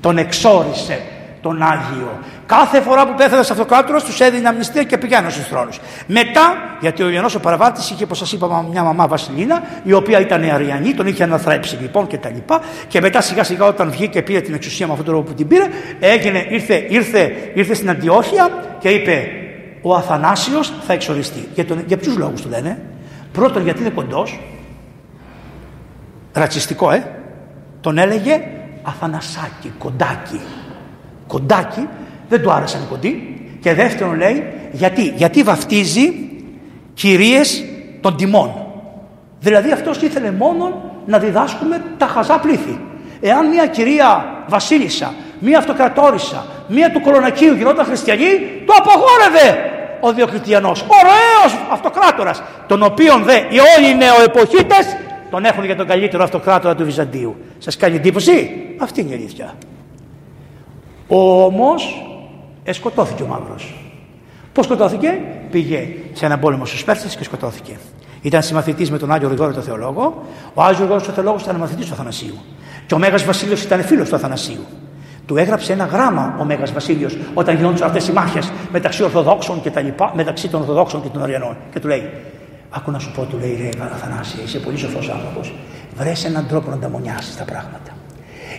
[0.00, 1.00] Τον εξόρισε
[1.42, 2.18] τον Άγιο.
[2.46, 5.80] Κάθε φορά που πέθανε αυτοκράτορα τους έδινε αμνηστία και πηγαίνουν στους θρόνους.
[6.06, 10.20] Μετά, γιατί ο Ιωαννό ο Παραβάτης είχε, όπως σας είπα, μια μαμά Βασιλίνα, η οποία
[10.20, 12.60] ήταν αριανή, τον είχε αναθρέψει λοιπόν και τα λοιπά.
[12.88, 15.36] Και μετά σιγά σιγά όταν βγήκε και πήρε την εξουσία με αυτόν τον τρόπο που
[15.36, 15.64] την πήρε,
[16.00, 19.28] έγινε, ήρθε, ήρθε, ήρθε στην Αντιόχεια και είπε:
[19.82, 21.48] Ο Αθανάσιος θα εξοριστεί.
[21.54, 22.82] Για, τον, για ποιους λόγους του λένε;
[23.32, 24.40] Πρώτον, γιατί είναι κοντός.
[26.32, 27.06] Ρατσιστικό, ε.
[27.80, 28.40] Τον έλεγε
[28.82, 30.40] Αθανασάκι, κοντάκι.
[31.26, 31.88] Κοντάκι
[32.34, 33.36] δεν του άρεσαν οι κοντοί.
[33.60, 36.28] Και δεύτερον λέει, γιατί, γιατί βαφτίζει
[36.94, 37.64] κυρίες
[38.00, 38.50] των τιμών.
[39.40, 42.80] Δηλαδή αυτός ήθελε μόνο να διδάσκουμε τα χαζά πλήθη.
[43.20, 48.30] Εάν μια κυρία βασίλισσα, μια αυτοκρατόρισα, μια του κολονακίου γινόταν χριστιανή,
[48.66, 49.70] το απαγόρευε
[50.00, 50.80] ο Διοκλητιανός.
[50.80, 54.96] Ωραίος αυτοκράτορας, τον οποίον δε οι όλοι οι νεοεποχίτες
[55.30, 57.36] τον έχουν για τον καλύτερο αυτοκράτορα του Βυζαντίου.
[57.58, 59.54] Σας κάνει εντύπωση; Αυτή είναι η αλήθεια.
[61.08, 62.06] Όμως
[62.72, 63.74] σκοτώθηκε ο μαύρος.
[64.52, 65.20] Πώς σκοτώθηκε,
[65.50, 67.76] πήγε σε έναν πόλεμο στους Πέρσες και σκοτώθηκε.
[68.22, 70.22] Ήταν συμμαθητής με τον Άγιο Γρηγόριο το Θεολόγο.
[70.54, 72.34] Ο Άγιος Γρηγόριος ο Θεολόγο ήταν μαθητής του Αθανασίου.
[72.86, 74.64] Και ο Μέγας Βασίλειος ήταν φίλος του Αθανασίου.
[75.26, 79.70] Του έγραψε ένα γράμμα ο Μέγας Βασίλειος όταν γινόντουσαν αυτές οι μάχες μεταξύ Ορθοδόξων και
[79.70, 81.56] τα λοιπά, μεταξύ των Ορθοδόξων και των Αριανών.
[81.72, 82.10] Και του λέει:
[82.70, 85.54] Άκου να σου πω, του λέει: Ρε Αθανάσια, είσαι πολύ σοφός άνθρωπος.
[85.96, 87.90] Βρες έναν τρόπο να τα μονιάσει τα πράγματα.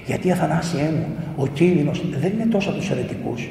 [0.05, 3.49] Γιατί Αθανάσιέ μου, ο κίνδυνος δεν είναι τόσο από τους αιρετικούς,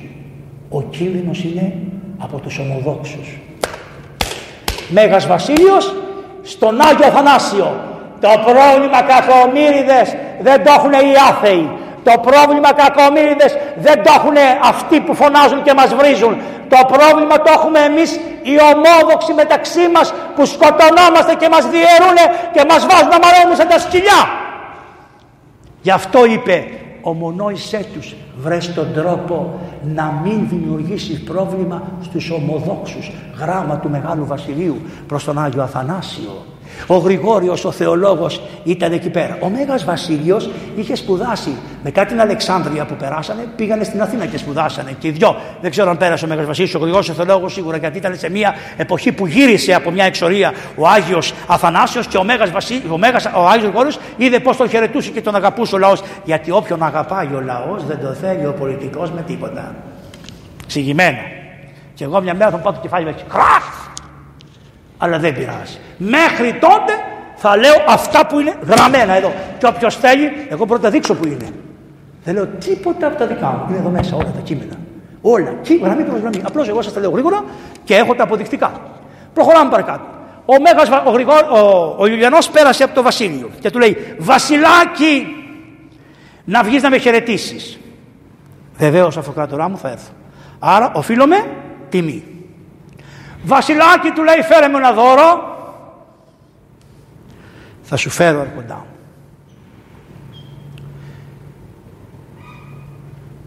[0.77, 1.73] ο κίνδυνος είναι
[2.19, 3.39] από τους ομοδόξους.
[4.89, 5.95] Μέγας Βασίλειος
[6.43, 7.81] στον Άγιο Αθανάσιο.
[8.21, 11.71] Το πρόβλημα κακομύριδες δεν το έχουν οι άθεοι.
[12.05, 16.43] Το πρόβλημα κακομύριδες δεν το έχουν αυτοί που φωνάζουν και μας βρίζουν.
[16.69, 22.19] Το πρόβλημα το έχουμε εμείς οι ομόδοξοι μεταξύ μας που σκοτωνόμαστε και μας διαιρούν
[22.53, 24.23] και μας βάζουν να μαραίνουμε σαν τα σκυλιά.
[25.83, 26.67] Γι' αυτό είπε
[27.05, 29.59] ομονόησέ τους βρες τον τρόπο
[29.95, 34.77] να μην δημιουργήσεις πρόβλημα στους ομοδόξους γράμμα του Μεγάλου Βασιλείου
[35.07, 36.45] προς τον Άγιο Αθανάσιο
[36.87, 39.39] ο Γρηγόριος ο θεολόγος ήταν εκεί πέρα.
[39.41, 44.97] Ο Μέγας Βασίλειος είχε σπουδάσει μετά την Αλεξάνδρεια που περάσανε πήγανε στην Αθήνα και σπουδάσανε
[44.99, 45.37] και οι δυο.
[45.61, 48.31] Δεν ξέρω αν πέρασε ο Μέγας Βασίλειος ο Γρηγόριος ο θεολόγος σίγουρα γιατί ήταν σε
[48.31, 52.83] μια εποχή που γύρισε από μια εξορία ο Άγιος Αθανάσιος και ο Μέγας, Βασί...
[52.91, 53.25] ο, Μέγας...
[53.25, 57.29] ο Άγιος Γρηγόριος είδε πώς τον χαιρετούσε και τον αγαπούσε ο λαός γιατί όποιον αγαπάει
[57.35, 59.75] ο λαός δεν το θέλει ο πολιτικός με τίποτα.
[60.67, 61.19] Ξηγημένο.
[61.95, 63.84] Και εγώ μια μέρα θα πάω το κεφάλι με κράχ
[65.05, 65.79] αλλά δεν πειράζει.
[65.97, 66.93] Μέχρι τότε
[67.35, 69.33] θα λέω αυτά που είναι γραμμένα εδώ.
[69.59, 71.49] Και όποιος θέλει, εγώ πρώτα δείξω που είναι.
[72.25, 73.67] Δεν λέω τίποτα από τα δικά μου.
[73.69, 74.75] Είναι εδώ μέσα όλα τα κείμενα.
[75.21, 75.53] Όλα.
[75.63, 76.41] Τι, γραμμή προς γραμμή.
[76.43, 77.45] Απλώς εγώ σας τα λέω γρήγορα
[77.85, 78.73] και έχω τα αποδεικτικά.
[79.35, 80.05] Προχωράμε παρακάτω.
[80.45, 85.27] Ο, Μέγας, ο, ο, ο Ιουλιανός πέρασε από το βασίλειο και του λέει Βασιλάκι
[86.45, 87.79] να βγεις να με χαιρετήσεις.
[88.77, 90.11] Βεβαίως αυτοκράτορά μου θα έρθω.
[90.59, 91.25] Άρα οφείλω
[91.89, 92.34] τιμή.
[93.45, 95.53] Βασιλάκι του λέει φέρε μου ένα δώρο.
[97.83, 98.87] Θα σου φέρω αρκοντά μου.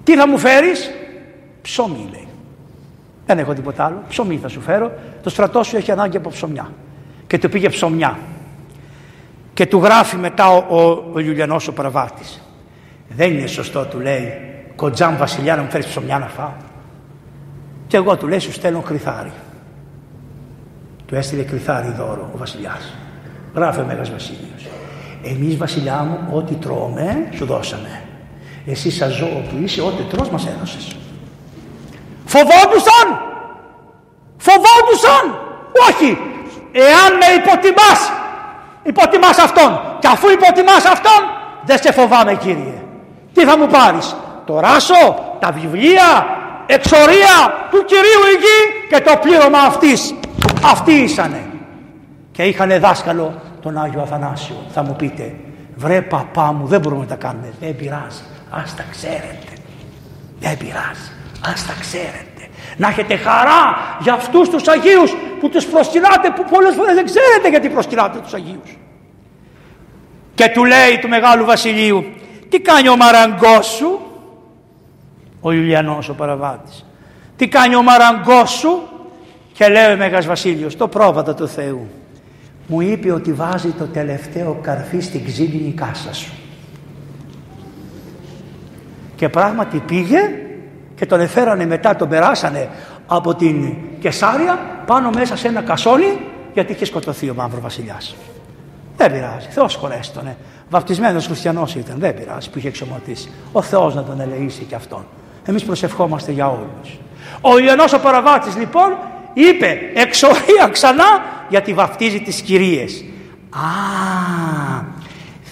[0.03, 0.91] Τι θα μου φέρεις;
[1.61, 2.27] Ψωμί λέει.
[3.25, 4.03] Δεν έχω τίποτα άλλο.
[4.09, 4.91] Ψωμί θα σου φέρω.
[5.23, 6.71] Το στρατό σου έχει ανάγκη από ψωμιά.
[7.27, 8.17] Και του πήγε ψωμιά.
[9.53, 12.41] Και του γράφει μετά ο, ο, ο Ιουλιανός ο Παραβάτης.
[13.09, 14.33] Δεν είναι σωστό του λέει
[14.75, 16.53] κοντζάμ βασιλιά να μου φέρεις ψωμιά να φάω.
[17.87, 19.31] Και εγώ του λέει σου στέλνω κρυθάρι.
[21.07, 22.93] Του έστειλε κρυθάρι δώρο ο βασιλιάς.
[23.55, 24.67] Γράφει ο Μέγας Βασίλειος.
[25.23, 28.01] Εμείς βασιλιά μου ό,τι τρώμε σου δώσαμε.
[28.65, 30.95] Εσύ σαν ζώο που είσαι ό,τι τρως μας έδωσες.
[32.25, 33.07] Φοβόντουσαν!
[34.38, 35.25] Φοβόντουσαν!
[35.89, 36.17] Όχι!
[36.71, 38.11] Εάν με υποτιμάς,
[38.84, 39.81] υποτιμάς αυτόν.
[39.99, 41.21] Και αφού υποτιμάς αυτόν,
[41.65, 42.81] δεν σε φοβάμαι κύριε.
[43.34, 44.15] Τι θα μου πάρεις,
[44.45, 46.25] το ράσο, τα βιβλία,
[46.65, 47.35] εξορία
[47.71, 48.38] του Κυρίου η
[48.89, 50.13] και το πλήρωμα αυτής;
[50.63, 51.45] Αυτοί ήσανε.
[52.31, 54.55] Και είχαν δάσκαλο τον Άγιο Αθανάσιο.
[54.69, 55.35] Θα μου πείτε,
[55.75, 57.53] βρε παπά μου δεν μπορούμε να τα κάνουμε.
[57.59, 58.21] Δεν πειράζει.
[58.49, 59.51] Ας τα ξέρετε.
[60.39, 61.11] Δεν πειράζει.
[61.53, 62.49] Ας τα ξέρετε.
[62.77, 67.49] Να έχετε χαρά για αυτούς τους Αγίους που τους προσκυνάτε που πολλές φορές δεν ξέρετε
[67.49, 68.77] γιατί προσκυνάτε τους Αγίους.
[70.35, 72.05] Και του λέει του Μεγάλου Βασιλείου
[72.49, 73.99] τι κάνει ο μαραγκός σου,
[75.41, 76.85] ο Ιουλιανός ο παραβάτης.
[77.35, 78.81] Τι κάνει ο μαραγκός σου;
[79.57, 81.88] Και λέει ο Μέγας Βασίλειος, το πρόβατα του Θεού.
[82.67, 86.31] Μου είπε ότι βάζει το τελευταίο καρφί στην ξύλινη κάσα σου.
[89.15, 90.19] Και πράγματι πήγε
[90.95, 92.69] και τον εφέρανε μετά, τον περάσανε
[93.07, 96.19] από την Κεσάρια πάνω μέσα σε ένα κασόνι
[96.53, 98.15] γιατί είχε σκοτωθεί ο Μαύρος Βασιλιάς.
[98.97, 100.38] Δεν πειράζει, Θεός χωρέστονε.
[100.69, 103.31] Βαπτισμένος χριστιανός ήταν, δεν πειράζει που είχε εξομωτήσει.
[103.51, 105.05] Ο Θεός να τον ελεήσει και αυτόν.
[105.45, 106.99] Εμείς προσευχόμαστε για όλους.
[107.41, 108.97] Ο Ιωαννός ο Παραβάτης λοιπόν
[109.38, 111.05] είπε εξορία ξανά
[111.49, 113.03] γιατί βαφτίζει τις κυρίες.
[113.49, 113.59] Α,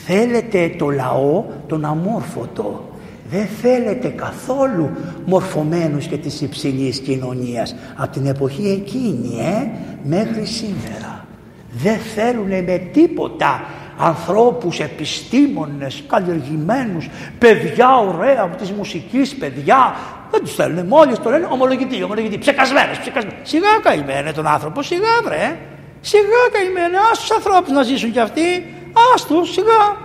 [0.05, 2.89] θέλετε το λαό τον αμόρφωτο.
[3.29, 4.89] Δεν θέλετε καθόλου
[5.25, 9.69] μορφωμένους και της υψηλής κοινωνίας από την εποχή εκείνη ε,
[10.03, 11.25] μέχρι σήμερα.
[11.71, 13.63] Δεν θέλουν με τίποτα
[13.97, 17.09] ανθρώπους, επιστήμονες, καλλιεργημένους,
[17.39, 19.95] παιδιά ωραία από της μουσικής, παιδιά.
[20.35, 23.49] Δεν τους θέλουν, μόλις το λένε ομολογητή, ομολογητή, ψεκασμένες, ψεκασμένες.
[23.49, 25.57] Σιγά καημένε τον άνθρωπο, σιγά βρε.
[26.01, 28.65] Σιγά καημένε, ας τους ανθρώπους να ζήσουν κι αυτοί,
[29.13, 29.97] ας τους, σιγά.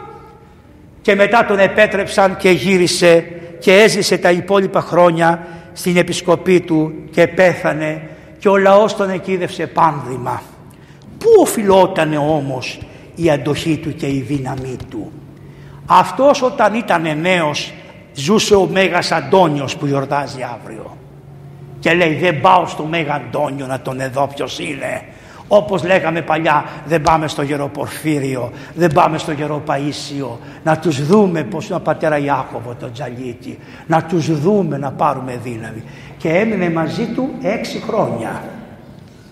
[1.03, 3.27] Και μετά τον επέτρεψαν και γύρισε
[3.59, 8.09] και έζησε τα υπόλοιπα χρόνια στην επισκοπή του και πέθανε
[8.39, 10.43] και ο λαός τον εκείδευσε πάνδημα.
[11.19, 12.79] Πού οφειλότανε όμως
[13.15, 15.13] η αντοχή του και η δύναμή του;
[15.87, 17.73] Αυτός όταν ήταν νέος
[18.15, 20.97] ζούσε ο Μέγας Αντώνιος που γιορτάζει αύριο.
[21.79, 25.03] Και λέει δεν πάω στο Μέγα Αντώνιο να τον εδώ ποιος είναι.
[25.53, 31.67] Όπως λέγαμε παλιά δεν πάμε στο Γεροπορφύριο, δεν πάμε στο Γεροπαΐσιο να τους δούμε πως
[31.67, 35.83] είναι ο πατέρα Ιάκωβο τον Τζαλίτη, να τους δούμε να πάρουμε δύναμη.
[36.17, 38.43] Και έμεινε μαζί του έξι χρόνια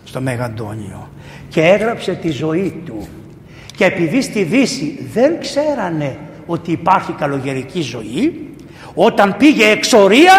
[0.05, 1.09] στο Μέγα Αντώνιο
[1.49, 3.09] και έγραψε τη ζωή του
[3.77, 8.48] και επειδή στη Δύση δεν ξέρανε ότι υπάρχει καλογερική ζωή,
[8.95, 10.33] όταν πήγε εξορία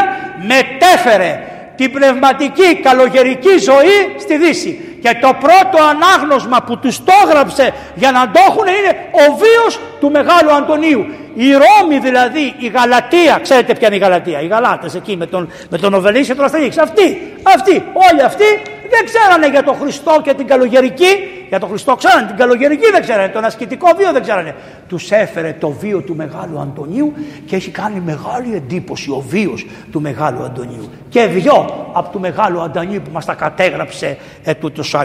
[0.47, 1.43] μετέφερε
[1.75, 4.99] την πνευματική καλογερική ζωή στη Δύση.
[5.01, 9.79] Και το πρώτο ανάγνωσμα που τους το έγραψε για να το έχουν είναι ο βίος
[9.99, 11.05] του Μεγάλου Αντωνίου.
[11.33, 15.49] Η Ρώμη δηλαδή, η Γαλατεία, ξέρετε ποια είναι η Γαλατεία, οι Γαλάτες εκεί με τον,
[15.69, 16.77] με τον Οβελής και τον Αστερίξ.
[16.77, 18.45] Αυτοί, αυτοί, όλοι αυτοί
[18.89, 21.37] δεν ξέρανε για τον Χριστό και την καλογερική.
[21.49, 24.55] Για τον Χριστό ξέρανε, την καλογερική δεν ξέρανε, τον ασκητικό βίο δεν ξέρανε.
[24.87, 27.13] Τους έφερε το βίο του Μεγάλου Αντωνίου
[27.45, 30.89] και έχει κάνει μεγάλη εντύπωση ο βίος του Μεγάλου Αντωνίου.
[31.09, 34.53] Και δυο από του Μεγάλου Αντωνίου που μας τα κατέγραψε ε,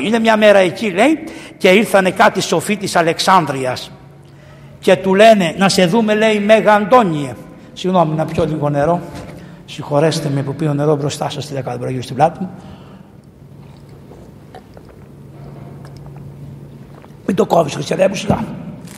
[0.02, 1.24] Είναι μια μέρα εκεί λέει
[1.56, 3.76] και ήρθανε κάτι σοφοί της Αλεξάνδρεια
[4.85, 7.35] και του λένε να σε δούμε λέει Μέγα Αντώνιε.
[7.73, 9.01] Συγγνώμη να πιω λίγο νερό.
[9.65, 12.51] Συγχωρέστε με που πίνω νερό μπροστά σας στη δεκάδα στην πλάτη μου.
[17.27, 18.44] Μην το κόβεις, Χριστιανέ μου, σιγά.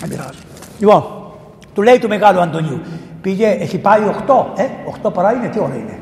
[0.00, 0.38] Δεν πειράζει.
[0.78, 1.04] Λοιπόν,
[1.74, 2.80] του λέει του μεγάλου Αντωνίου,
[3.20, 4.64] πήγε, έχει πάει 8, ε,
[5.06, 5.98] 8 παρά είναι, τι ώρα είναι;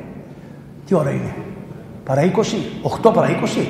[0.87, 1.35] Τι ώρα είναι;
[2.05, 3.67] Παρά 20, 8 παρά 20.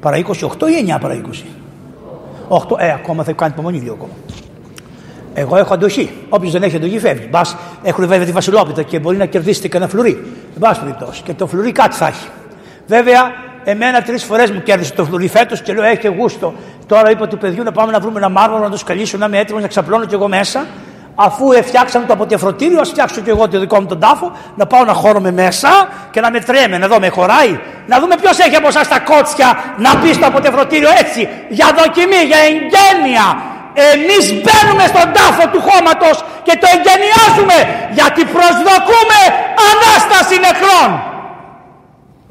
[0.00, 0.22] Παρά 28
[0.68, 1.46] ή 9 παρά 20.
[2.48, 4.12] 8, ε, ακόμα θα κάνει υπομονή λίγο ακόμα.
[5.34, 6.10] Εγώ έχω αντοχή.
[6.28, 7.28] Όποιος δεν έχει αντοχή φεύγει.
[7.30, 10.10] Μπας έχουν βέβαια τη Βασιλόπιτα και μπορεί να κερδίσετε κανένα φλουρί.
[10.54, 11.22] Εν πάση περιπτώσει.
[11.22, 12.28] Και το φλουρί κάτι θα έχει.
[12.86, 13.32] Βέβαια,
[13.64, 16.54] εμένα τρεις φορές μου κέρδισε το φλουρί φέτος και λέω: Έχει και γούστο.
[16.86, 19.38] Τώρα είπα του παιδιού να πάμε να βρούμε ένα μάρμαρο να το σκαλίσω, να είμαι
[19.38, 20.66] έτοιμος να ξαπλώνω κι εγώ μέσα.
[21.14, 24.84] Αφού φτιάξαμε το αποτεφρωτήριο, ας φτιάξω κι εγώ το δικό μου τον τάφο, να πάω
[24.84, 25.68] να χώρομαι μέσα
[26.10, 27.60] και να με τρέμε, να δω με χωράει.
[27.86, 32.22] Να δούμε ποιος έχει από εσάς τα κότσια να μπει στο αποτεφρωτήριο έτσι, για δοκιμή,
[32.26, 33.51] για εγγένεια.
[33.90, 36.16] Εμείς μπαίνουμε στον τάφο του χώματος
[36.46, 37.56] και το εγγενιάζουμε
[37.98, 39.20] γιατί προσδοκούμε
[39.70, 40.90] ανάσταση νεκρών.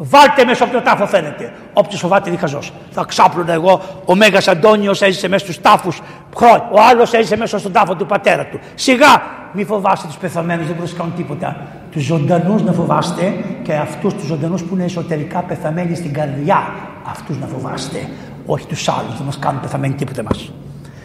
[0.03, 1.53] Βάλτε μέσα από το τάφο φαίνεται.
[1.73, 2.59] Όποιο φοβάται διχαζό.
[2.91, 3.81] Θα ξάπλωνα εγώ.
[4.05, 6.01] Ο Μέγας Αντώνιος έζησε μέσα στους τάφους
[6.35, 6.69] χρόνια.
[6.71, 8.59] Ο άλλος έζησε μέσα στον τάφο του πατέρα του.
[8.75, 11.57] Σιγά, μη φοβάστε τους πεθαμένους, δεν μπορούν να κάνουν τίποτα.
[11.91, 16.73] Τους ζωντανούς να φοβάστε και αυτούς τους ζωντανούς που είναι εσωτερικά πεθαμένοι στην καρδιά.
[17.09, 18.09] Αυτούς να φοβάστε.
[18.45, 20.60] Όχι τους άλλους, δεν μας κάνουν πεθαμένοι τίποτα μα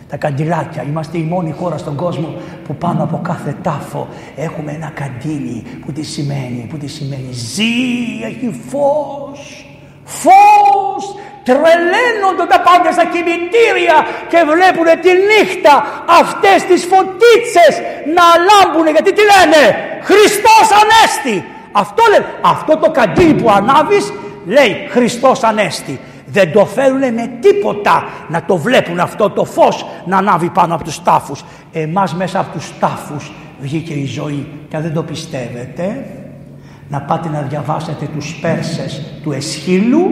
[0.09, 0.83] τα καντιλάκια.
[0.83, 2.35] Είμαστε η μόνη χώρα στον κόσμο
[2.67, 7.29] που πάνω από κάθε τάφο έχουμε ένα καντήλι που τι σημαίνει, που τι σημαίνει.
[7.31, 7.75] Ζει,
[8.25, 9.67] έχει φως,
[10.05, 13.97] φως, τρελαίνονται τα πάντα στα κημητήρια
[14.31, 15.75] και βλέπουν τη νύχτα
[16.21, 17.75] αυτές τις φωτίτσες
[18.17, 19.63] να λάμπουν γιατί τι λένε;
[20.03, 21.45] Χριστός Ανέστη.
[21.73, 22.27] Αυτό λένε.
[22.41, 24.13] Αυτό το καντήλι που ανάβεις
[24.47, 26.01] λέει Χριστός Ανέστη
[26.37, 30.85] δεν το θέλουν με τίποτα να το βλέπουν αυτό το φως να ανάβει πάνω από
[30.85, 31.45] τους τάφους.
[31.73, 36.07] Εμάς μέσα από τους τάφους βγήκε η ζωή και αν δεν το πιστεύετε;
[36.89, 40.07] Να πάτε να διαβάσετε τους Πέρσες του Εσχύλου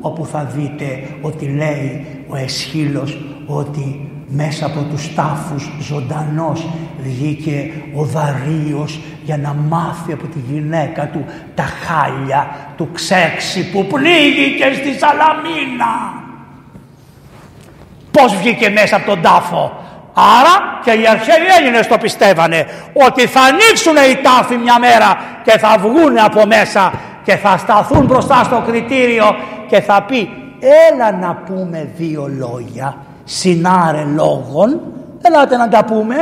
[0.00, 6.66] όπου θα δείτε ότι λέει ο Εσχύλος ότι μέσα από τους τάφους ζωντανός
[7.02, 11.24] βγήκε ο Δαρίος για να μάθει από τη γυναίκα του
[11.54, 16.20] τα χάλια του ξέξι που πλήγηκε στη Σαλαμίνα.
[18.10, 19.76] Πώς βγήκε μέσα από τον τάφο.
[20.14, 22.66] Άρα και οι αρχαίοι Έλληνες το πιστεύανε
[23.06, 26.92] ότι θα ανοίξουν οι τάφοι μια μέρα και θα βγουν από μέσα
[27.24, 29.36] και θα σταθούν μπροστά στο κριτήριο
[29.68, 30.30] και θα πει
[30.90, 34.80] έλα να πούμε δύο λόγια συνάρε λόγων
[35.22, 36.16] ελάτε να τα πούμε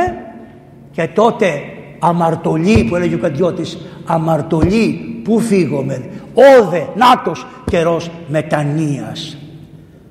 [0.91, 1.63] και τότε
[2.01, 9.37] αμαρτωλή που έλεγε ο Καντιώτης αμαρτωλή που φύγομαι όδε νάτος καιρός μετανοίας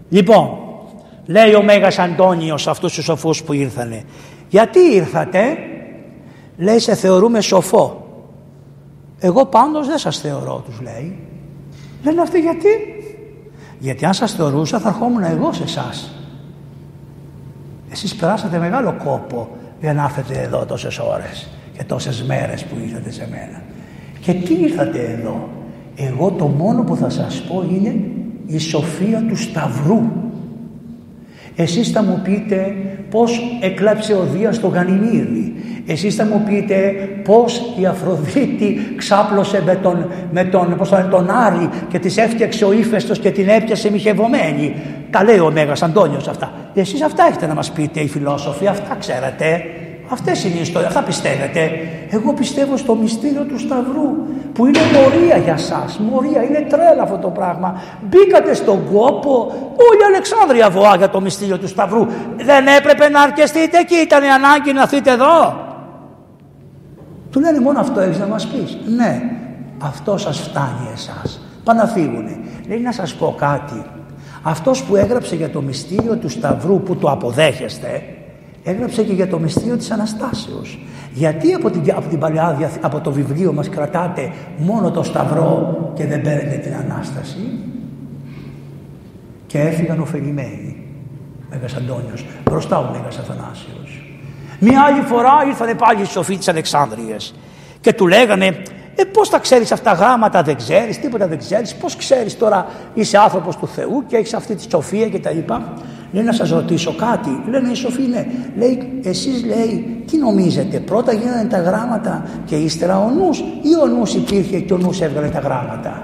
[0.09, 0.49] λοιπόν
[1.27, 4.03] λέει ο Μέγας Αντώνιος αυτούς τους σοφούς που ήρθανε
[4.49, 5.57] γιατί ήρθατε
[6.57, 8.01] λέει σε θεωρούμε σοφό
[9.21, 11.19] εγώ πάντως δεν σας θεωρώ τους λέει.
[12.05, 12.69] Λένε αυτοί γιατί;
[13.79, 16.15] Γιατί αν σας θεωρούσα θα ερχόμουν εγώ σε εσάς.
[17.91, 19.49] Εσείς περάσατε μεγάλο κόπο
[19.81, 21.49] για να έρθετε εδώ τόσες ώρες
[21.81, 23.63] και τόσες μέρες που ήρθατε σε μένα.
[24.21, 25.49] Και τι ήρθατε εδώ;
[25.97, 27.95] Εγώ το μόνο που θα σας πω είναι
[28.47, 30.01] η σοφία του Σταυρού.
[31.57, 32.75] Εσείς θα μου πείτε
[33.11, 35.55] πώς εκλάψε ο Δίας στο Γανιμίδι.
[35.87, 41.69] Εσείς θα μου πείτε πώς η Αφροδίτη ξάπλωσε με τον, με τον, πώς τον Άρη
[41.89, 44.75] και της έφτιαξε ο ύφεστος και την έπιασε μοιχευωμένη.
[45.11, 46.53] Τα λέει ο Μέγας Αντώνιος αυτά.
[46.75, 49.63] Εσείς αυτά έχετε να μας πείτε οι φιλόσοφοι, αυτά ξέρετε.
[50.13, 51.71] Αυτές είναι οι ιστορίες, αυτά πιστεύετε.
[52.11, 54.09] Εγώ πιστεύω στο μυστήριο του Σταυρού
[54.53, 55.99] που είναι μορία για σας.
[55.99, 57.83] Μορία, είναι τρέλα αυτό το πράγμα.
[58.09, 59.31] Μπήκατε στον κόπο,
[59.77, 62.07] όλη η Αλεξάνδρεια βοά για το μυστήριο του Σταυρού.
[62.37, 65.69] Δεν έπρεπε να αρκεστείτε εκεί, ήταν η ανάγκη να έρθετε εδώ.
[67.31, 68.79] Του λένε μόνο αυτό έχεις να μας πεις.
[68.97, 69.23] Ναι,
[69.79, 71.41] αυτό σας φτάνει εσάς.
[71.65, 72.39] Πάνε να φύγουνε.
[72.69, 73.83] Λέει να σας πω κάτι.
[74.43, 78.03] Αυτός που έγραψε για το μυστήριο του Σταυρού που το αποδέχεστε,
[78.65, 80.79] έγραψε και για το μυστήριο της Αναστάσεως.
[81.13, 86.07] Γιατί από, την, από, την παλιά, από το βιβλίο μας κρατάτε μόνο το Σταυρό και
[86.07, 87.39] δεν παίρνετε την Ανάσταση;
[89.47, 90.77] Και έφυγαν ωφελημένοι.
[91.51, 94.05] Μέγας Αντώνιος, μπροστά ο Μέγας Αθανάσιος.
[94.59, 97.35] Μία άλλη φορά ήρθαν πάλι οι σοφοί της Αλεξάνδρειας
[97.81, 98.63] και του λέγανε
[98.95, 103.19] ε, πώς τα ξέρεις αυτά γράμματα δεν ξέρεις, τίποτα δεν ξέρεις, πώς ξέρεις τώρα είσαι
[103.19, 105.73] άνθρωπος του Θεού και έχεις αυτή τη σοφία και τα λοιπά.
[106.13, 108.27] Λέει να σας ρωτήσω κάτι, λένε οι σοφοί ναι,
[108.57, 113.87] λέει εσείς λέει τι νομίζετε, πρώτα γίνανε τα γράμματα και ύστερα ο νους ή ο
[113.87, 116.03] νους υπήρχε και ο νους έβγαλε τα γράμματα;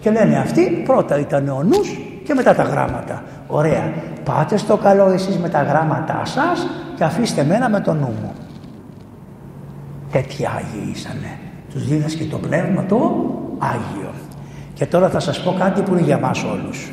[0.00, 3.22] Και λένε αυτοί πρώτα ήταν ο νους και μετά τα γράμματα.
[3.46, 3.92] Ωραία,
[4.24, 6.66] πάτε στο καλό εσείς με τα γράμματά σας
[6.96, 8.32] και αφήστε μένα με το νου μου.
[10.12, 11.49] Τέτοιοι Άγιοι ήσανε.
[11.72, 12.96] Τους δίνες και το πνεύμα το
[13.58, 14.10] Άγιο.
[14.74, 16.92] Και τώρα θα σας πω κάτι που είναι για μας όλους.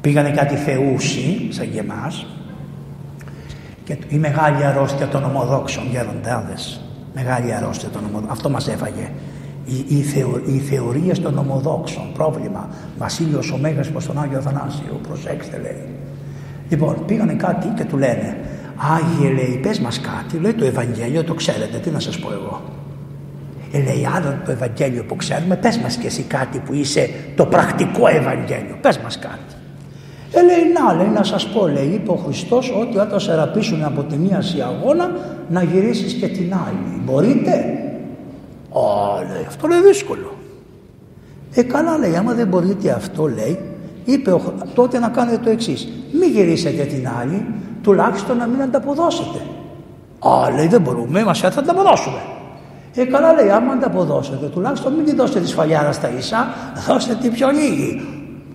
[0.00, 2.26] Πήγανε κάτι θεούσι, σαν και εμάς,
[3.84, 6.80] και η μεγάλη αρρώστια των ομοδόξων γεροντάδες.
[7.14, 8.30] Μεγάλη αρρώστια των ομοδόξων.
[8.30, 9.10] Αυτό μας έφαγε.
[9.64, 12.12] Οι, οι, θεω, οι θεωρίες των ομοδόξων.
[12.14, 12.68] Πρόβλημα.
[12.98, 15.00] Βασίλειος ο Μέγας προς τον Άγιο Αθανάσιο.
[15.08, 15.86] Προσέξτε λέει.
[16.68, 18.36] Λοιπόν, πήγανε κάτι και του λένε
[18.78, 20.38] Άγιε λέει, πες μας κάτι.
[20.38, 22.60] Λέει το Ευαγγέλιο το ξέρετε, τι να σας πω εγώ.
[23.72, 27.46] Ε, λέει άλλο το Ευαγγέλιο που ξέρουμε, πες μας και εσύ κάτι που είσαι το
[27.46, 28.76] πρακτικό Ευαγγέλιο.
[28.80, 29.54] Πες μας κάτι.
[30.32, 33.84] Ε, λέει, να, λέει, να σας πω, λέει, είπε ο Χριστός ότι όταν σε ραπίσουν
[33.84, 35.10] από τη μία αγώνα
[35.48, 37.00] να γυρίσεις και την άλλη.
[37.04, 37.50] Μπορείτε;
[38.72, 40.32] Α, λέει, αυτό λέει δύσκολο.
[41.54, 43.58] Ε, καλά, λέει, άμα δεν μπορείτε αυτό, λέει,
[44.04, 45.88] είπε ο, τότε να κάνετε το εξής.
[46.12, 47.46] Μην γυρίσετε την άλλη,
[47.82, 49.38] τουλάχιστον να μην ανταποδώσετε.
[50.18, 52.18] Α, λέει, δεν μπορούμε, μας θα ανταποδώσουμε.
[53.00, 56.48] Ε, καλά λέει, άμα ανταποδώσετε, τουλάχιστον μην τη δώσετε τη σφαλιάρα στα ίσα,
[56.88, 58.06] δώστε την πιο λίγη.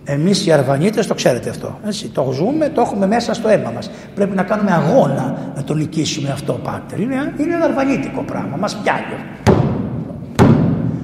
[0.04, 1.80] Εμείς οι Αρβανίτες το ξέρετε αυτό.
[1.86, 3.90] Έτσι, το ζούμε, το έχουμε μέσα στο αίμα μας.
[4.16, 7.00] Πρέπει να κάνουμε αγώνα να το νικήσουμε αυτό, Πάτερ.
[7.00, 9.02] Είναι, είναι ένα αρβανίτικο πράγμα, μας πιάνει.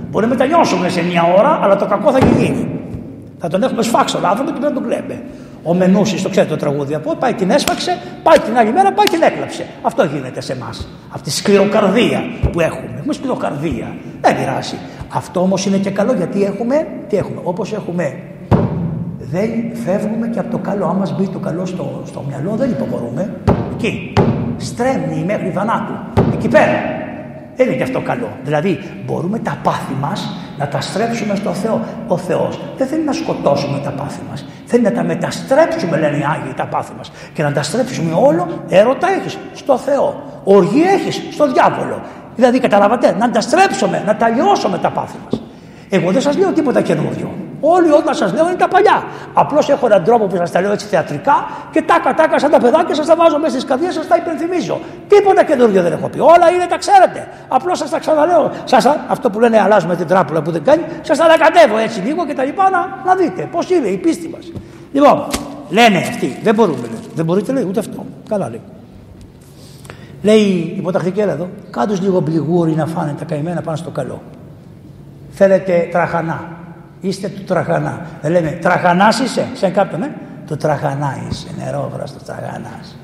[0.10, 2.80] Μπορεί να μετανιώσουμε σε μια ώρα, αλλά το κακό θα γίνει.
[3.38, 5.24] Θα τον έχουμε σφάξει τον άνθρωπο και πρέπει να τον κλαίμε.
[5.64, 9.08] Ο Μενούσης, το ξέρετε το τραγούδι από πάει την έσφαξε, πάει την άλλη μέρα, πάει
[9.08, 9.66] την έκλαψε.
[9.82, 10.88] Αυτό γίνεται σε εμάς.
[11.10, 12.94] Αυτή τη σκληροκαρδία που έχουμε.
[12.98, 13.96] Έχουμε σκληροκαρδία.
[14.22, 14.76] Δεν πειράζει.
[15.10, 18.18] Αυτό όμως είναι και καλό γιατί έχουμε, τι έχουμε, όπως έχουμε
[19.32, 19.50] δεν
[19.86, 20.86] φεύγουμε και από το καλό.
[20.86, 23.34] Αν μα μπει το καλό στο, στο μυαλό, δεν υποχωρούμε.
[23.74, 24.14] Εκεί.
[24.58, 25.94] Στρέμνει μέχρι θανάτου.
[26.34, 27.08] Εκεί πέρα.
[27.60, 28.30] Δεν είναι και αυτό καλό.
[28.44, 31.82] Δηλαδή, μπορούμε τα πάθη μας να τα στρέψουμε στο Θεό.
[32.08, 34.46] Ο Θεός δεν θέλει να σκοτώσουμε τα πάθη μας.
[34.66, 37.12] Θέλει να τα μεταστρέψουμε, λένε οι Άγιοι, τα πάθη μας.
[37.34, 40.24] Και να τα στρέψουμε όλο, έρωτα έχεις στο Θεό.
[40.44, 42.02] Οργή έχεις στο διάβολο.
[42.36, 45.42] Δηλαδή, καταλαβαίνετε, να τα στρέψουμε, να τα λιώσουμε τα πάθη μας.
[45.90, 47.32] Εγώ δεν σας λέω τίποτα καινούριο.
[47.62, 49.04] Όλοι όταν σας λέω είναι τα παλιά.
[49.34, 52.60] Απλώς έχω έναν τρόπο που σας τα λέω έτσι θεατρικά και τάκα τάκα σαν τα
[52.60, 54.80] παιδάκια σας τα βάζω μέσα στις καρδιές σας τα υπενθυμίζω.
[55.08, 56.20] Τίποτα καινούργιο δεν έχω πει.
[56.20, 57.28] Όλα είναι τα ξέρετε.
[57.48, 58.52] Απλώς σας τα ξαναλέω.
[58.64, 62.26] Σας, αυτό που λένε αλλάζουμε την τράπουλα που δεν κάνει, σας τα ανακατεύω έτσι λίγο
[62.26, 64.52] και τα λοιπά να, να δείτε πώς είναι η πίστη μας.
[64.92, 65.28] Λοιπόν,
[65.70, 66.82] λένε αυτοί, δεν μπορούμε.
[66.82, 67.00] Λέει.
[67.16, 68.06] Δεν μπορείτε λέει ούτε αυτό.
[68.30, 68.62] Καλά λέει.
[70.22, 74.22] Λέει η υποτακτική έλα εδώ, κάτω λίγο μπλιγούρι να φάνε τα καημένα πάνω στο καλό.
[75.32, 76.59] Θέλετε τραχανά.
[77.02, 78.02] Είστε του τραχανά.
[78.22, 80.12] Δεν λέμε τραχανάς είσαι, σε κάποιον, ε.
[80.48, 82.98] Το τραχανά είσαι, νερόβραστος τραχανάς.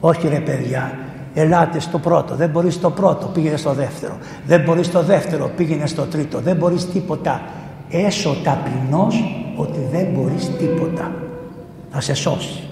[0.00, 0.92] Όχι ρε παιδιά,
[1.34, 2.34] ελάτε στο πρώτο.
[2.34, 4.18] Δεν μπορείς στο πρώτο, πήγαινε στο δεύτερο.
[4.46, 6.38] Δεν μπορείς στο δεύτερο, πήγαινε στο τρίτο.
[6.38, 7.40] Δεν μπορείς τίποτα.
[7.90, 9.24] Έσω ταπεινός
[9.56, 11.12] ότι δεν μπορείς τίποτα.
[11.90, 12.62] Θα σε σώσει.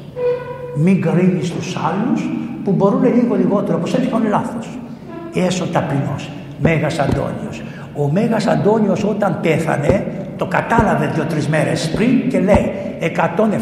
[0.77, 2.23] Μην κρίνεις τους άλλους
[2.65, 4.79] που μπορούν λίγο λιγότερο, όπως έτσι κάνουν λάθος.
[5.35, 6.31] Έσω ταπεινός.
[6.59, 7.63] Μέγας Αντώνιος.
[7.97, 10.07] Ο Μέγας Αντώνιος όταν πέθανε,
[10.37, 13.09] το κατάλαβε δύο-τρεις μέρες πριν και λέει 107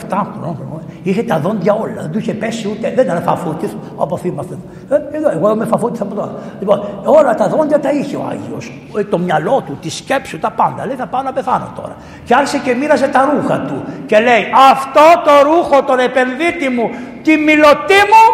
[0.08, 4.58] χρόνια, είχε τα δόντια όλα, δεν του είχε πέσει ούτε, δεν ήταν φαφούτης, όπω θυμάστε.
[4.88, 6.38] Ε, εδώ, εγώ είμαι φαφούτης από εδώ.
[6.58, 8.72] Λοιπόν, όλα τα δόντια τα είχε ο Άγιος.
[8.98, 10.86] Ε, το μυαλό του, τη σκέψη του, τα πάντα.
[10.86, 11.96] Λέει θα πάω να πεθάνω τώρα.
[12.24, 16.90] Και άρχισε και μοίραζε τα ρούχα του και λέει αυτό το ρούχο, τον επενδύτη μου,
[17.22, 18.24] τη μιλωτή μου,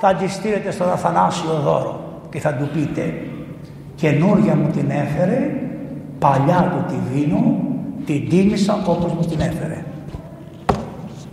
[0.00, 2.00] θα τη στείλετε στον Αθανάσιο δώρο
[2.30, 3.14] και θα του πείτε
[3.94, 5.50] καινούρια μου την έφερε,
[6.18, 7.56] παλιά του τη δίνω,
[8.06, 9.84] την τίμησα όπως μου την έφερε.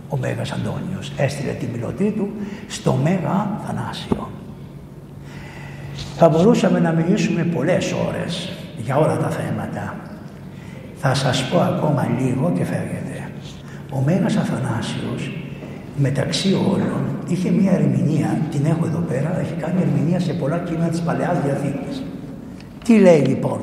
[0.08, 2.28] Ο Μέγας Αντώνιος έστειλε τη μιλωτή του
[2.68, 4.28] στο Μέγα Θανάσιο.
[6.16, 8.52] Θα μπορούσαμε να μιλήσουμε πολλές ώρες
[8.84, 9.96] για όλα τα θέματα.
[10.96, 13.30] Θα σας πω ακόμα λίγο και φεύγετε.
[13.90, 15.32] Ο Μέγας Αθανάσιος
[15.96, 20.88] μεταξύ όλων είχε μια ερμηνεία, την έχω εδώ πέρα, έχει κάνει ερμηνεία σε πολλά κείμενα
[20.88, 22.02] της Παλαιάς Διαθήκης.
[22.84, 23.60] Τι λέει λοιπόν,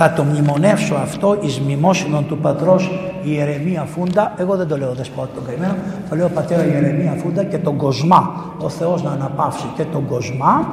[0.00, 2.90] θα το μνημονεύσω αυτό εις μνημόσυνον του πατρός
[3.22, 5.74] Ιερεμία Φούντα, εγώ δεν το λέω δεσπότη τον καημένο,
[6.10, 10.66] το λέω πατέρα Ιερεμία Φούντα και τον Κοσμά, ο Θεός να αναπαύσει και τον Κοσμά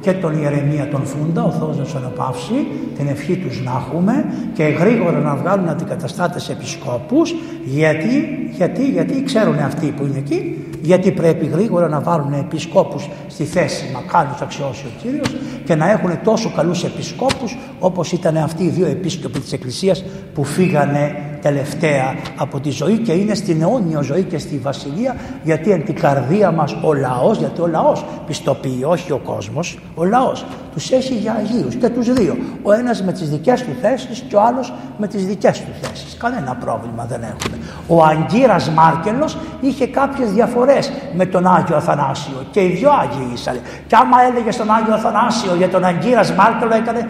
[0.00, 4.24] και τον Ιερεμία τον Φούντα, ο Θεός να τους αναπαύσει, την ευχή τους να έχουμε
[4.54, 7.34] και γρήγορα να βγάλουν αντικαταστάτες επισκόπους,
[7.64, 13.44] γιατί, γιατί, γιατί ξέρουν αυτοί που είναι εκεί, γιατί πρέπει γρήγορα να βάλουν επισκόπους στη
[13.44, 18.68] θέση μακάριος αξιώσει ο Κύριος και να έχουν τόσο καλούς επισκόπους όπως ήταν αυτοί οι
[18.68, 24.22] δύο επίσκοποι της Εκκλησίας που φύγανε τελευταία από τη ζωή και είναι στην αιώνια ζωή
[24.22, 29.12] και στη βασιλεία γιατί εν την καρδία μας ο λαός, γιατί ο λαός πιστοποιεί, όχι
[29.12, 32.36] ο κόσμος, ο λαός τους έχει για Αγίους και τους δύο.
[32.62, 36.16] Ο ένας με τις δικές του θέσεις και ο άλλος με τις δικές του θέσεις.
[36.16, 37.58] Κανένα πρόβλημα δεν έχουμε.
[37.86, 43.60] Ο Αγκύρας Μάρκελος είχε κάποιες διαφορές με τον Άγιο Αθανάσιο και οι δυο Άγιοι ήσανε.
[43.86, 47.08] Και άμα έλεγε στον Άγιο Αθανάσιο για τον Αγκύρας Μάρκελο έκανε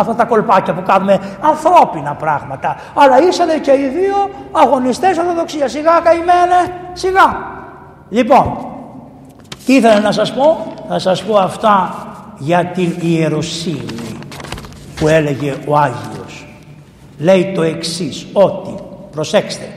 [0.00, 2.76] αυτά τα κολπάκια που κάνουμε ανθρώπινα πράγματα.
[2.94, 5.70] Αλλά ήσανε και οι δύο αγωνιστές ορθοδοξίας.
[5.70, 6.60] Σιγά καημένε,
[6.92, 7.36] σιγά.
[8.08, 8.56] Λοιπόν,
[9.66, 11.94] τι ήθελα να σας πω, θα σας πω αυτά
[12.38, 14.18] για την ιεροσύνη
[14.96, 16.46] που έλεγε ο Άγιος.
[17.18, 18.74] Λέει το εξής, ότι,
[19.10, 19.68] προσέξτε,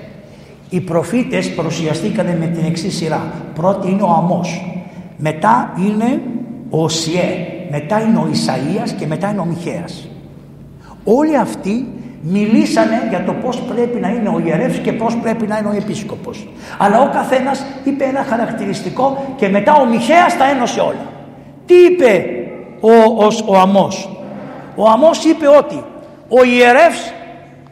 [0.70, 3.22] οι προφήτες παρουσιαστήκαν με την εξής σειρά.
[3.56, 4.76] Πρώτη είναι ο Αμός,
[5.18, 6.22] μετά είναι
[6.70, 10.08] ο Σιέ, μετά είναι ο Ισαΐας και μετά είναι ο Μιχαίας.
[11.04, 11.88] Όλοι αυτοί
[12.22, 15.76] μιλήσανε για το πώς πρέπει να είναι ο ιερεύς και πώς πρέπει να είναι ο
[15.76, 16.48] επίσκοπος.
[16.78, 21.06] Αλλά ο καθένας είπε ένα χαρακτηριστικό και μετά ο Μιχαίας τα ένωσε όλα.
[21.66, 22.26] Τι είπε
[22.80, 24.10] ο, ο, ο Αμός;
[24.76, 25.84] Ο Αμός είπε ότι
[26.30, 27.14] ο ιερεύς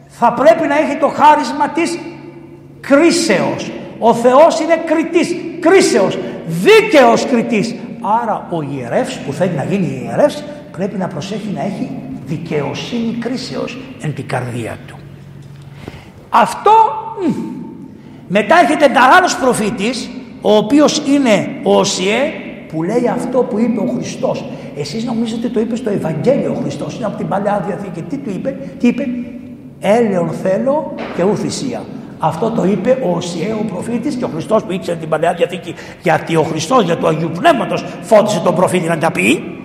[0.06, 1.98] θα πρέπει να έχει το χάρισμα της
[2.80, 3.70] κρίσεως.
[3.98, 7.74] Ο Θεός είναι κριτής, κρίσεως, δίκαιος κριτής.
[8.22, 11.90] Άρα ο ιερεύς που θέλει να γίνει ιερεύς πρέπει να προσέχει να έχει
[12.30, 14.96] δικαιοσύνη κρίσεως εν την καρδία του.
[16.30, 16.70] Αυτό
[18.28, 18.86] μετά έρχεται
[19.16, 22.18] άλλος προφήτης ο οποίος είναι ο Οσιέ
[22.68, 24.44] που λέει αυτό που είπε ο Χριστός.
[24.76, 28.02] Εσείς νομίζετε το είπε στο Ευαγγέλιο ο Χριστός, είναι από την Παλαιά Διαθήκη.
[28.02, 29.08] Τι του είπε, τι είπε,
[29.80, 31.82] έλεον θέλω και ου θυσία.
[32.18, 35.74] Αυτό το είπε ο Οσιέ ο προφήτης και ο Χριστός που ήξερε την Παλαιά Διαθήκη
[36.02, 39.59] γιατί ο Χριστός για το Αγίου Πνεύματος φώτισε τον προφήτη να τα πει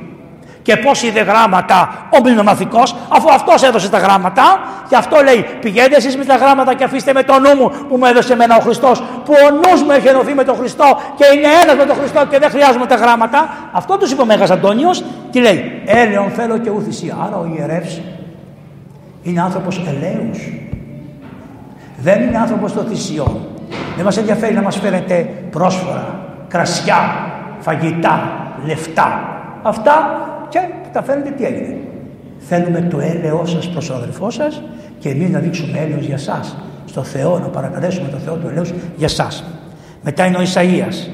[0.66, 4.44] και πώς είδε γράμματα ο μνημοναθικό, αφού αυτός έδωσε τα γράμματα.
[4.90, 7.98] Γι' αυτό λέει: Πηγαίνετε εσείς με τα γράμματα και αφήστε με το νου μου που
[7.98, 11.26] μου έδωσε εμένα ο Χριστός, που ο νους μου έχει ενωθεί με τον Χριστό και
[11.36, 13.50] είναι ένας με τον Χριστό και δεν χρειάζομαι τα γράμματα.
[13.72, 15.04] Αυτό τους είπε ο Μέγας Αντώνιος.
[15.32, 17.18] Τι λέει: Έλεον θέλω και ουθυσία.
[17.26, 18.02] Άρα ο ιερεύς
[19.24, 20.30] είναι άνθρωπος ελαίου.
[21.98, 23.48] Δεν είναι άνθρωπος των θυσιών.
[23.96, 26.98] Δεν μας ενδιαφέρει να μας φέρετε πρόσφορα, κρασιά,
[27.60, 28.32] φαγητά,
[28.66, 29.20] λεφτά.
[29.64, 30.60] Αυτά και
[30.94, 31.78] τα φαίνεται τι έγινε.
[32.40, 34.62] Θέλουμε το έλεό σας προς τον αδελφό σας
[35.00, 36.58] και εμείς να δείξουμε έλεος για σας.
[36.86, 39.44] Στο Θεό, να παρακαλέσουμε το Θεό του έλεος για σας.
[40.02, 41.10] Μετά είναι ο Ισαΐας.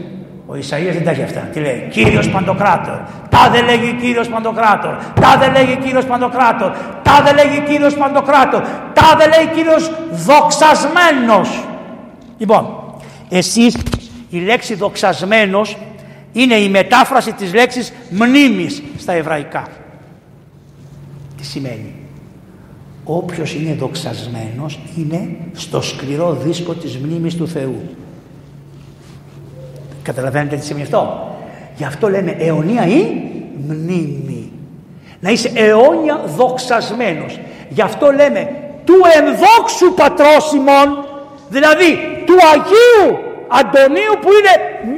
[0.48, 1.40] Ο Ισαΐας δεν τα έχει αυτά.
[1.40, 2.98] Τι λέει, Κύριος Παντοκράτορ.
[3.30, 4.96] Τάδε λέγει Κύριος Παντοκράτορ.
[5.22, 6.72] Τάδε λέγει Κύριος Παντοκράτορ.
[7.04, 8.62] Τάδε λέγει Κύριος Παντοκράτορ.
[8.94, 11.64] Τάδε λέει Κύριος δοξασμένος.
[12.38, 12.94] Λοιπόν,
[13.30, 13.78] εσείς
[14.30, 15.78] η λέξη δοξασμένος
[16.34, 19.68] είναι η μετάφραση της λέξης μνήμης στα εβραϊκά.
[21.38, 21.96] Τι σημαίνει;
[23.04, 27.82] Όποιος είναι δοξασμένος είναι στο σκληρό δίσκο της μνήμης του Θεού.
[30.04, 31.30] Καταλαβαίνετε τι σημαίνει αυτό;
[31.78, 33.04] Γι' αυτό λέμε αιωνία ή
[33.68, 34.52] μνήμη.
[35.20, 37.40] Να είσαι αιώνια δοξασμένος.
[37.70, 38.50] Γι' αυτό λέμε
[38.86, 41.06] του ενδόξου πατρόσιμων,
[41.50, 44.54] δηλαδή του Αγίου Αντωνίου που είναι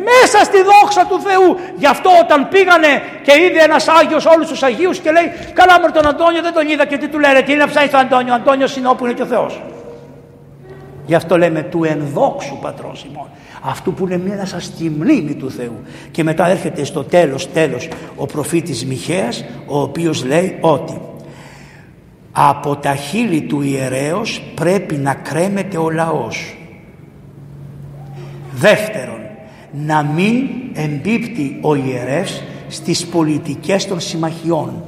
[0.09, 1.49] μέσα στη δόξα του Θεού.
[1.81, 2.91] Γι' αυτό όταν πήγανε
[3.25, 6.67] και είδε ένας Άγιος όλους τους Αγίους και λέει: Καλά, με τον Αντώνιο δεν τον
[6.69, 8.33] είδα και τι του λένε, τι είναι ψάχνει τον Αντώνιο.
[8.33, 9.61] Ο Αντώνιος είναι όπου είναι και ο Θεός.
[11.05, 13.27] Γι' αυτό λέμε του ενδόξου πατρός ημών.
[13.61, 15.81] Αυτού που είναι μέσα στη μνήμη του Θεού.
[16.11, 21.01] Και μετά έρχεται στο τέλος, τέλος, ο προφήτης Μιχαίας, ο οποίος λέει ότι
[22.31, 26.57] από τα χείλη του ιερέως πρέπει να κρέμεται ο λαός.
[28.55, 29.19] Δεύτερον,
[29.71, 34.83] να μην εμπίπτει ο ιερεύς στις πολιτικές των συμμαχιών.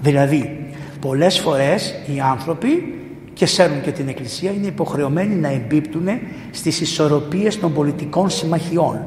[0.00, 0.70] Δηλαδή,
[1.00, 2.98] πολλές φορές οι άνθρωποι
[3.32, 6.08] και σέρνουν και την Εκκλησία είναι υποχρεωμένοι να εμπίπτουν
[6.50, 9.06] στις ισορροπίες των πολιτικών συμμαχιών.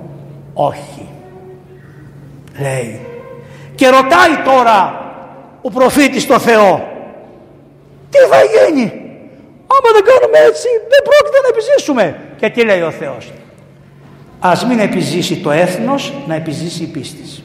[0.53, 1.07] Όχι.
[2.59, 2.99] Λέει.
[3.75, 5.05] Και ρωτάει τώρα
[5.61, 6.87] ο προφήτης το Θεό.
[8.09, 9.00] Τι θα γίνει.
[9.73, 12.05] Άμα δεν κάνουμε έτσι δεν πρόκειται να επιζήσουμε.
[12.39, 13.31] Και τι λέει ο Θεός;
[14.39, 17.43] Ας μην επιζήσει το έθνος να επιζήσει η πίστη.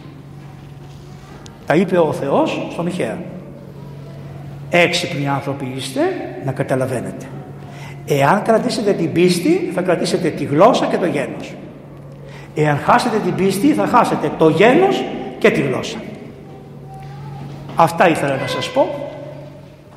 [1.66, 3.19] Τα είπε ο Θεός στο Μιχαία.
[4.70, 6.01] Έξυπνοι άνθρωποι είστε
[6.44, 7.27] να καταλαβαίνετε.
[8.07, 11.55] Εάν κρατήσετε την πίστη θα κρατήσετε τη γλώσσα και το γένος.
[12.55, 15.05] Εάν χάσετε την πίστη θα χάσετε το γένος
[15.39, 15.97] και τη γλώσσα.
[17.77, 19.05] Αυτά ήθελα να σας πω.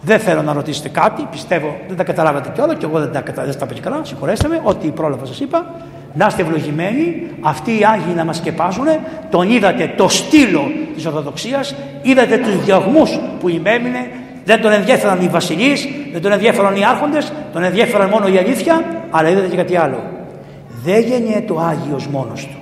[0.02, 3.58] Δεν θέλω να ρωτήσετε κάτι, πιστεύω δεν τα καταλάβατε κιόλας και εγώ δεν τα, δεν
[3.60, 5.76] τα πει καλά, συγχωρέστε με, ό,τι πρόλαβα σας είπα.
[6.14, 8.86] Να είστε ευλογημένοι, αυτοί οι Άγιοι να μας σκεπάζουν,
[9.30, 10.62] τον είδατε το στήλο
[10.96, 14.10] της Ορθοδοξίας, είδατε τους διαγμούς που ημέμεινε,
[14.46, 18.84] δεν τον ενδιαφέραν οι βασιλείς, δεν τον ενδιαφέραν οι άρχοντες, τον ενδιαφέραν μόνο η αλήθεια,
[19.10, 20.04] αλλά είδατε και κάτι άλλο.
[20.84, 22.58] Δεν γεννιέται ο Άγιος μόνος του.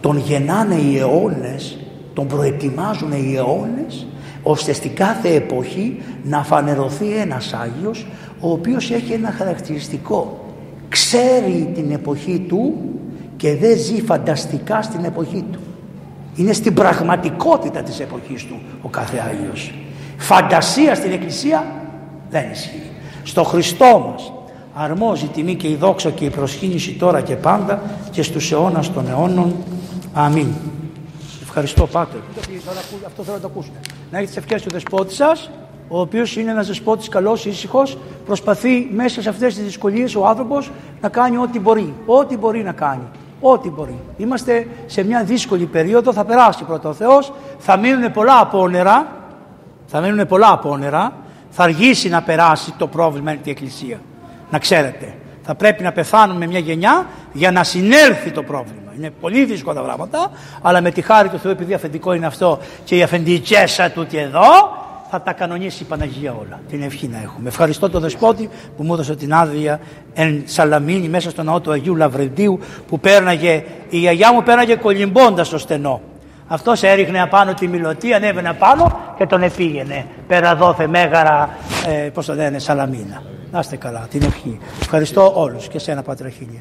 [0.00, 1.78] Τον γεννάνε οι αιώνες,
[2.14, 4.06] τον προετοιμάζουν οι αιώνες,
[4.42, 8.06] ώστε στην κάθε εποχή να φανερωθεί ένας Άγιος,
[8.40, 10.44] ο οποίος έχει ένα χαρακτηριστικό.
[10.88, 12.74] Ξέρει την εποχή του
[13.36, 15.58] και δεν ζει φανταστικά στην εποχή του.
[16.34, 19.74] Είναι στην πραγματικότητα της εποχής του ο κάθε Άγιος.
[20.16, 21.66] Φαντασία στην Εκκλησία
[22.30, 22.90] δεν ισχύει.
[23.22, 24.32] Στο Χριστό μας
[24.74, 28.92] αρμόζει η τιμή και η δόξα και η προσχήνηση τώρα και πάντα και στους αιώνας
[28.92, 29.54] των αιώνων.
[30.12, 30.48] Αμήν.
[31.42, 32.20] Ευχαριστώ Πάτερ.
[33.06, 33.76] Αυτό θέλω να το ακούσουμε.
[34.10, 35.50] Να έχετε τις ευχές του δεσπότη σας,
[35.88, 40.70] ο οποίος είναι ένας δεσπότης καλός, ήσυχος, προσπαθεί μέσα σε αυτές τις δυσκολίες ο άνθρωπος
[41.00, 41.94] να κάνει ό,τι μπορεί.
[42.06, 43.02] Ό,τι μπορεί να κάνει.
[43.40, 43.98] Ό,τι μπορεί.
[44.16, 49.06] Είμαστε σε μια δύσκολη περίοδο, θα περάσει πρώτα ο Θεός, θα μείνουν πολλά απόνερα,
[49.86, 51.12] θα μείνουν πολλά απόνερα,
[51.50, 54.00] θα αργήσει να περάσει το πρόβλημα την Εκκλησία.
[54.50, 58.92] Να ξέρετε, θα πρέπει να πεθάνουμε μια γενιά για να συνέλθει το πρόβλημα.
[58.96, 60.30] Είναι πολύ δύσκολα τα πράγματα,
[60.62, 64.20] αλλά με τη χάρη του Θεού, επειδή αφεντικό είναι αυτό και η αφεντικέσα του και
[64.20, 64.42] εδώ,
[65.10, 66.60] θα τα κανονίσει η Παναγία όλα.
[66.68, 67.48] Την ευχή να έχουμε.
[67.48, 69.80] Ευχαριστώ τον Δεσπότη που μου έδωσε την άδεια
[70.14, 72.58] εν Σαλαμίνη μέσα στο ναό του Αγίου Λαβρεντίου
[72.88, 76.00] που πέρναγε, η γιαγιά μου πέρναγε κολυμπώντας στο στενό.
[76.46, 80.06] Αυτός έριχνε απάνω τη μιλωτή, ανέβαινε απάνω και τον επήγαινε.
[80.26, 81.56] Πέρα δόθε μέγαρα,
[81.86, 83.22] ε, πώς το λένε, Σαλαμίνα.
[83.52, 84.58] Να είστε καλά, την ευχή.
[84.80, 86.60] Ευχαριστώ όλους και σένα Πατραχίλια.